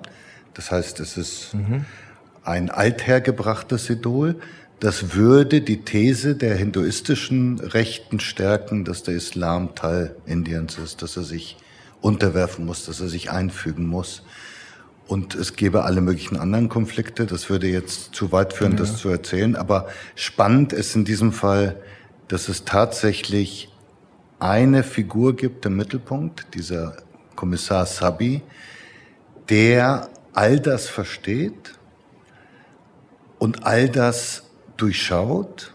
Das 0.54 0.70
heißt, 0.70 1.00
es 1.00 1.16
ist 1.16 1.54
mhm. 1.54 1.84
ein 2.42 2.70
althergebrachtes 2.70 3.90
Idol. 3.90 4.36
Das 4.80 5.14
würde 5.14 5.60
die 5.60 5.82
These 5.82 6.36
der 6.36 6.54
hinduistischen 6.54 7.58
Rechten 7.58 8.20
stärken, 8.20 8.84
dass 8.84 9.02
der 9.02 9.14
Islam 9.14 9.74
Teil 9.74 10.14
Indiens 10.26 10.78
ist, 10.78 11.02
dass 11.02 11.16
er 11.16 11.24
sich 11.24 11.56
unterwerfen 12.00 12.64
muss, 12.64 12.84
dass 12.84 13.00
er 13.00 13.08
sich 13.08 13.30
einfügen 13.30 13.86
muss. 13.86 14.22
Und 15.06 15.34
es 15.34 15.54
gäbe 15.54 15.84
alle 15.84 16.00
möglichen 16.00 16.36
anderen 16.36 16.68
Konflikte. 16.68 17.26
Das 17.26 17.48
würde 17.48 17.68
jetzt 17.68 18.14
zu 18.14 18.32
weit 18.32 18.52
führen, 18.52 18.72
ja. 18.72 18.78
das 18.78 18.96
zu 18.96 19.08
erzählen. 19.08 19.54
Aber 19.54 19.86
spannend 20.16 20.72
ist 20.72 20.96
in 20.96 21.04
diesem 21.04 21.32
Fall, 21.32 21.76
dass 22.28 22.48
es 22.48 22.64
tatsächlich 22.64 23.72
eine 24.40 24.82
Figur 24.82 25.36
gibt 25.36 25.64
im 25.64 25.76
Mittelpunkt, 25.76 26.54
dieser 26.54 26.96
Kommissar 27.36 27.86
Sabi, 27.86 28.42
der 29.48 30.10
all 30.32 30.58
das 30.58 30.88
versteht 30.88 31.74
und 33.38 33.64
all 33.64 33.88
das 33.88 34.42
durchschaut 34.76 35.72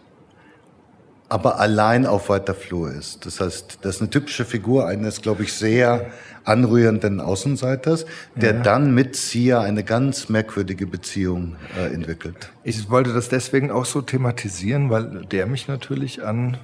aber 1.31 1.61
allein 1.61 2.05
auf 2.05 2.27
weiter 2.27 2.53
Flur 2.53 2.91
ist. 2.91 3.25
Das 3.25 3.39
heißt, 3.39 3.79
das 3.83 3.95
ist 3.95 4.01
eine 4.01 4.09
typische 4.09 4.43
Figur 4.43 4.87
eines, 4.87 5.21
glaube 5.21 5.43
ich, 5.43 5.53
sehr 5.53 6.11
anrührenden 6.43 7.21
Außenseiters, 7.21 8.05
der 8.35 8.55
ja. 8.55 8.61
dann 8.61 8.93
mit 8.93 9.15
Sia 9.15 9.61
eine 9.61 9.85
ganz 9.85 10.27
merkwürdige 10.27 10.87
Beziehung 10.87 11.55
äh, 11.79 11.93
entwickelt. 11.93 12.51
Ich 12.65 12.89
wollte 12.89 13.13
das 13.13 13.29
deswegen 13.29 13.71
auch 13.71 13.85
so 13.85 14.01
thematisieren, 14.01 14.89
weil 14.89 15.25
der 15.25 15.47
mich 15.47 15.69
natürlich 15.69 16.21
an 16.21 16.57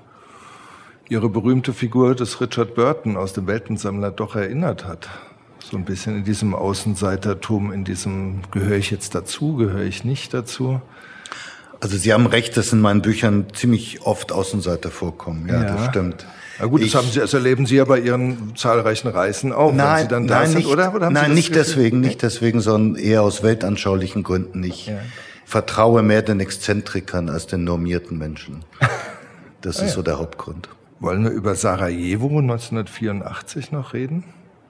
ihre 1.07 1.29
berühmte 1.29 1.71
Figur 1.71 2.13
des 2.13 2.41
Richard 2.41 2.75
Burton 2.75 3.15
aus 3.15 3.31
dem 3.31 3.47
Weltensammler 3.47 4.11
doch 4.11 4.35
erinnert 4.35 4.83
hat. 4.83 5.07
So 5.59 5.77
ein 5.77 5.85
bisschen 5.85 6.17
in 6.17 6.23
diesem 6.25 6.53
Außenseitertum, 6.53 7.71
in 7.71 7.85
diesem 7.85 8.41
gehöre 8.51 8.75
ich 8.75 8.91
jetzt 8.91 9.15
dazu, 9.15 9.55
gehöre 9.55 9.83
ich 9.83 10.03
nicht 10.03 10.33
dazu. 10.33 10.81
Also 11.79 11.97
Sie 11.97 12.11
haben 12.13 12.25
recht, 12.25 12.57
dass 12.57 12.73
in 12.73 12.81
meinen 12.81 13.01
Büchern 13.01 13.47
ziemlich 13.53 14.01
oft 14.01 14.31
Außenseiter 14.31 14.89
vorkommen. 14.89 15.47
Ja, 15.47 15.63
ja. 15.63 15.75
das 15.75 15.85
stimmt. 15.87 16.25
Na 16.59 16.65
gut, 16.65 16.83
das, 16.83 16.95
haben 16.95 17.07
Sie, 17.11 17.19
das 17.19 17.33
erleben 17.33 17.67
Sie 17.67 17.75
ja 17.75 17.85
bei 17.85 17.99
Ihren 17.99 18.55
zahlreichen 18.55 19.09
Reisen 19.09 19.53
auch, 19.53 19.73
nein, 19.73 19.95
wenn 19.95 20.01
Sie 20.01 20.07
dann 20.07 20.27
da 20.27 20.39
nein, 20.39 20.47
sind, 20.47 20.57
nicht, 20.57 20.67
oder? 20.67 20.95
oder 20.95 21.09
nein, 21.11 21.33
nicht 21.33 21.53
deswegen, 21.53 21.99
nicht 21.99 22.23
deswegen, 22.23 22.61
sondern 22.61 23.01
eher 23.01 23.21
aus 23.21 23.43
weltanschaulichen 23.43 24.23
Gründen. 24.23 24.63
Ich 24.63 24.87
ja. 24.87 24.97
vertraue 25.45 26.01
mehr 26.01 26.23
den 26.23 26.39
Exzentrikern 26.39 27.29
als 27.29 27.47
den 27.47 27.63
normierten 27.63 28.17
Menschen. 28.17 28.63
Das 29.61 29.81
ah, 29.81 29.85
ist 29.85 29.93
so 29.93 30.03
der 30.03 30.19
Hauptgrund. 30.19 30.69
Wollen 30.99 31.23
wir 31.23 31.31
über 31.31 31.55
Sarajevo 31.55 32.27
1984 32.27 33.71
noch 33.71 33.93
reden? 33.93 34.23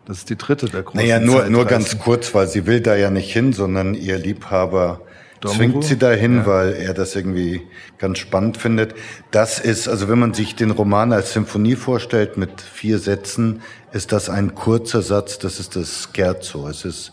Das 0.06 0.20
ist 0.20 0.30
die 0.30 0.38
dritte 0.38 0.68
der 0.68 0.84
großen 0.84 1.00
Naja, 1.00 1.20
nur, 1.20 1.50
nur 1.50 1.66
ganz 1.66 2.00
kurz, 2.00 2.34
weil 2.34 2.48
sie 2.48 2.66
will 2.66 2.80
da 2.80 2.96
ja 2.96 3.10
nicht 3.10 3.32
hin, 3.32 3.52
sondern 3.52 3.94
ihr 3.94 4.18
Liebhaber 4.18 5.02
zwingt 5.46 5.84
sie 5.84 5.98
dahin, 5.98 6.38
ja. 6.38 6.46
weil 6.46 6.74
er 6.74 6.94
das 6.94 7.16
irgendwie 7.16 7.62
ganz 7.98 8.20
spannend 8.20 8.58
findet. 8.58 8.96
Das 9.32 9.60
ist, 9.60 9.88
also 9.88 10.10
wenn 10.10 10.20
man 10.20 10.34
sich 10.34 10.56
den 10.56 10.72
Roman 10.72 11.14
als 11.14 11.34
Symphonie 11.34 11.76
vorstellt 11.76 12.38
mit 12.38 12.62
vier 12.62 13.00
Sätzen, 13.00 13.62
ist 13.92 14.12
das 14.12 14.30
ein 14.30 14.56
kurzer 14.56 15.02
Satz, 15.02 15.40
das 15.40 15.60
ist 15.60 15.76
das 15.76 16.10
Scherzo. 16.14 16.68
Es 16.68 16.86
ist, 16.86 17.12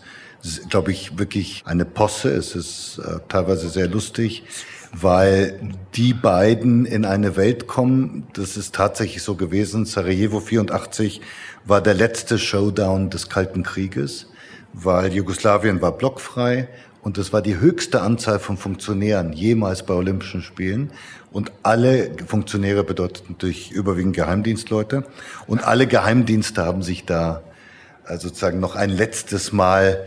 glaube 0.69 0.93
ich, 0.93 1.19
wirklich 1.19 1.63
eine 1.67 1.85
Posse. 1.85 2.31
Es 2.31 2.55
ist 2.55 2.99
äh, 2.99 3.21
teilweise 3.29 3.69
sehr 3.69 3.89
lustig, 3.89 4.45
weil 4.93 5.61
die 5.95 6.15
beiden 6.15 6.87
in 6.87 7.05
eine 7.05 7.37
Welt 7.37 7.67
kommen. 7.67 8.27
Das 8.33 8.57
ist 8.57 8.75
tatsächlich 8.75 9.23
so 9.23 9.35
gewesen. 9.35 9.85
Sarajevo 9.85 10.41
84 10.41 11.21
war 11.65 11.81
der 11.81 11.95
letzte 11.95 12.39
Showdown 12.39 13.11
des 13.11 13.29
Kalten 13.29 13.63
Krieges, 13.63 14.27
weil 14.73 15.13
Jugoslawien 15.13 15.81
war 15.81 15.93
blockfrei 15.93 16.69
und 17.05 17.19
das 17.19 17.35
war 17.35 17.43
die 17.43 17.61
höchste 17.61 18.01
Anzahl 18.01 18.39
von 18.39 18.57
Funktionären 18.57 19.35
jemals 19.35 19.85
bei 19.85 19.93
Olympischen 19.93 20.41
Spielen. 20.41 20.91
Und 21.31 21.53
alle 21.63 22.13
Funktionäre 22.27 22.83
bedeuteten 22.83 23.37
durch 23.39 23.71
überwiegend 23.71 24.17
Geheimdienstleute. 24.17 25.05
Und 25.47 25.63
alle 25.63 25.87
Geheimdienste 25.87 26.65
haben 26.65 26.83
sich 26.83 27.05
da 27.05 27.43
also 28.05 28.29
sozusagen 28.29 28.59
noch 28.59 28.75
ein 28.75 28.89
letztes 28.89 29.53
Mal 29.53 30.07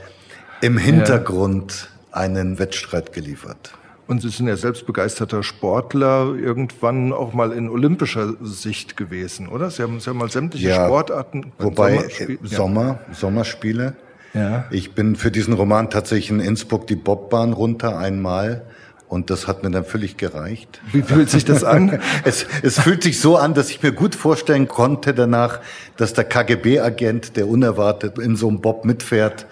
im 0.61 0.79
Hintergrund 0.79 1.91
einen 2.11 2.57
Wettstreit 2.57 3.13
geliefert. 3.13 3.73
Und 4.07 4.23
Sie 4.23 4.29
sind 4.29 4.47
ja 4.47 4.57
selbst 4.57 4.87
begeisterter 4.87 5.43
Sportler, 5.43 6.33
irgendwann 6.35 7.13
auch 7.13 7.31
mal 7.31 7.51
in 7.51 7.69
olympischer 7.69 8.33
Sicht 8.41 8.97
gewesen, 8.97 9.49
oder? 9.49 9.69
Sie 9.69 9.83
haben, 9.83 9.99
Sie 9.99 10.09
haben 10.09 10.17
mal 10.17 10.31
sämtliche 10.31 10.69
ja, 10.69 10.85
Sportarten. 10.85 11.51
Wobei 11.59 11.97
Sommerspiel, 11.97 12.39
Sommer, 12.41 12.99
ja. 13.07 13.13
Sommerspiele. 13.13 13.95
Ja. 14.33 14.65
Ich 14.71 14.93
bin 14.93 15.15
für 15.15 15.31
diesen 15.31 15.53
Roman 15.53 15.89
tatsächlich 15.89 16.29
in 16.29 16.39
Innsbruck 16.39 16.87
die 16.87 16.95
Bobbahn 16.95 17.53
runter 17.53 17.97
einmal. 17.97 18.63
Und 19.09 19.29
das 19.29 19.47
hat 19.47 19.63
mir 19.63 19.71
dann 19.71 19.85
völlig 19.85 20.17
gereicht. 20.17 20.81
Wie 20.91 21.01
fühlt 21.01 21.29
sich 21.29 21.45
das 21.45 21.63
an? 21.63 22.01
es, 22.25 22.45
es 22.61 22.79
fühlt 22.79 23.03
sich 23.03 23.21
so 23.21 23.37
an, 23.37 23.53
dass 23.53 23.69
ich 23.69 23.81
mir 23.81 23.93
gut 23.93 24.15
vorstellen 24.15 24.67
konnte 24.67 25.13
danach, 25.13 25.61
dass 25.95 26.13
der 26.13 26.25
KGB-Agent, 26.25 27.37
der 27.37 27.47
unerwartet 27.47 28.19
in 28.19 28.35
so 28.35 28.49
einem 28.49 28.59
Bob 28.59 28.83
mitfährt, 28.83 29.45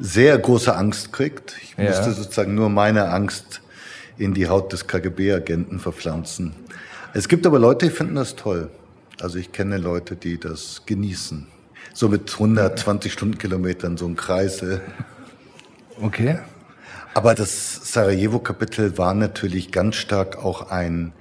sehr 0.00 0.36
große 0.36 0.74
Angst 0.74 1.12
kriegt. 1.12 1.56
Ich 1.62 1.76
ja. 1.78 1.84
musste 1.84 2.12
sozusagen 2.12 2.56
nur 2.56 2.68
meine 2.68 3.10
Angst 3.10 3.60
in 4.18 4.34
die 4.34 4.48
Haut 4.48 4.72
des 4.72 4.88
KGB-Agenten 4.88 5.78
verpflanzen. 5.78 6.52
Es 7.14 7.28
gibt 7.28 7.46
aber 7.46 7.60
Leute, 7.60 7.86
die 7.86 7.92
finden 7.92 8.16
das 8.16 8.34
toll. 8.34 8.70
Also 9.20 9.38
ich 9.38 9.52
kenne 9.52 9.78
Leute, 9.78 10.16
die 10.16 10.38
das 10.38 10.82
genießen. 10.84 11.46
So 11.96 12.10
mit 12.10 12.30
120 12.30 13.10
Stundenkilometern, 13.10 13.96
so 13.96 14.04
ein 14.04 14.16
Kreise. 14.16 14.82
Okay. 15.98 16.38
Aber 17.14 17.34
das 17.34 17.90
Sarajevo-Kapitel 17.90 18.98
war 18.98 19.14
natürlich 19.14 19.72
ganz 19.72 19.96
stark 19.96 20.44
auch 20.44 20.70
ein, 20.70 21.14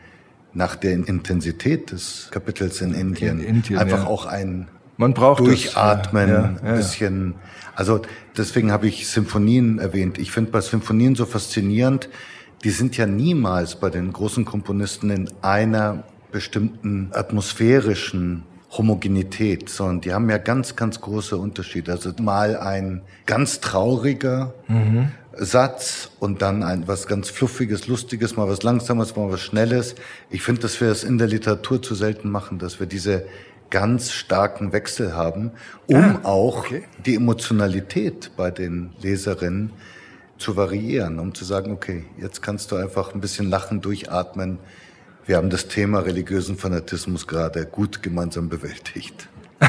nach 0.52 0.76
der 0.76 0.92
Intensität 0.92 1.94
des 1.94 2.28
Kapitels 2.30 2.82
in 2.82 2.94
Indien, 2.94 3.40
in 3.40 3.56
Indien 3.56 3.80
einfach 3.80 4.00
ja. 4.00 4.08
auch 4.08 4.26
ein 4.26 4.68
man 4.98 5.14
braucht 5.14 5.40
Durchatmen, 5.40 6.30
ja, 6.30 6.36
ja, 6.36 6.70
ja, 6.70 6.76
bisschen. 6.76 7.36
Also 7.74 8.02
deswegen 8.36 8.74
habe 8.74 8.88
ich 8.88 9.08
Symphonien 9.08 9.80
erwähnt. 9.80 10.18
Ich 10.18 10.32
finde 10.32 10.52
bei 10.52 10.60
Symphonien 10.60 11.16
so 11.16 11.26
faszinierend, 11.26 12.10
die 12.66 12.70
sind 12.72 12.98
ja 12.98 13.06
niemals 13.06 13.80
bei 13.80 13.90
den 13.90 14.12
großen 14.12 14.44
Komponisten 14.44 15.10
in 15.10 15.30
einer 15.42 16.04
bestimmten 16.34 17.12
atmosphärischen 17.14 18.44
Homogenität, 18.78 19.70
sondern 19.70 20.02
die 20.02 20.14
haben 20.14 20.30
ja 20.30 20.38
ganz, 20.38 20.76
ganz 20.76 21.02
große 21.02 21.38
Unterschiede. 21.38 21.92
Also 21.92 22.12
mal 22.22 22.58
ein 22.58 23.02
ganz 23.26 23.60
trauriger 23.62 24.54
mhm. 24.68 25.10
Satz 25.38 26.12
und 26.20 26.42
dann 26.42 26.64
ein 26.64 26.88
was 26.88 27.08
ganz 27.08 27.30
fluffiges, 27.30 27.88
lustiges, 27.88 28.38
mal 28.38 28.48
was 28.48 28.64
langsames, 28.64 29.16
mal 29.16 29.32
was 29.32 29.42
schnelles. 29.42 29.96
Ich 30.30 30.42
finde, 30.42 30.62
dass 30.62 30.80
wir 30.80 30.90
es 30.90 31.04
in 31.04 31.18
der 31.18 31.28
Literatur 31.28 31.82
zu 31.82 31.96
selten 31.96 32.30
machen, 32.30 32.60
dass 32.60 32.80
wir 32.80 32.88
diese 32.88 33.26
ganz 33.70 34.12
starken 34.12 34.72
Wechsel 34.72 35.14
haben, 35.14 35.52
um 35.88 35.98
ah, 35.98 36.20
auch 36.24 36.60
okay. 36.60 36.84
die 37.06 37.16
Emotionalität 37.16 38.32
bei 38.38 38.52
den 38.52 38.92
Leserinnen 39.02 39.72
zu 40.38 40.56
variieren, 40.56 41.20
um 41.20 41.34
zu 41.34 41.46
sagen, 41.46 41.72
okay, 41.72 42.06
jetzt 42.18 42.42
kannst 42.42 42.72
du 42.72 42.76
einfach 42.76 43.14
ein 43.14 43.22
bisschen 43.22 43.50
lachen, 43.50 43.82
durchatmen. 43.82 44.60
Wir 45.28 45.38
haben 45.38 45.50
das 45.50 45.68
Thema 45.68 46.02
religiösen 46.02 46.56
Fanatismus 46.56 47.26
gerade 47.26 47.66
gut 47.66 48.04
gemeinsam 48.04 48.48
bewältigt. 48.48 49.28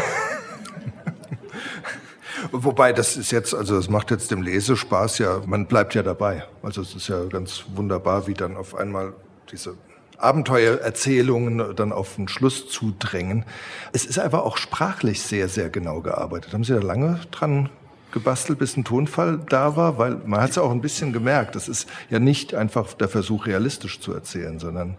Wobei 2.52 2.92
das 2.92 3.16
ist 3.16 3.30
jetzt, 3.30 3.54
also 3.54 3.76
das 3.76 3.88
macht 3.88 4.10
jetzt 4.10 4.30
dem 4.30 4.42
Lesespaß 4.42 5.18
ja, 5.18 5.40
man 5.46 5.64
bleibt 5.64 5.94
ja 5.94 6.02
dabei. 6.02 6.44
Also 6.62 6.82
es 6.82 6.94
ist 6.94 7.08
ja 7.08 7.24
ganz 7.24 7.64
wunderbar, 7.74 8.26
wie 8.26 8.34
dann 8.34 8.54
auf 8.54 8.74
einmal 8.74 9.14
diese 9.50 9.76
Abenteuererzählungen 10.18 11.74
dann 11.74 11.90
auf 11.90 12.16
den 12.16 12.28
Schluss 12.28 12.68
zudrängen. 12.68 13.46
Es 13.94 14.04
ist 14.04 14.18
aber 14.18 14.44
auch 14.44 14.58
sprachlich 14.58 15.22
sehr, 15.22 15.48
sehr 15.48 15.70
genau 15.70 16.02
gearbeitet. 16.02 16.52
Haben 16.52 16.64
Sie 16.64 16.74
da 16.74 16.80
lange 16.80 17.20
dran 17.30 17.70
gebastelt, 18.12 18.58
bis 18.58 18.76
ein 18.76 18.84
Tonfall 18.84 19.40
da 19.48 19.74
war? 19.74 19.96
Weil 19.96 20.16
man 20.26 20.42
hat 20.42 20.50
es 20.50 20.58
auch 20.58 20.70
ein 20.70 20.82
bisschen 20.82 21.14
gemerkt, 21.14 21.54
das 21.54 21.66
ist 21.66 21.88
ja 22.10 22.18
nicht 22.18 22.54
einfach 22.54 22.92
der 22.92 23.08
Versuch, 23.08 23.46
realistisch 23.46 24.00
zu 24.00 24.12
erzählen, 24.12 24.58
sondern 24.58 24.98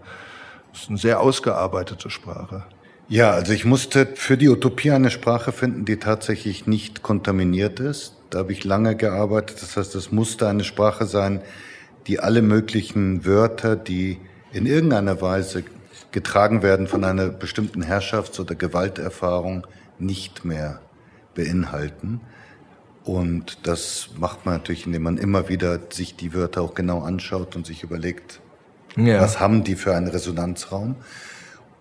es 0.78 0.84
ist 0.84 0.90
eine 0.90 0.98
sehr 1.00 1.20
ausgearbeitete 1.22 2.12
Sprache. 2.12 2.64
Ja, 3.10 3.32
also 3.32 3.52
ich 3.52 3.66
musste 3.66 4.06
für 4.16 4.38
die 4.38 4.48
Utopie 4.48 4.92
eine 4.92 5.10
Sprache 5.10 5.52
finden, 5.52 5.86
die 5.86 5.98
tatsächlich 5.98 6.68
nicht 6.68 7.02
kontaminiert 7.02 7.80
ist. 7.80 8.14
Da 8.30 8.40
habe 8.40 8.52
ich 8.52 8.64
lange 8.64 8.96
gearbeitet. 8.96 9.62
Das 9.62 9.76
heißt, 9.76 9.96
es 9.96 10.12
musste 10.12 10.48
eine 10.48 10.64
Sprache 10.64 11.06
sein, 11.06 11.42
die 12.06 12.20
alle 12.20 12.44
möglichen 12.44 13.26
Wörter, 13.26 13.76
die 13.76 14.20
in 14.52 14.66
irgendeiner 14.68 15.20
Weise 15.20 15.64
getragen 16.12 16.62
werden 16.62 16.88
von 16.88 17.04
einer 17.04 17.30
bestimmten 17.30 17.84
Herrschafts- 17.84 18.40
oder 18.40 18.54
Gewalterfahrung, 18.54 19.66
nicht 19.98 20.46
mehr 20.46 20.82
beinhalten. 21.34 22.22
Und 23.04 23.66
das 23.66 24.10
macht 24.18 24.46
man 24.46 24.56
natürlich, 24.56 24.86
indem 24.86 25.04
man 25.04 25.18
immer 25.18 25.50
wieder 25.50 25.80
sich 25.90 26.16
die 26.16 26.36
Wörter 26.36 26.62
auch 26.62 26.76
genau 26.76 27.02
anschaut 27.02 27.56
und 27.56 27.66
sich 27.66 27.82
überlegt, 27.82 28.42
ja. 28.98 29.22
was 29.22 29.40
haben 29.40 29.64
die 29.64 29.76
für 29.76 29.96
einen 29.96 30.08
Resonanzraum. 30.08 30.96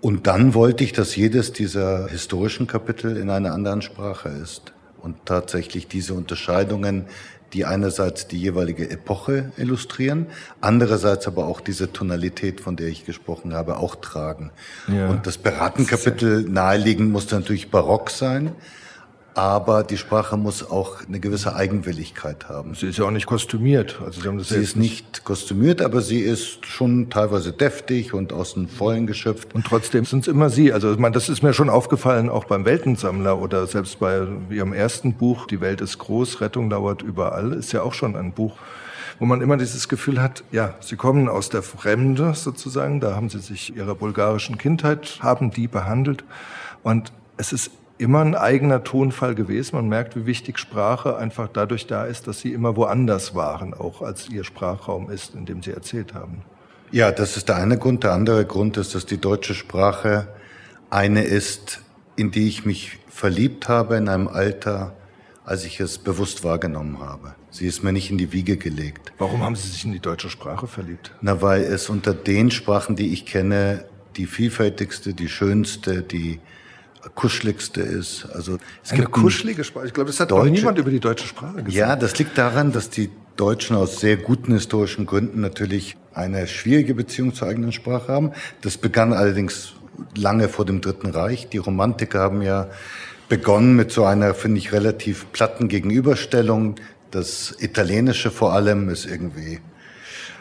Und 0.00 0.26
dann 0.26 0.54
wollte 0.54 0.84
ich, 0.84 0.92
dass 0.92 1.16
jedes 1.16 1.52
dieser 1.52 2.08
historischen 2.08 2.66
Kapitel 2.66 3.16
in 3.16 3.30
einer 3.30 3.52
anderen 3.52 3.82
Sprache 3.82 4.28
ist. 4.28 4.72
Und 5.02 5.16
tatsächlich 5.24 5.88
diese 5.88 6.14
Unterscheidungen, 6.14 7.06
die 7.52 7.64
einerseits 7.64 8.26
die 8.26 8.38
jeweilige 8.38 8.90
Epoche 8.90 9.52
illustrieren, 9.56 10.26
andererseits 10.60 11.26
aber 11.26 11.46
auch 11.46 11.60
diese 11.60 11.92
Tonalität, 11.92 12.60
von 12.60 12.76
der 12.76 12.88
ich 12.88 13.06
gesprochen 13.06 13.54
habe, 13.54 13.78
auch 13.78 13.96
tragen. 13.96 14.50
Ja. 14.88 15.08
Und 15.08 15.26
das 15.26 15.38
Beratenkapitel 15.38 16.42
naheliegend 16.42 17.10
muss 17.10 17.30
natürlich 17.30 17.70
barock 17.70 18.10
sein 18.10 18.52
aber 19.36 19.84
die 19.84 19.98
Sprache 19.98 20.38
muss 20.38 20.68
auch 20.68 21.06
eine 21.06 21.20
gewisse 21.20 21.54
Eigenwilligkeit 21.54 22.48
haben. 22.48 22.74
Sie 22.74 22.86
ist 22.86 22.96
ja 22.96 23.04
auch 23.04 23.10
nicht 23.10 23.26
kostümiert. 23.26 24.00
Also 24.02 24.22
Sie, 24.22 24.28
haben 24.28 24.38
das 24.38 24.48
sie 24.48 24.56
ist 24.56 24.76
nicht 24.76 25.24
kostümiert, 25.24 25.82
aber 25.82 26.00
sie 26.00 26.20
ist 26.20 26.64
schon 26.64 27.10
teilweise 27.10 27.52
deftig 27.52 28.14
und 28.14 28.32
aus 28.32 28.54
dem 28.54 28.66
Vollen 28.66 29.06
geschöpft. 29.06 29.54
Und 29.54 29.66
trotzdem 29.66 30.06
sind 30.06 30.20
es 30.20 30.28
immer 30.28 30.48
Sie. 30.48 30.72
Also 30.72 30.90
ich 30.90 30.98
meine, 30.98 31.12
das 31.12 31.28
ist 31.28 31.42
mir 31.42 31.52
schon 31.52 31.68
aufgefallen, 31.68 32.30
auch 32.30 32.46
beim 32.46 32.64
Weltensammler 32.64 33.38
oder 33.38 33.66
selbst 33.66 33.98
bei 34.00 34.26
Ihrem 34.48 34.72
ersten 34.72 35.12
Buch, 35.12 35.46
Die 35.46 35.60
Welt 35.60 35.82
ist 35.82 35.98
groß, 35.98 36.40
Rettung 36.40 36.70
dauert 36.70 37.02
überall, 37.02 37.52
ist 37.52 37.72
ja 37.72 37.82
auch 37.82 37.92
schon 37.92 38.16
ein 38.16 38.32
Buch, 38.32 38.56
wo 39.18 39.26
man 39.26 39.42
immer 39.42 39.58
dieses 39.58 39.90
Gefühl 39.90 40.22
hat, 40.22 40.44
ja, 40.50 40.76
sie 40.80 40.96
kommen 40.96 41.28
aus 41.28 41.50
der 41.50 41.62
Fremde 41.62 42.32
sozusagen, 42.32 43.00
da 43.00 43.14
haben 43.14 43.28
sie 43.28 43.40
sich 43.40 43.76
ihrer 43.76 43.96
bulgarischen 43.96 44.56
Kindheit, 44.56 45.18
haben 45.20 45.50
die 45.50 45.68
behandelt 45.68 46.24
und 46.82 47.12
es 47.36 47.52
ist 47.52 47.70
immer 47.98 48.20
ein 48.20 48.34
eigener 48.34 48.84
Tonfall 48.84 49.34
gewesen. 49.34 49.76
Man 49.76 49.88
merkt, 49.88 50.16
wie 50.16 50.26
wichtig 50.26 50.58
Sprache 50.58 51.16
einfach 51.16 51.48
dadurch 51.52 51.86
da 51.86 52.04
ist, 52.04 52.26
dass 52.26 52.40
sie 52.40 52.52
immer 52.52 52.76
woanders 52.76 53.34
waren, 53.34 53.74
auch 53.74 54.02
als 54.02 54.28
ihr 54.28 54.44
Sprachraum 54.44 55.10
ist, 55.10 55.34
in 55.34 55.46
dem 55.46 55.62
sie 55.62 55.70
erzählt 55.70 56.14
haben. 56.14 56.42
Ja, 56.92 57.10
das 57.10 57.36
ist 57.36 57.48
der 57.48 57.56
eine 57.56 57.78
Grund. 57.78 58.04
Der 58.04 58.12
andere 58.12 58.44
Grund 58.44 58.76
ist, 58.76 58.94
dass 58.94 59.06
die 59.06 59.18
deutsche 59.18 59.54
Sprache 59.54 60.28
eine 60.90 61.24
ist, 61.24 61.80
in 62.14 62.30
die 62.30 62.48
ich 62.48 62.64
mich 62.64 62.98
verliebt 63.08 63.68
habe 63.68 63.96
in 63.96 64.08
einem 64.08 64.28
Alter, 64.28 64.94
als 65.44 65.64
ich 65.64 65.80
es 65.80 65.98
bewusst 65.98 66.44
wahrgenommen 66.44 67.00
habe. 67.00 67.34
Sie 67.50 67.66
ist 67.66 67.82
mir 67.82 67.92
nicht 67.92 68.10
in 68.10 68.18
die 68.18 68.32
Wiege 68.32 68.56
gelegt. 68.56 69.12
Warum 69.18 69.42
haben 69.42 69.56
Sie 69.56 69.68
sich 69.68 69.84
in 69.84 69.92
die 69.92 70.00
deutsche 70.00 70.28
Sprache 70.28 70.66
verliebt? 70.66 71.12
Na, 71.22 71.40
weil 71.40 71.62
es 71.62 71.88
unter 71.88 72.14
den 72.14 72.50
Sprachen, 72.50 72.96
die 72.96 73.12
ich 73.12 73.26
kenne, 73.26 73.84
die 74.16 74.26
vielfältigste, 74.26 75.14
die 75.14 75.28
schönste, 75.28 76.02
die 76.02 76.40
kuscheligste 77.14 77.80
ist. 77.80 78.26
Also 78.32 78.58
es 78.82 78.92
Eine 78.92 79.02
gibt 79.02 79.12
kuschelige 79.12 79.64
Sprache. 79.64 79.86
Ich 79.86 79.94
glaube, 79.94 80.08
das 80.08 80.20
hat 80.20 80.30
deutsche, 80.30 80.50
niemand 80.52 80.78
über 80.78 80.90
die 80.90 81.00
deutsche 81.00 81.26
Sprache 81.26 81.56
gesagt. 81.56 81.72
Ja, 81.72 81.96
das 81.96 82.18
liegt 82.18 82.36
daran, 82.36 82.72
dass 82.72 82.90
die 82.90 83.10
Deutschen 83.36 83.76
aus 83.76 84.00
sehr 84.00 84.16
guten 84.16 84.52
historischen 84.52 85.06
Gründen 85.06 85.40
natürlich 85.40 85.96
eine 86.14 86.46
schwierige 86.46 86.94
Beziehung 86.94 87.34
zur 87.34 87.48
eigenen 87.48 87.72
Sprache 87.72 88.12
haben. 88.12 88.32
Das 88.62 88.78
begann 88.78 89.12
allerdings 89.12 89.74
lange 90.16 90.48
vor 90.48 90.64
dem 90.64 90.80
Dritten 90.80 91.10
Reich. 91.10 91.48
Die 91.48 91.58
Romantiker 91.58 92.20
haben 92.20 92.42
ja 92.42 92.68
begonnen 93.28 93.76
mit 93.76 93.92
so 93.92 94.04
einer, 94.04 94.34
finde 94.34 94.58
ich, 94.58 94.72
relativ 94.72 95.26
platten 95.32 95.68
Gegenüberstellung. 95.68 96.76
Das 97.10 97.54
Italienische 97.58 98.30
vor 98.30 98.52
allem 98.52 98.88
ist 98.88 99.06
irgendwie 99.06 99.60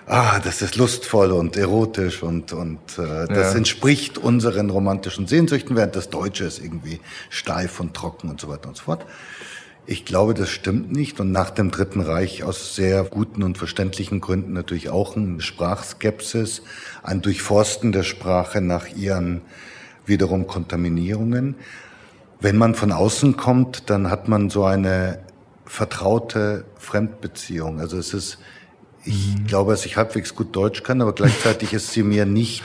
ah, 0.05 0.39
das 0.39 0.61
ist 0.61 0.75
lustvoll 0.75 1.31
und 1.31 1.57
erotisch 1.57 2.23
und, 2.23 2.53
und 2.53 2.79
äh, 2.97 3.27
das 3.27 3.51
ja. 3.51 3.57
entspricht 3.57 4.17
unseren 4.17 4.69
romantischen 4.69 5.27
Sehnsüchten, 5.27 5.75
während 5.75 5.95
das 5.95 6.09
Deutsche 6.09 6.45
ist 6.45 6.59
irgendwie 6.59 6.99
steif 7.29 7.79
und 7.79 7.93
trocken 7.93 8.29
und 8.29 8.39
so 8.39 8.47
weiter 8.49 8.67
und 8.69 8.77
so 8.77 8.83
fort. 8.83 9.05
Ich 9.87 10.03
glaube, 10.03 10.33
das 10.33 10.49
stimmt 10.49 10.91
nicht. 10.91 11.19
Und 11.19 11.31
nach 11.31 11.51
dem 11.51 11.69
Dritten 11.69 12.01
Reich 12.01 12.43
aus 12.43 12.75
sehr 12.75 13.03
guten 13.03 13.43
und 13.43 13.57
verständlichen 13.57 14.19
Gründen 14.19 14.53
natürlich 14.53 14.89
auch 14.89 15.15
ein 15.15 15.41
Sprachskepsis, 15.41 16.63
ein 17.03 17.21
Durchforsten 17.21 17.91
der 17.91 18.01
Sprache 18.01 18.61
nach 18.61 18.87
ihren 18.87 19.41
wiederum 20.07 20.47
Kontaminierungen. 20.47 21.55
Wenn 22.39 22.57
man 22.57 22.73
von 22.73 22.91
außen 22.91 23.37
kommt, 23.37 23.89
dann 23.89 24.09
hat 24.09 24.27
man 24.27 24.49
so 24.49 24.65
eine 24.65 25.19
vertraute 25.65 26.65
Fremdbeziehung. 26.77 27.79
Also 27.79 27.97
es 27.97 28.13
ist 28.13 28.39
ich 29.05 29.35
mhm. 29.35 29.47
glaube, 29.47 29.71
dass 29.71 29.85
ich 29.85 29.97
halbwegs 29.97 30.35
gut 30.35 30.55
Deutsch 30.55 30.83
kann, 30.83 31.01
aber 31.01 31.13
gleichzeitig 31.13 31.73
ist 31.73 31.91
sie 31.91 32.03
mir 32.03 32.25
nicht 32.25 32.63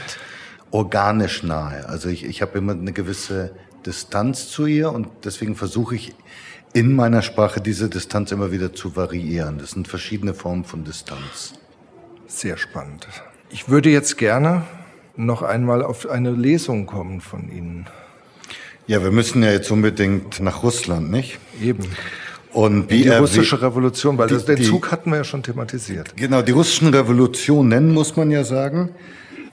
organisch 0.70 1.43
nahe. 1.43 1.88
Also 1.88 2.09
ich, 2.09 2.24
ich 2.24 2.43
habe 2.43 2.59
immer 2.59 2.72
eine 2.72 2.93
gewisse 2.93 3.55
Distanz 3.86 4.49
zu 4.49 4.66
ihr 4.66 4.91
und 4.93 5.09
deswegen 5.24 5.57
versuche 5.57 5.95
ich 5.95 6.14
in 6.72 6.95
meiner 6.95 7.22
Sprache 7.22 7.61
diese 7.61 7.88
Distanz 7.88 8.30
immer 8.32 8.53
wieder 8.53 8.72
zu 8.72 8.97
variieren. 8.97 9.59
Das 9.59 9.72
sind 9.72 9.88
verschiedene 9.88 10.34
Formen 10.34 10.64
von 10.64 10.84
Distanz. 10.84 11.55
Sehr 12.26 12.57
spannend. 12.57 13.09
Ich 13.51 13.68
würde 13.68 13.91
jetzt 13.91 14.18
gerne 14.18 14.64
noch 15.16 15.43
einmal 15.43 15.82
auf 15.82 16.09
eine 16.09 16.30
Lesung 16.30 16.86
kommen 16.86 17.20
von 17.20 17.51
Ihnen. 17.51 17.88
Ja, 18.86 19.03
wir 19.03 19.11
müssen 19.11 19.43
ja 19.43 19.51
jetzt 19.51 19.70
unbedingt 19.70 20.41
nach 20.41 20.62
Russland, 20.62 21.11
nicht? 21.11 21.38
Eben. 21.61 21.84
Und 22.53 22.90
wie 22.90 23.03
die 23.03 23.09
russische 23.09 23.61
Revolution, 23.62 24.18
weil 24.18 24.28
die, 24.28 24.34
das, 24.34 24.44
den 24.44 24.57
die, 24.57 24.64
Zug 24.64 24.90
hatten 24.90 25.11
wir 25.11 25.18
ja 25.18 25.24
schon 25.24 25.42
thematisiert. 25.42 26.16
Genau, 26.16 26.42
die 26.42 26.53
russischen 26.53 26.88
Revolutionen, 26.88 27.92
muss 27.92 28.16
man 28.16 28.30
ja 28.30 28.44
sagen. 28.44 28.90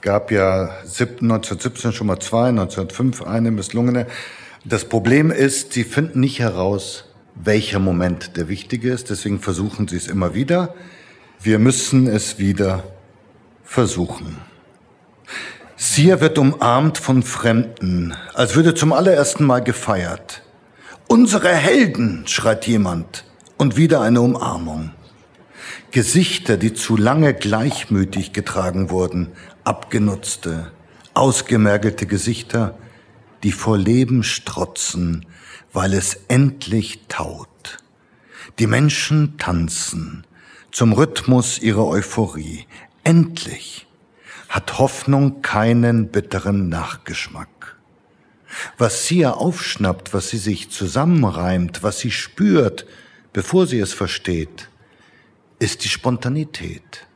Gab 0.02 0.32
ja 0.32 0.70
1917 0.82 1.92
schon 1.92 2.08
mal 2.08 2.20
zwei, 2.20 2.50
1905 2.50 3.24
eine 3.24 3.52
misslungene. 3.52 4.08
Das 4.66 4.86
Problem 4.86 5.32
ist, 5.32 5.74
sie 5.74 5.84
finden 5.84 6.20
nicht 6.20 6.40
heraus, 6.40 7.06
welcher 7.36 7.80
Moment 7.80 8.36
der 8.36 8.50
wichtige 8.50 8.92
ist. 8.92 9.10
Deswegen 9.10 9.40
versuchen 9.40 9.88
sie 9.88 9.98
es 9.98 10.08
immer 10.08 10.34
wieder. 10.34 10.74
Wir 11.42 11.60
müssen 11.60 12.08
es 12.08 12.40
wieder 12.40 12.84
versuchen. 13.64 14.38
Sia 15.76 16.20
wird 16.22 16.40
umarmt 16.40 16.98
von 16.98 17.22
Fremden, 17.22 18.16
als 18.34 18.56
würde 18.56 18.74
zum 18.74 18.94
allerersten 18.94 19.46
Mal 19.46 19.60
gefeiert. 19.60 20.42
Unsere 21.10 21.56
Helden, 21.56 22.28
schreit 22.28 22.68
jemand, 22.68 23.24
und 23.58 23.78
wieder 23.78 24.02
eine 24.02 24.20
Umarmung. 24.20 24.92
Gesichter, 25.92 26.58
die 26.58 26.74
zu 26.74 26.98
lange 26.98 27.34
gleichmütig 27.34 28.34
getragen 28.34 28.90
wurden, 28.90 29.32
abgenutzte, 29.64 30.74
ausgemergelte 31.14 32.08
Gesichter, 32.08 32.78
die 33.44 33.54
vor 33.54 33.78
Leben 33.78 34.22
strotzen, 34.22 35.26
weil 35.72 35.94
es 35.94 36.20
endlich 36.28 37.00
taut. 37.08 37.78
Die 38.60 38.68
Menschen 38.68 39.38
tanzen 39.38 40.28
zum 40.74 40.92
Rhythmus 40.92 41.58
ihrer 41.60 41.88
Euphorie. 41.88 42.68
Endlich 43.06 43.88
hat 44.50 44.78
Hoffnung 44.78 45.42
keinen 45.42 46.10
bitteren 46.10 46.68
Nachgeschmack. 46.68 47.57
Was 48.78 49.08
sie 49.08 49.20
ja 49.20 49.34
aufschnappt, 49.34 50.14
was 50.14 50.30
sie 50.30 50.38
sich 50.38 50.70
zusammenreimt, 50.70 51.84
was 51.84 52.00
sie 52.00 52.12
spürt, 52.12 52.86
bevor 53.34 53.68
sie 53.68 53.80
es 53.80 53.94
versteht, 53.94 54.70
ist 55.60 55.84
die 55.84 55.90
Spontanität. 55.90 57.08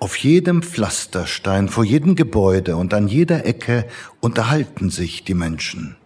Auf 0.00 0.16
jedem 0.16 0.62
Pflasterstein, 0.62 1.68
vor 1.68 1.84
jedem 1.84 2.16
Gebäude 2.16 2.76
und 2.76 2.92
an 2.94 3.06
jeder 3.06 3.46
Ecke 3.46 3.86
unterhalten 4.20 4.90
sich 4.90 5.24
die 5.24 5.34
Menschen. 5.34 5.96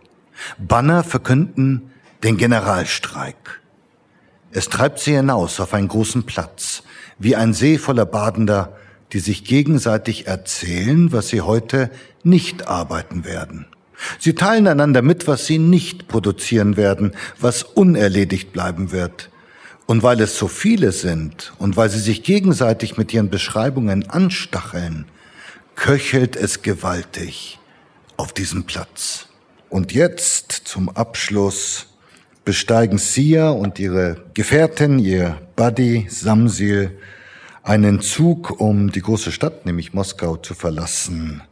Banner 0.59 1.05
verkünden 1.05 1.91
den 2.23 2.37
Generalstreik. 2.37 3.61
Es 4.51 4.69
treibt 4.69 4.99
sie 4.99 5.17
hinaus 5.17 5.61
auf 5.61 5.73
einen 5.73 5.89
großen 5.89 6.25
Platz, 6.25 6.83
wie 7.19 7.37
ein 7.37 7.55
See 7.55 7.79
voller 7.79 8.05
Badender, 8.05 8.77
die 9.13 9.21
sich 9.21 9.45
gegenseitig 9.45 10.27
erzählen, 10.27 11.13
was 11.13 11.29
sie 11.29 11.41
heute 11.41 11.91
nicht 12.23 12.69
arbeiten 12.69 13.25
werden. 13.25 13.67
Sie 14.19 14.35
teilen 14.35 14.67
einander 14.67 15.03
mit, 15.03 15.27
was 15.27 15.47
sie 15.47 15.59
nicht 15.59 16.09
produzieren 16.09 16.77
werden, 16.77 17.13
was 17.39 17.63
unerledigt 17.63 18.53
bleiben 18.53 18.93
wird. 18.93 19.31
Und 19.87 20.03
weil 20.03 20.21
es 20.21 20.39
so 20.39 20.49
viele 20.49 20.93
sind 20.93 21.53
und 21.59 21.77
weil 21.77 21.91
sie 21.91 21.99
sich 21.99 22.23
gegenseitig 22.23 22.97
mit 22.97 23.13
ihren 23.13 23.31
Beschreibungen 23.31 24.09
anstacheln, 24.09 25.07
köchelt 25.75 26.37
es 26.37 26.63
gewaltig 26.63 27.59
auf 28.17 28.33
diesem 28.33 28.65
Platz. 28.65 29.27
Und 29.69 29.93
jetzt 29.93 30.53
zum 30.53 30.89
Abschluss 30.91 31.87
besteigen 32.45 32.99
Sia 32.99 33.51
und 33.51 33.79
ihre 33.79 34.25
Gefährtin, 34.35 34.99
ihr 34.99 35.41
Buddy 35.57 36.07
Samsil, 36.09 36.99
einen 37.63 38.01
Zug, 38.01 38.61
um 38.61 38.91
die 38.91 39.01
große 39.01 39.33
Stadt, 39.33 39.67
nämlich 39.67 39.95
Moskau, 39.95 40.37
zu 40.37 40.55
verlassen. 40.55 41.43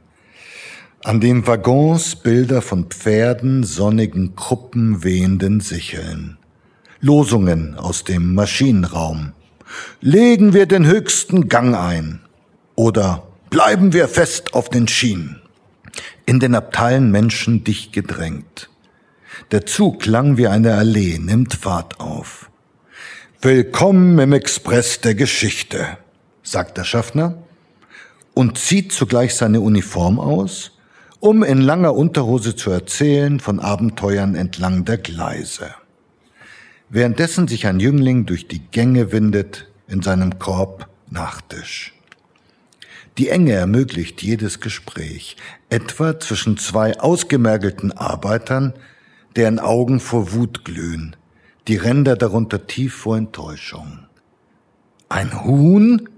An 1.03 1.19
den 1.19 1.47
Waggons 1.47 2.15
Bilder 2.15 2.61
von 2.61 2.91
Pferden, 2.91 3.65
sonnigen 3.65 4.37
Kruppen, 4.37 5.03
wehenden 5.03 5.61
Sicheln. 5.61 6.37
Losungen 7.01 7.75
aus 7.75 8.05
dem 8.05 8.35
Maschinenraum. 8.35 9.33
Legen 10.03 10.53
wir 10.53 10.67
den 10.67 10.87
höchsten 10.87 11.49
Gang 11.49 11.75
ein. 11.75 12.21
Oder 12.75 13.27
bleiben 13.49 13.95
wir 13.95 14.09
fest 14.09 14.53
auf 14.53 14.69
den 14.69 14.89
Schienen. 14.89 15.41
In 16.27 16.39
den 16.39 16.55
Abteilen 16.55 17.11
Menschen 17.11 17.65
dicht 17.65 17.95
gedrängt. 17.95 18.69
Der 19.53 19.65
Zug 19.65 20.05
lang 20.05 20.37
wie 20.37 20.49
eine 20.49 20.75
Allee, 20.75 21.19
nimmt 21.19 21.55
Fahrt 21.55 21.99
auf. 21.99 22.51
Willkommen 23.41 24.19
im 24.19 24.35
Express 24.35 25.01
der 25.01 25.15
Geschichte, 25.15 25.97
sagt 26.43 26.77
der 26.77 26.85
Schaffner 26.85 27.39
und 28.35 28.59
zieht 28.59 28.93
zugleich 28.93 29.35
seine 29.35 29.63
Uniform 29.63 30.21
aus, 30.21 30.70
um 31.21 31.43
in 31.43 31.61
langer 31.61 31.95
Unterhose 31.95 32.57
zu 32.57 32.71
erzählen 32.71 33.41
von 33.41 33.61
Abenteuern 33.61 34.35
entlang 34.35 34.87
der 34.87 34.97
Gleise. 34.99 35.75
Währenddessen 36.89 37.47
sich 37.47 37.67
ein 37.67 37.79
Jüngling 37.79 38.27
durch 38.27 38.49
die 38.49 38.59
Gänge 38.59 39.13
windet, 39.13 39.69
in 39.87 40.03
seinem 40.03 40.39
Korb 40.39 40.89
Nachtisch. 41.11 41.93
Die 43.19 43.29
Enge 43.29 43.53
ermöglicht 43.53 44.23
jedes 44.23 44.61
Gespräch, 44.61 45.37
etwa 45.69 46.19
zwischen 46.19 46.57
zwei 46.57 46.99
ausgemergelten 46.99 47.93
Arbeitern, 47.93 48.73
deren 49.37 49.59
Augen 49.59 50.01
vor 50.01 50.33
Wut 50.33 50.65
glühen, 50.65 51.17
die 51.69 51.77
Ränder 51.77 52.17
darunter 52.17 52.67
tief 52.67 52.95
vor 52.95 53.19
Enttäuschung. 53.19 54.07
Ein 55.09 55.45
Huhn? 55.45 56.09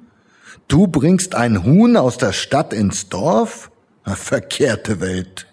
Du 0.68 0.86
bringst 0.86 1.34
ein 1.34 1.64
Huhn 1.64 1.96
aus 1.96 2.18
der 2.18 2.32
Stadt 2.32 2.72
ins 2.72 3.08
Dorf? 3.08 3.71
Verkehrte 4.04 5.00
Welt. 5.00 5.46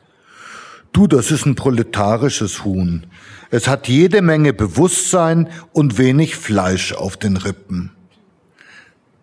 Du, 0.91 1.07
das 1.07 1.31
ist 1.31 1.45
ein 1.45 1.55
proletarisches 1.55 2.63
Huhn. 2.63 3.05
Es 3.51 3.67
hat 3.67 3.87
jede 3.87 4.21
Menge 4.21 4.53
Bewusstsein 4.53 5.49
und 5.71 5.97
wenig 5.97 6.35
Fleisch 6.35 6.93
auf 6.93 7.17
den 7.17 7.37
Rippen. 7.37 7.91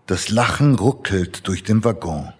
Das 0.07 0.29
Lachen 0.29 0.77
ruckelt 0.77 1.49
durch 1.49 1.65
den 1.65 1.85
Waggon. 1.85 2.33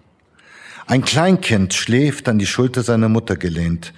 Ein 0.85 1.03
Kleinkind 1.03 1.73
schläft 1.73 2.29
an 2.29 2.39
die 2.39 2.45
Schulter 2.45 2.81
seiner 2.81 3.09
Mutter 3.09 3.35
gelehnt. 3.35 3.93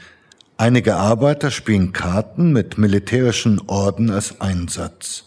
Einige 0.57 0.95
Arbeiter 0.95 1.51
spielen 1.51 1.93
Karten 1.93 2.51
mit 2.51 2.79
militärischen 2.79 3.61
Orden 3.67 4.09
als 4.09 4.41
Einsatz. 4.41 5.25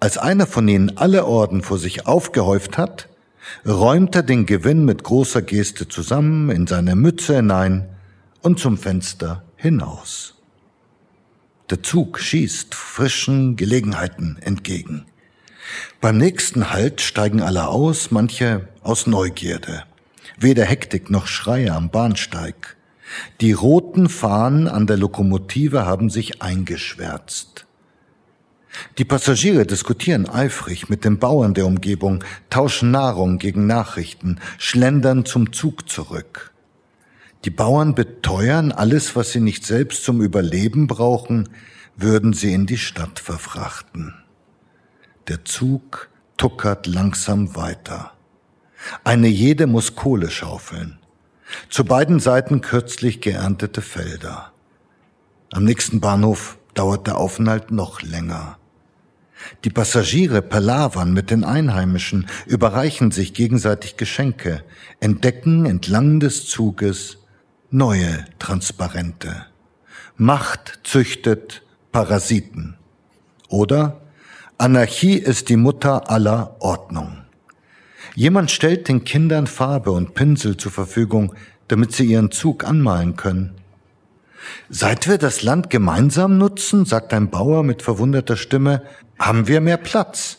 Als 0.00 0.16
einer 0.18 0.46
von 0.46 0.66
ihnen 0.66 0.96
alle 0.96 1.26
Orden 1.26 1.62
vor 1.62 1.78
sich 1.78 2.06
aufgehäuft 2.06 2.78
hat, 2.78 3.08
räumt 3.66 4.14
er 4.14 4.22
den 4.22 4.46
Gewinn 4.46 4.84
mit 4.84 5.04
großer 5.04 5.42
Geste 5.42 5.88
zusammen 5.88 6.50
in 6.50 6.66
seine 6.66 6.96
Mütze 6.96 7.36
hinein 7.36 7.88
und 8.42 8.58
zum 8.58 8.78
Fenster 8.78 9.42
hinaus. 9.56 10.34
Der 11.70 11.82
Zug 11.82 12.18
schießt 12.18 12.74
frischen 12.74 13.56
Gelegenheiten 13.56 14.36
entgegen. 14.40 15.06
Beim 16.00 16.18
nächsten 16.18 16.70
Halt 16.70 17.00
steigen 17.00 17.40
alle 17.40 17.68
aus, 17.68 18.10
manche 18.10 18.68
aus 18.82 19.06
Neugierde. 19.06 19.84
Weder 20.38 20.64
Hektik 20.64 21.10
noch 21.10 21.26
Schreie 21.26 21.72
am 21.72 21.90
Bahnsteig. 21.90 22.76
Die 23.40 23.52
roten 23.52 24.08
Fahnen 24.08 24.68
an 24.68 24.86
der 24.86 24.96
Lokomotive 24.96 25.86
haben 25.86 26.10
sich 26.10 26.42
eingeschwärzt. 26.42 27.66
Die 28.98 29.04
Passagiere 29.04 29.66
diskutieren 29.66 30.28
eifrig 30.28 30.88
mit 30.88 31.04
den 31.04 31.18
Bauern 31.18 31.54
der 31.54 31.66
Umgebung, 31.66 32.24
tauschen 32.50 32.90
Nahrung 32.90 33.38
gegen 33.38 33.66
Nachrichten, 33.66 34.40
schlendern 34.58 35.24
zum 35.24 35.52
Zug 35.52 35.88
zurück. 35.88 36.52
Die 37.44 37.50
Bauern 37.50 37.94
beteuern, 37.94 38.72
alles, 38.72 39.16
was 39.16 39.32
sie 39.32 39.40
nicht 39.40 39.66
selbst 39.66 40.04
zum 40.04 40.22
Überleben 40.22 40.86
brauchen, 40.86 41.48
würden 41.96 42.32
sie 42.32 42.52
in 42.52 42.66
die 42.66 42.78
Stadt 42.78 43.18
verfrachten. 43.18 44.14
Der 45.28 45.44
Zug 45.44 46.08
tuckert 46.36 46.86
langsam 46.86 47.54
weiter. 47.54 48.12
Eine 49.04 49.28
jede 49.28 49.66
muss 49.66 49.94
Kohle 49.94 50.30
schaufeln. 50.30 50.98
Zu 51.68 51.84
beiden 51.84 52.20
Seiten 52.20 52.60
kürzlich 52.60 53.20
geerntete 53.20 53.82
Felder. 53.82 54.52
Am 55.52 55.64
nächsten 55.64 56.00
Bahnhof 56.00 56.58
dauert 56.74 57.06
der 57.06 57.18
Aufenthalt 57.18 57.70
noch 57.70 58.02
länger. 58.02 58.58
Die 59.64 59.70
Passagiere 59.70 60.42
palavern 60.42 61.12
mit 61.12 61.30
den 61.30 61.44
Einheimischen, 61.44 62.26
überreichen 62.46 63.10
sich 63.10 63.34
gegenseitig 63.34 63.96
Geschenke, 63.96 64.62
entdecken 65.00 65.66
entlang 65.66 66.20
des 66.20 66.46
Zuges 66.46 67.18
neue 67.70 68.24
Transparente. 68.38 69.46
Macht 70.16 70.80
züchtet 70.84 71.62
Parasiten. 71.92 72.76
Oder 73.48 74.00
Anarchie 74.58 75.14
ist 75.14 75.48
die 75.48 75.56
Mutter 75.56 76.10
aller 76.10 76.56
Ordnung. 76.60 77.18
Jemand 78.14 78.50
stellt 78.50 78.86
den 78.88 79.04
Kindern 79.04 79.48
Farbe 79.48 79.90
und 79.90 80.14
Pinsel 80.14 80.56
zur 80.56 80.70
Verfügung, 80.70 81.34
damit 81.68 81.92
sie 81.92 82.04
ihren 82.04 82.30
Zug 82.30 82.64
anmalen 82.64 83.16
können. 83.16 83.54
Seit 84.68 85.08
wir 85.08 85.18
das 85.18 85.42
Land 85.42 85.70
gemeinsam 85.70 86.38
nutzen, 86.38 86.84
sagt 86.84 87.12
ein 87.12 87.30
Bauer 87.30 87.62
mit 87.62 87.82
verwunderter 87.82 88.36
Stimme, 88.36 88.82
haben 89.18 89.48
wir 89.48 89.60
mehr 89.60 89.76
Platz. 89.76 90.38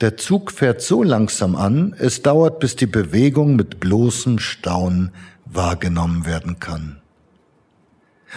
Der 0.00 0.16
Zug 0.16 0.50
fährt 0.50 0.80
so 0.80 1.02
langsam 1.02 1.56
an, 1.56 1.94
es 1.98 2.22
dauert, 2.22 2.58
bis 2.58 2.74
die 2.74 2.86
Bewegung 2.86 3.56
mit 3.56 3.80
bloßem 3.80 4.38
Staunen 4.38 5.12
wahrgenommen 5.44 6.24
werden 6.24 6.58
kann. 6.58 7.00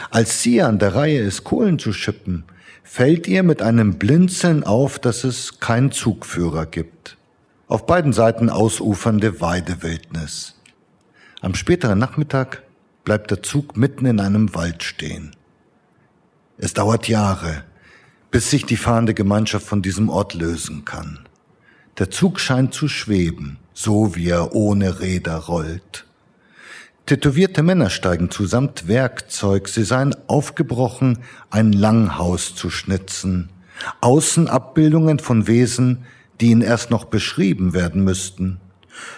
Als 0.09 0.41
sie 0.41 0.61
an 0.61 0.80
der 0.80 0.95
Reihe 0.95 1.19
ist, 1.19 1.43
Kohlen 1.43 1.80
zu 1.80 1.93
schippen, 1.93 2.43
fällt 2.84 3.28
ihr 3.28 3.43
mit 3.43 3.61
einem 3.61 3.97
Blinzeln 3.97 4.63
auf, 4.63 4.99
dass 4.99 5.24
es 5.24 5.59
keinen 5.59 5.91
Zugführer 5.91 6.65
gibt. 6.65 7.17
Auf 7.67 7.86
beiden 7.86 8.11
Seiten 8.11 8.49
ausufernde 8.49 9.39
Weidewildnis. 9.39 10.55
Am 11.41 11.55
späteren 11.55 11.97
Nachmittag 11.97 12.63
bleibt 13.03 13.32
der 13.32 13.41
Zug 13.41 13.78
mitten 13.78 14.05
in 14.05 14.19
einem 14.19 14.53
Wald 14.53 14.84
stehen. 14.84 15.36
Es 16.57 16.74
dauert 16.74 17.07
Jahre, 17.07 17.63
bis 18.34 18.49
sich 18.49 18.65
die 18.65 18.77
fahrende 18.77 19.13
Gemeinschaft 19.13 19.67
von 19.67 19.84
diesem 19.84 20.09
Ort 20.09 20.34
lösen 20.34 20.86
kann. 20.86 21.19
Der 21.99 22.09
Zug 22.09 22.39
scheint 22.39 22.73
zu 22.73 22.88
schweben, 22.88 23.59
so 23.75 24.15
wie 24.15 24.29
er 24.29 24.55
ohne 24.55 25.01
Räder 25.01 25.38
rollt. 25.38 26.07
Tätowierte 27.05 27.61
Männer 27.61 27.91
steigen 27.91 28.31
zu 28.31 28.47
samt 28.47 28.88
Werkzeug, 28.88 29.67
sie 29.67 29.84
seien 29.84 30.15
aufgebrochen, 30.25 31.19
ein 31.51 31.73
Langhaus 31.73 32.55
zu 32.55 32.71
schnitzen. 32.71 33.49
Außenabbildungen 34.01 35.19
von 35.19 35.45
Wesen, 35.45 36.05
die 36.41 36.47
ihnen 36.47 36.63
erst 36.63 36.89
noch 36.89 37.05
beschrieben 37.05 37.75
werden 37.75 38.03
müssten. 38.03 38.59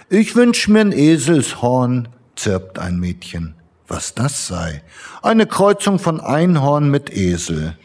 Ich 0.09 0.35
wünsch 0.35 0.67
mir 0.67 0.81
ein 0.81 0.91
Eselshorn, 0.91 2.09
zirpt 2.35 2.79
ein 2.79 2.99
Mädchen. 2.99 3.53
Was 3.87 4.13
das 4.13 4.45
sei? 4.47 4.83
Eine 5.21 5.45
Kreuzung 5.45 5.99
von 5.99 6.19
Einhorn 6.19 6.89
mit 6.91 7.15
Esel 7.15 7.77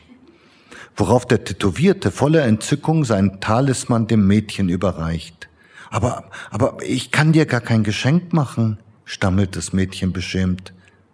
worauf 1.00 1.26
der 1.26 1.44
Tätowierte 1.44 2.10
voller 2.10 2.44
Entzückung 2.44 3.04
seinen 3.04 3.40
Talisman 3.40 4.06
dem 4.06 4.26
Mädchen 4.26 4.68
überreicht. 4.68 5.48
Aber, 5.90 6.30
aber 6.50 6.76
ich 6.82 7.10
kann 7.10 7.32
dir 7.32 7.46
gar 7.46 7.60
kein 7.60 7.82
Geschenk 7.82 8.32
machen, 8.32 8.78
stammelt 9.04 9.56
das 9.56 9.72
Mädchen 9.72 10.12
beschämt. 10.12 10.72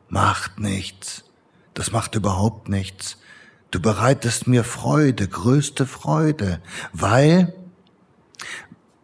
Macht 0.09 0.61
nichts. 0.61 1.25
Das 1.73 1.93
macht 1.93 2.15
überhaupt 2.15 2.69
nichts. 2.69 3.19
Du 3.71 3.81
bereitest 3.81 4.47
mir 4.47 4.65
Freude, 4.65 5.29
größte 5.29 5.87
Freude, 5.87 6.61
weil, 6.93 7.55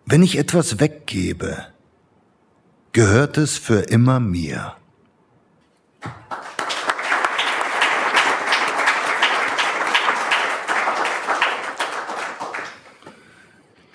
wenn 0.04 0.22
ich 0.22 0.36
etwas 0.36 0.80
weggebe, 0.80 1.66
gehört 2.92 3.38
es 3.38 3.56
für 3.56 3.80
immer 3.80 4.20
mir. 4.20 4.74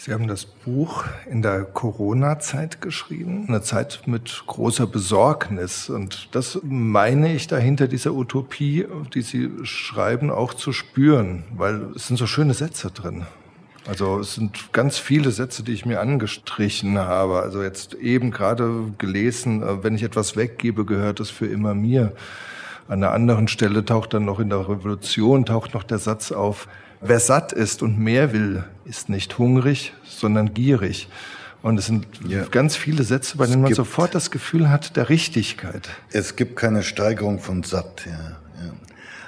Sie 0.08 0.14
haben 0.14 0.30
das 0.30 0.46
Buch 0.46 1.04
in 1.30 1.42
der 1.42 1.66
Corona-Zeit 1.66 2.80
geschrieben, 2.80 3.44
eine 3.50 3.62
Zeit 3.62 4.04
mit 4.06 4.42
großer 4.48 4.88
Besorgnis. 4.88 5.90
Und 5.90 6.30
das 6.32 6.60
meine 6.64 7.36
ich 7.36 7.48
dahinter 7.48 7.90
dieser 7.90 8.14
Utopie, 8.14 8.86
die 9.14 9.22
Sie 9.22 9.50
schreiben, 9.64 10.32
auch 10.32 10.54
zu 10.54 10.72
spüren, 10.72 11.44
weil 11.58 11.88
es 11.94 12.08
sind 12.08 12.16
so 12.16 12.26
schöne 12.26 12.54
Sätze 12.54 12.90
drin. 12.90 13.26
Also 13.86 14.20
es 14.20 14.36
sind 14.36 14.72
ganz 14.72 14.98
viele 14.98 15.32
Sätze, 15.32 15.62
die 15.62 15.74
ich 15.74 15.86
mir 15.86 16.00
angestrichen 16.00 16.98
habe. 16.98 17.42
Also 17.42 17.62
jetzt 17.62 17.94
eben 17.96 18.32
gerade 18.32 18.94
gelesen, 18.98 19.62
äh, 19.62 19.84
wenn 19.84 19.96
ich 19.96 20.04
etwas 20.04 20.38
weggebe, 20.38 20.86
gehört 20.86 21.20
es 21.20 21.30
für 21.30 21.48
immer 21.48 21.76
mir. 21.76 22.14
An 22.88 23.04
einer 23.04 23.12
anderen 23.12 23.48
Stelle 23.48 23.84
taucht 23.84 24.14
dann 24.14 24.26
noch 24.26 24.40
in 24.40 24.50
der 24.50 24.70
Revolution, 24.70 25.46
taucht 25.46 25.74
noch 25.74 25.84
der 25.84 25.98
Satz 25.98 26.32
auf, 26.32 26.68
Wer 27.02 27.20
satt 27.20 27.54
ist 27.54 27.84
und 27.84 28.00
mehr 28.00 28.34
will, 28.34 28.64
ist 28.86 29.10
nicht 29.10 29.38
hungrig, 29.38 29.94
sondern 30.04 30.54
gierig. 30.54 31.08
Und 31.62 31.78
es 31.78 31.88
sind 31.88 32.08
ja. 32.28 32.44
ganz 32.46 32.76
viele 32.76 33.04
Sätze, 33.04 33.38
bei 33.38 33.46
denen 33.46 33.62
man 33.62 33.74
sofort 33.74 34.16
das 34.16 34.32
Gefühl 34.32 34.70
hat 34.70 34.96
der 34.96 35.10
Richtigkeit. 35.10 35.90
Es 36.12 36.36
gibt 36.36 36.56
keine 36.56 36.84
Steigerung 36.84 37.40
von 37.40 37.64
satt. 37.64 38.06
Ja, 38.06 38.12
ja. 38.12 38.72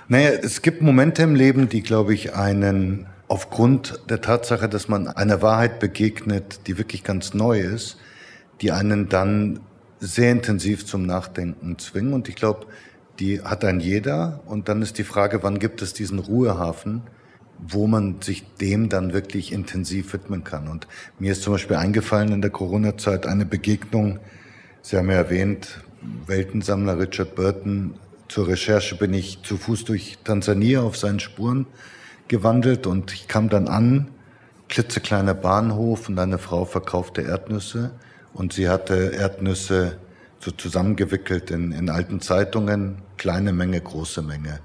Naja, 0.08 0.30
es 0.30 0.62
gibt 0.62 0.82
Momente 0.82 1.22
im 1.24 1.36
Leben, 1.36 1.70
die, 1.70 1.82
glaube 1.82 2.14
ich, 2.14 2.34
einen 2.34 3.08
aufgrund 3.28 4.00
der 4.10 4.22
Tatsache, 4.22 4.68
dass 4.68 4.88
man 4.88 5.08
einer 5.08 5.42
Wahrheit 5.42 5.80
begegnet, 5.80 6.62
die 6.66 6.78
wirklich 6.78 7.04
ganz 7.04 7.34
neu 7.34 7.60
ist, 7.60 7.98
die 8.62 8.72
einen 8.72 9.10
dann 9.10 9.60
sehr 10.00 10.32
intensiv 10.32 10.86
zum 10.86 11.06
Nachdenken 11.06 11.78
zwingen. 11.78 12.14
Und 12.14 12.30
ich 12.30 12.36
glaube, 12.36 12.66
die 13.20 13.42
hat 13.42 13.66
ein 13.66 13.80
jeder. 13.80 14.42
Und 14.46 14.70
dann 14.70 14.82
ist 14.82 14.98
die 14.98 15.04
Frage, 15.04 15.44
wann 15.44 15.60
gibt 15.60 15.82
es 15.82 15.94
diesen 15.94 16.20
Ruhehafen? 16.20 17.04
wo 17.62 17.88
man 17.88 18.22
sich 18.22 18.46
dem 18.62 18.88
dann 18.88 19.12
wirklich 19.12 19.52
intensiv 19.52 20.14
widmen 20.14 20.46
kann. 20.46 20.70
Und 20.70 20.88
mir 21.20 21.34
ist 21.34 21.42
zum 21.42 21.52
Beispiel 21.52 21.76
eingefallen 21.76 22.32
in 22.32 22.42
der 22.42 22.52
Corona-Zeit 22.52 23.26
eine 23.26 23.46
Begegnung, 23.46 24.20
Sie 24.82 24.98
haben 24.98 25.10
ja 25.10 25.18
erwähnt, 25.18 25.82
Weltensammler 26.26 26.98
Richard 26.98 27.36
Burton. 27.36 27.96
Zur 28.30 28.48
Recherche 28.48 28.96
bin 28.96 29.14
ich 29.14 29.44
zu 29.44 29.58
Fuß 29.58 29.84
durch 29.86 30.18
Tansania 30.24 30.82
auf 30.82 30.98
seinen 30.98 31.20
Spuren 31.20 31.68
gewandelt 32.28 32.88
und 32.88 33.12
ich 33.14 33.28
kam 33.28 33.50
dann 33.50 33.68
an, 33.68 34.08
klitzekleiner 34.70 35.34
Bahnhof 35.34 36.08
und 36.10 36.18
eine 36.18 36.38
Frau 36.38 36.64
verkaufte 36.64 37.22
Erdnüsse 37.22 37.92
und 38.34 38.54
sie 38.54 38.70
hatte 38.70 39.12
Erdnüsse 39.14 39.98
so 40.40 40.52
zusammengewickelt 40.52 41.52
in, 41.52 41.72
in 41.72 41.90
alten 41.90 42.22
Zeitungen, 42.22 43.00
kleine 43.18 43.52
Menge, 43.52 43.80
große 43.80 44.22
Menge. 44.22 44.60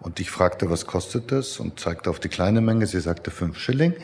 Und 0.00 0.18
ich 0.18 0.30
fragte, 0.30 0.70
was 0.70 0.86
kostet 0.86 1.30
das? 1.30 1.60
Und 1.60 1.78
zeigte 1.78 2.10
auf 2.10 2.18
die 2.18 2.28
kleine 2.28 2.60
Menge. 2.60 2.86
Sie 2.86 3.00
sagte 3.00 3.30
fünf 3.30 3.58
Schilling. 3.58 3.94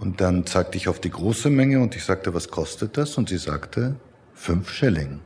Und 0.00 0.20
dann 0.20 0.46
zeigte 0.46 0.76
ich 0.76 0.88
auf 0.88 1.00
die 1.00 1.10
große 1.10 1.48
Menge 1.48 1.80
und 1.80 1.96
ich 1.96 2.04
sagte, 2.04 2.34
was 2.34 2.48
kostet 2.48 2.96
das? 2.96 3.16
Und 3.16 3.28
sie 3.28 3.38
sagte 3.38 3.96
fünf 4.34 4.70
Schilling. 4.70 5.20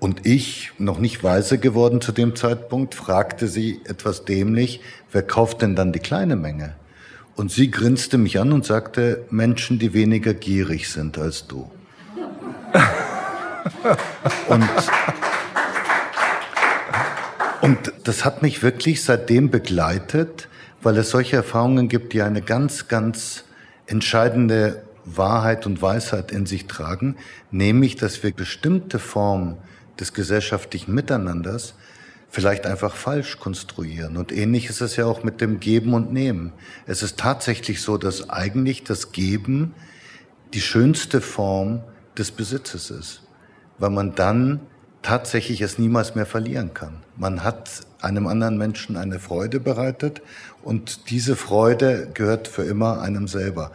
Und 0.00 0.26
ich, 0.26 0.72
noch 0.78 0.98
nicht 0.98 1.22
weise 1.22 1.58
geworden 1.58 2.00
zu 2.00 2.10
dem 2.10 2.34
Zeitpunkt, 2.34 2.94
fragte 2.94 3.48
sie 3.48 3.80
etwas 3.84 4.24
dämlich, 4.24 4.80
wer 5.12 5.22
kauft 5.22 5.62
denn 5.62 5.76
dann 5.76 5.92
die 5.92 5.98
kleine 5.98 6.36
Menge? 6.36 6.74
Und 7.36 7.52
sie 7.52 7.70
grinste 7.70 8.18
mich 8.18 8.40
an 8.40 8.52
und 8.52 8.64
sagte, 8.64 9.24
Menschen, 9.30 9.78
die 9.78 9.92
weniger 9.92 10.34
gierig 10.34 10.88
sind 10.88 11.18
als 11.18 11.46
du. 11.46 11.70
und 14.48 14.68
und 17.60 17.92
das 18.04 18.24
hat 18.24 18.42
mich 18.42 18.62
wirklich 18.62 19.04
seitdem 19.04 19.50
begleitet, 19.50 20.48
weil 20.82 20.96
es 20.96 21.10
solche 21.10 21.36
Erfahrungen 21.36 21.88
gibt, 21.88 22.14
die 22.14 22.22
eine 22.22 22.40
ganz, 22.40 22.88
ganz 22.88 23.44
entscheidende 23.86 24.82
Wahrheit 25.04 25.66
und 25.66 25.82
Weisheit 25.82 26.32
in 26.32 26.46
sich 26.46 26.66
tragen, 26.66 27.16
nämlich, 27.50 27.96
dass 27.96 28.22
wir 28.22 28.32
bestimmte 28.32 28.98
Formen 28.98 29.58
des 29.98 30.14
gesellschaftlichen 30.14 30.94
Miteinanders 30.94 31.74
vielleicht 32.30 32.64
einfach 32.64 32.94
falsch 32.94 33.38
konstruieren. 33.38 34.16
Und 34.16 34.32
ähnlich 34.32 34.70
ist 34.70 34.80
es 34.80 34.96
ja 34.96 35.04
auch 35.04 35.24
mit 35.24 35.40
dem 35.40 35.60
Geben 35.60 35.94
und 35.94 36.12
Nehmen. 36.12 36.52
Es 36.86 37.02
ist 37.02 37.18
tatsächlich 37.18 37.82
so, 37.82 37.98
dass 37.98 38.30
eigentlich 38.30 38.84
das 38.84 39.12
Geben 39.12 39.74
die 40.54 40.60
schönste 40.60 41.20
Form 41.20 41.82
des 42.16 42.30
Besitzes 42.30 42.90
ist, 42.90 43.22
weil 43.80 43.90
man 43.90 44.14
dann 44.14 44.60
tatsächlich 45.02 45.60
es 45.62 45.78
niemals 45.78 46.14
mehr 46.14 46.26
verlieren 46.26 46.74
kann. 46.74 46.98
Man 47.16 47.42
hat 47.42 47.80
einem 48.00 48.26
anderen 48.26 48.58
Menschen 48.58 48.96
eine 48.96 49.18
Freude 49.18 49.58
bereitet 49.58 50.22
und 50.62 51.10
diese 51.10 51.36
Freude 51.36 52.08
gehört 52.14 52.48
für 52.48 52.62
immer 52.62 53.00
einem 53.00 53.26
selber. 53.26 53.72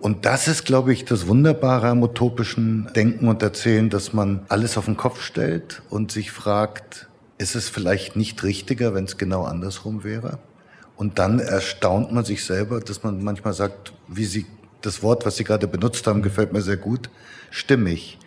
Und 0.00 0.24
das 0.24 0.48
ist, 0.48 0.64
glaube 0.64 0.92
ich, 0.92 1.04
das 1.04 1.28
Wunderbare 1.28 1.88
am 1.88 2.02
utopischen 2.02 2.88
Denken 2.96 3.28
und 3.28 3.42
Erzählen, 3.42 3.88
dass 3.88 4.12
man 4.12 4.40
alles 4.48 4.76
auf 4.76 4.86
den 4.86 4.96
Kopf 4.96 5.20
stellt 5.20 5.82
und 5.90 6.10
sich 6.10 6.32
fragt, 6.32 7.08
ist 7.38 7.54
es 7.54 7.68
vielleicht 7.68 8.16
nicht 8.16 8.42
richtiger, 8.42 8.94
wenn 8.94 9.04
es 9.04 9.16
genau 9.16 9.44
andersrum 9.44 10.02
wäre? 10.02 10.38
Und 10.96 11.18
dann 11.18 11.38
erstaunt 11.38 12.12
man 12.12 12.24
sich 12.24 12.44
selber, 12.44 12.80
dass 12.80 13.02
man 13.02 13.22
manchmal 13.22 13.54
sagt, 13.54 13.92
wie 14.08 14.24
Sie, 14.24 14.46
das 14.80 15.02
Wort, 15.04 15.24
was 15.24 15.36
Sie 15.36 15.44
gerade 15.44 15.68
benutzt 15.68 16.06
haben, 16.06 16.22
gefällt 16.22 16.52
mir 16.52 16.62
sehr 16.62 16.76
gut, 16.76 17.08
stimmig 17.50 18.18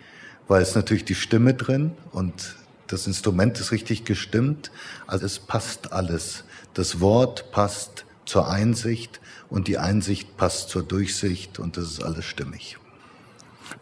weil 0.48 0.62
es 0.62 0.74
natürlich 0.74 1.04
die 1.04 1.14
Stimme 1.14 1.54
drin 1.54 1.92
und 2.12 2.56
das 2.86 3.06
Instrument 3.06 3.58
ist 3.58 3.72
richtig 3.72 4.04
gestimmt. 4.04 4.70
Also 5.06 5.26
es 5.26 5.38
passt 5.38 5.92
alles. 5.92 6.44
Das 6.74 7.00
Wort 7.00 7.50
passt 7.50 8.04
zur 8.24 8.48
Einsicht 8.48 9.20
und 9.48 9.68
die 9.68 9.78
Einsicht 9.78 10.36
passt 10.36 10.68
zur 10.68 10.82
Durchsicht 10.82 11.58
und 11.58 11.76
das 11.76 11.84
ist 11.84 12.02
alles 12.02 12.24
stimmig. 12.24 12.78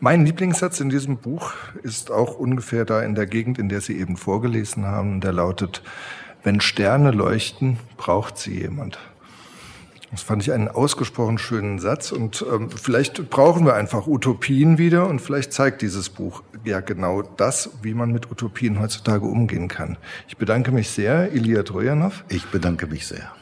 Mein 0.00 0.24
Lieblingssatz 0.24 0.80
in 0.80 0.88
diesem 0.88 1.18
Buch 1.18 1.52
ist 1.82 2.10
auch 2.10 2.38
ungefähr 2.38 2.84
da 2.84 3.02
in 3.02 3.14
der 3.14 3.26
Gegend, 3.26 3.58
in 3.58 3.68
der 3.68 3.80
Sie 3.80 3.98
eben 3.98 4.16
vorgelesen 4.16 4.86
haben. 4.86 5.20
Der 5.20 5.32
lautet, 5.32 5.82
wenn 6.42 6.60
Sterne 6.60 7.10
leuchten, 7.10 7.78
braucht 7.96 8.38
sie 8.38 8.60
jemand. 8.60 8.98
Das 10.14 10.22
fand 10.22 10.42
ich 10.42 10.52
einen 10.52 10.68
ausgesprochen 10.68 11.38
schönen 11.38 11.80
Satz 11.80 12.12
und 12.12 12.46
ähm, 12.48 12.70
vielleicht 12.70 13.30
brauchen 13.30 13.66
wir 13.66 13.74
einfach 13.74 14.06
Utopien 14.06 14.78
wieder 14.78 15.08
und 15.08 15.20
vielleicht 15.20 15.52
zeigt 15.52 15.82
dieses 15.82 16.08
Buch 16.08 16.44
ja 16.62 16.78
genau 16.78 17.22
das, 17.22 17.70
wie 17.82 17.94
man 17.94 18.12
mit 18.12 18.30
Utopien 18.30 18.78
heutzutage 18.78 19.24
umgehen 19.24 19.66
kann. 19.66 19.96
Ich 20.28 20.36
bedanke 20.36 20.70
mich 20.70 20.90
sehr, 20.90 21.32
Ilya 21.32 21.64
Trojanov. 21.64 22.22
Ich 22.28 22.46
bedanke 22.46 22.86
mich 22.86 23.08
sehr. 23.08 23.32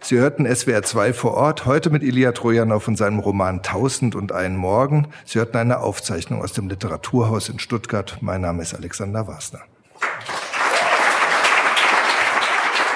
Sie 0.00 0.18
hörten 0.18 0.52
SWR 0.52 0.82
2 0.82 1.12
vor 1.12 1.34
Ort, 1.34 1.64
heute 1.64 1.90
mit 1.90 2.02
Ilya 2.02 2.32
Trojanow 2.32 2.88
und 2.88 2.96
seinem 2.96 3.20
Roman 3.20 3.62
Tausend 3.62 4.16
und 4.16 4.32
einen 4.32 4.56
Morgen. 4.56 5.06
Sie 5.24 5.38
hörten 5.38 5.58
eine 5.58 5.78
Aufzeichnung 5.78 6.42
aus 6.42 6.52
dem 6.52 6.68
Literaturhaus 6.68 7.48
in 7.48 7.60
Stuttgart. 7.60 8.18
Mein 8.20 8.40
Name 8.40 8.62
ist 8.62 8.74
Alexander 8.74 9.28
Wasner. 9.28 9.60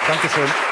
Dankeschön. 0.09 0.64